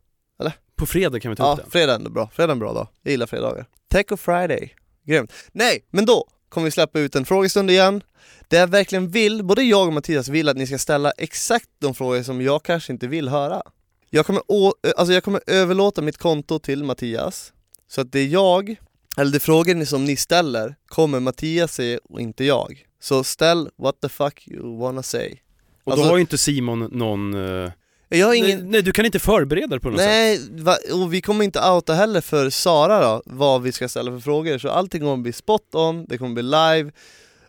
På 0.75 0.85
fredag 0.85 1.19
kan 1.19 1.29
vi 1.31 1.35
ta 1.35 1.43
Ja, 1.43 1.53
upp 1.53 1.59
den. 1.61 1.71
fredag 1.71 1.95
är 1.95 2.09
bra, 2.09 2.29
fredag 2.33 2.51
är 2.51 2.55
en 2.55 2.59
bra 2.59 2.73
dag. 2.73 2.87
Jag 3.03 3.11
gillar 3.11 3.25
fredagar. 3.27 3.65
Taco 3.87 4.17
Friday, 4.17 4.75
grymt. 5.05 5.33
Nej, 5.51 5.85
men 5.91 6.05
då 6.05 6.27
kommer 6.49 6.65
vi 6.65 6.71
släppa 6.71 6.99
ut 6.99 7.15
en 7.15 7.25
frågestund 7.25 7.71
igen, 7.71 8.01
där 8.47 8.59
jag 8.59 8.67
verkligen 8.67 9.09
vill, 9.09 9.43
både 9.43 9.63
jag 9.63 9.87
och 9.87 9.93
Mattias 9.93 10.27
vill 10.27 10.49
att 10.49 10.57
ni 10.57 10.67
ska 10.67 10.77
ställa 10.77 11.11
exakt 11.11 11.69
de 11.79 11.93
frågor 11.93 12.23
som 12.23 12.41
jag 12.41 12.63
kanske 12.63 12.93
inte 12.93 13.07
vill 13.07 13.29
höra. 13.29 13.61
Jag 14.09 14.25
kommer, 14.25 14.41
å, 14.47 14.73
alltså 14.97 15.13
jag 15.13 15.23
kommer 15.23 15.41
överlåta 15.47 16.01
mitt 16.01 16.17
konto 16.17 16.59
till 16.59 16.83
Mattias, 16.83 17.53
så 17.87 18.01
att 18.01 18.11
det 18.11 18.19
är 18.19 18.27
jag, 18.27 18.75
eller 19.17 19.31
de 19.31 19.39
frågor 19.39 19.75
ni- 19.75 19.85
som 19.85 20.05
ni 20.05 20.15
ställer, 20.15 20.75
kommer 20.87 21.19
Mattias 21.19 21.73
se 21.73 21.97
och 22.03 22.21
inte 22.21 22.43
jag. 22.43 22.83
Så 23.01 23.23
ställ 23.23 23.69
what 23.77 24.01
the 24.01 24.09
fuck 24.09 24.47
you 24.47 24.79
wanna 24.79 25.03
say. 25.03 25.35
Och 25.83 25.91
Alltså- 25.91 26.03
då 26.05 26.11
har 26.11 26.17
ju 26.17 26.21
inte 26.21 26.37
Simon 26.37 26.79
någon... 26.91 27.33
eh, 27.33 27.71
Jag 28.09 28.25
har 28.27 28.33
nej, 28.33 28.39
ingen, 28.39 28.71
nej, 28.71 28.81
du 28.81 28.91
kan 28.91 29.05
inte 29.05 29.19
förbereda 29.19 29.67
dig 29.67 29.79
på 29.79 29.89
något 29.89 29.99
sätt. 29.99 30.07
Nej, 30.09 30.91
och 30.93 31.13
vi 31.13 31.21
kommer 31.21 31.45
inte 31.45 31.69
outa 31.69 31.93
heller 31.93 32.21
för 32.21 32.49
Sara 32.49 33.01
då, 33.01 33.21
vad 33.25 33.61
vi 33.61 33.71
ska 33.71 33.89
ställa 33.89 34.11
för 34.11 34.19
frågor, 34.19 34.57
så 34.57 34.69
allting 34.69 35.01
kommer 35.01 35.17
bli 35.17 35.33
spot 35.33 35.75
on, 35.75 36.05
det 36.05 36.17
kommer 36.17 36.33
bli 36.33 36.43
live, 36.43 36.91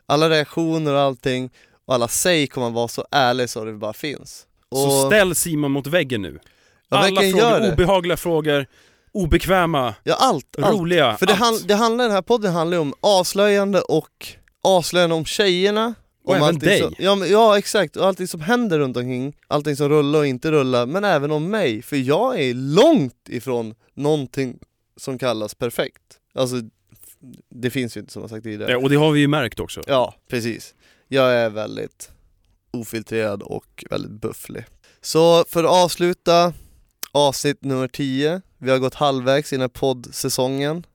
alla 0.05 0.29
reaktioner 0.29 0.93
och 0.93 0.99
allting, 0.99 1.49
och 1.85 1.93
alla 1.93 2.07
säg 2.07 2.47
kommer 2.47 2.69
vara 2.69 2.87
så 2.87 3.07
ärliga 3.11 3.47
så 3.47 3.65
det 3.65 3.73
bara 3.73 3.93
finns. 3.93 4.45
Och, 4.69 4.77
Så 4.77 5.07
ställ 5.07 5.35
Simon 5.35 5.71
mot 5.71 5.87
väggen 5.87 6.21
nu. 6.21 6.39
ja, 6.89 6.97
Alla 6.97 7.21
frågor, 7.21 7.71
obehagliga 7.73 8.17
frågor, 8.17 8.65
obekväma, 9.11 9.95
Ja 10.03 10.15
allt, 10.19 10.55
allt. 10.61 10.75
roliga, 10.75 11.17
För 11.17 11.25
det, 11.25 11.31
allt. 11.33 11.41
han, 11.41 11.59
det 11.67 11.75
handlar, 11.75 12.03
den 12.05 12.13
här 12.13 12.21
podden 12.21 12.53
handlar 12.53 12.77
ju 12.77 12.81
om 12.81 12.93
avslöjande 13.01 13.81
och 13.81 14.27
avslöjande 14.63 15.15
om 15.15 15.25
tjejerna 15.25 15.93
Och 16.25 16.35
om 16.35 16.41
även 16.43 16.59
dig. 16.59 16.79
Som, 16.81 16.93
ja, 16.97 17.15
men, 17.15 17.29
ja 17.31 17.57
exakt, 17.57 17.95
och 17.95 18.05
allting 18.05 18.27
som 18.27 18.41
händer 18.41 18.79
runt 18.79 18.97
omkring, 18.97 19.35
allting 19.47 19.75
som 19.75 19.89
rullar 19.89 20.19
och 20.19 20.27
inte 20.27 20.51
rullar, 20.51 20.85
men 20.85 21.03
även 21.03 21.31
om 21.31 21.49
mig, 21.51 21.81
för 21.81 21.95
jag 21.95 22.39
är 22.41 22.53
långt 22.53 23.29
ifrån 23.29 23.75
någonting 23.93 24.59
som 24.97 25.17
kallas 25.17 25.55
perfekt. 25.55 26.01
Alltså, 26.35 26.55
det 27.55 27.69
finns 27.69 27.97
ju 27.97 27.99
inte 28.01 28.13
som 28.13 28.21
jag 28.21 28.29
sagt 28.29 28.43
tidigare. 28.43 28.71
Ja, 28.71 28.77
och 28.77 28.89
det 28.89 28.95
har 28.95 29.11
vi 29.11 29.19
ju 29.19 29.27
märkt 29.27 29.59
också. 29.59 29.81
Ja, 29.87 30.15
precis. 30.29 30.75
Jag 31.07 31.33
är 31.33 31.49
väldigt 31.49 32.11
ofiltrerad 32.71 33.41
och 33.43 33.83
väldigt 33.89 34.21
bufflig. 34.21 34.65
Så 35.01 35.45
för 35.47 35.63
att 35.63 35.69
avsluta 35.85 36.53
avsnitt 37.11 37.63
nummer 37.63 37.87
10, 37.87 38.41
vi 38.57 38.71
har 38.71 38.77
gått 38.77 38.93
halvvägs 38.95 39.53
i 39.53 39.55
den 39.55 39.61
här 39.61 39.67
poddsäsongen. 39.67 40.85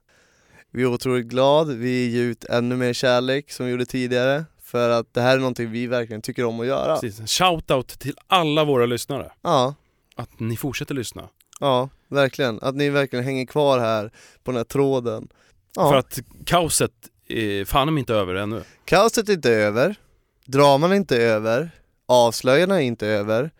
Vi 0.71 0.83
är 0.83 0.87
otroligt 0.87 1.27
glad, 1.27 1.69
vi 1.73 2.11
ger 2.11 2.23
ut 2.23 2.45
ännu 2.45 2.77
mer 2.77 2.93
kärlek 2.93 3.53
som 3.53 3.67
vi 3.67 3.73
gjorde 3.73 3.87
tidigare, 3.87 4.45
för 4.63 4.91
att 4.91 5.15
det 5.15 5.21
här 5.21 5.35
är 5.35 5.39
någonting 5.39 5.71
vi 5.71 5.87
verkligen 5.87 6.23
tycker 6.23 6.45
om 6.45 6.61
att 6.61 6.67
göra. 6.67 6.97
Precis. 6.97 7.21
En 7.21 7.27
Shoutout 7.27 7.89
till 7.99 8.17
alla 8.27 8.65
våra 8.65 8.87
lyssnare. 8.87 9.33
Ja, 9.43 9.75
Att 10.17 10.41
ni 10.41 10.57
fortsätter 10.57 10.95
lyssna. 10.95 11.29
ja, 11.61 11.89
verkligen. 12.09 12.59
Att 12.63 12.75
ni 12.75 12.91
verkligen 12.91 13.25
hänger 13.25 13.47
kvar 13.47 13.79
här 13.79 14.11
på 14.45 14.51
den 14.51 14.57
här 14.57 14.65
tråden. 14.65 15.29
Ja. 15.75 15.91
För 15.91 15.97
att 15.99 16.19
kaoset 16.47 16.93
är 17.29 17.65
fan 17.65 17.99
inte 17.99 18.15
över 18.15 18.35
ännu. 18.35 18.63
Kaoset 18.85 19.29
är 19.29 19.33
inte 19.33 19.51
över, 19.51 19.95
draman 20.45 20.93
är 20.93 20.97
inte 20.97 21.17
över, 21.17 21.71
avslöjarna 22.07 22.83
är 22.83 22.87
inte 22.87 23.07
över, 23.07 23.51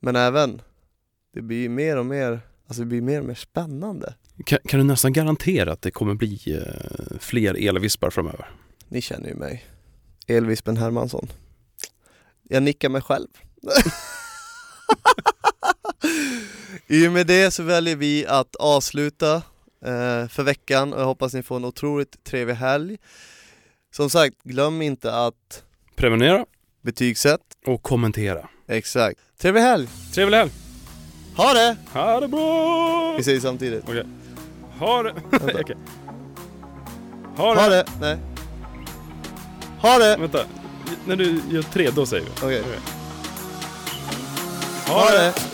men 0.00 0.16
även, 0.16 0.62
det 1.34 1.42
blir 1.42 1.58
ju 1.58 1.68
mer 1.68 1.96
och 1.96 2.06
mer, 2.06 2.40
alltså 2.66 2.82
det 2.82 2.86
blir 2.86 3.02
mer 3.02 3.20
och 3.20 3.26
mer 3.26 3.34
spännande. 3.34 4.14
Kan, 4.46 4.58
kan 4.64 4.80
du 4.80 4.84
nästan 4.86 5.12
garantera 5.12 5.72
att 5.72 5.82
det 5.82 5.90
kommer 5.90 6.14
bli 6.14 6.40
eh, 6.46 7.18
fler 7.18 7.68
elvispar 7.68 8.10
framöver? 8.10 8.50
Ni 8.88 9.00
känner 9.00 9.28
ju 9.28 9.34
mig, 9.34 9.64
Elvispen 10.26 10.76
Hermansson. 10.76 11.28
Jag 12.42 12.62
nickar 12.62 12.88
mig 12.88 13.02
själv. 13.02 13.28
I 16.86 17.08
och 17.08 17.12
med 17.12 17.26
det 17.26 17.50
så 17.50 17.62
väljer 17.62 17.96
vi 17.96 18.26
att 18.26 18.56
avsluta 18.56 19.34
eh, 19.84 20.28
för 20.28 20.42
veckan 20.42 20.92
och 20.92 21.00
jag 21.00 21.06
hoppas 21.06 21.34
ni 21.34 21.42
får 21.42 21.56
en 21.56 21.64
otroligt 21.64 22.24
trevlig 22.24 22.54
helg. 22.54 22.98
Som 23.96 24.10
sagt, 24.10 24.42
glöm 24.42 24.82
inte 24.82 25.14
att 25.14 25.64
Prenumerera 25.96 26.46
betygsätt 26.82 27.40
och 27.66 27.82
kommentera. 27.82 28.48
Exakt. 28.68 29.20
Trevlig 29.38 29.60
helg! 29.60 29.88
Trevlig 30.14 30.38
helg! 30.38 30.50
Ha 31.36 31.52
det! 31.52 31.76
Ha 31.92 32.20
det 32.20 32.28
bra! 32.28 33.14
Vi 33.16 33.24
säger 33.24 33.40
samtidigt. 33.40 33.84
Okej. 33.84 34.06
Ha 34.78 35.02
det... 35.02 35.14
Okej. 35.60 35.76
Ha 37.36 37.54
det... 37.54 37.60
Ha 37.60 37.68
det! 37.68 37.84
Nej. 38.00 38.18
Ha 39.80 39.98
det! 39.98 40.16
Vänta. 40.16 40.44
När 41.06 41.16
du 41.16 41.40
gör 41.50 41.62
tre, 41.62 41.90
då 41.90 42.06
säger 42.06 42.24
vi. 42.24 42.30
Okej. 42.30 42.60
Okej. 42.60 42.80
Ha 44.86 45.10
det! 45.10 45.34
poddtips 45.34 45.53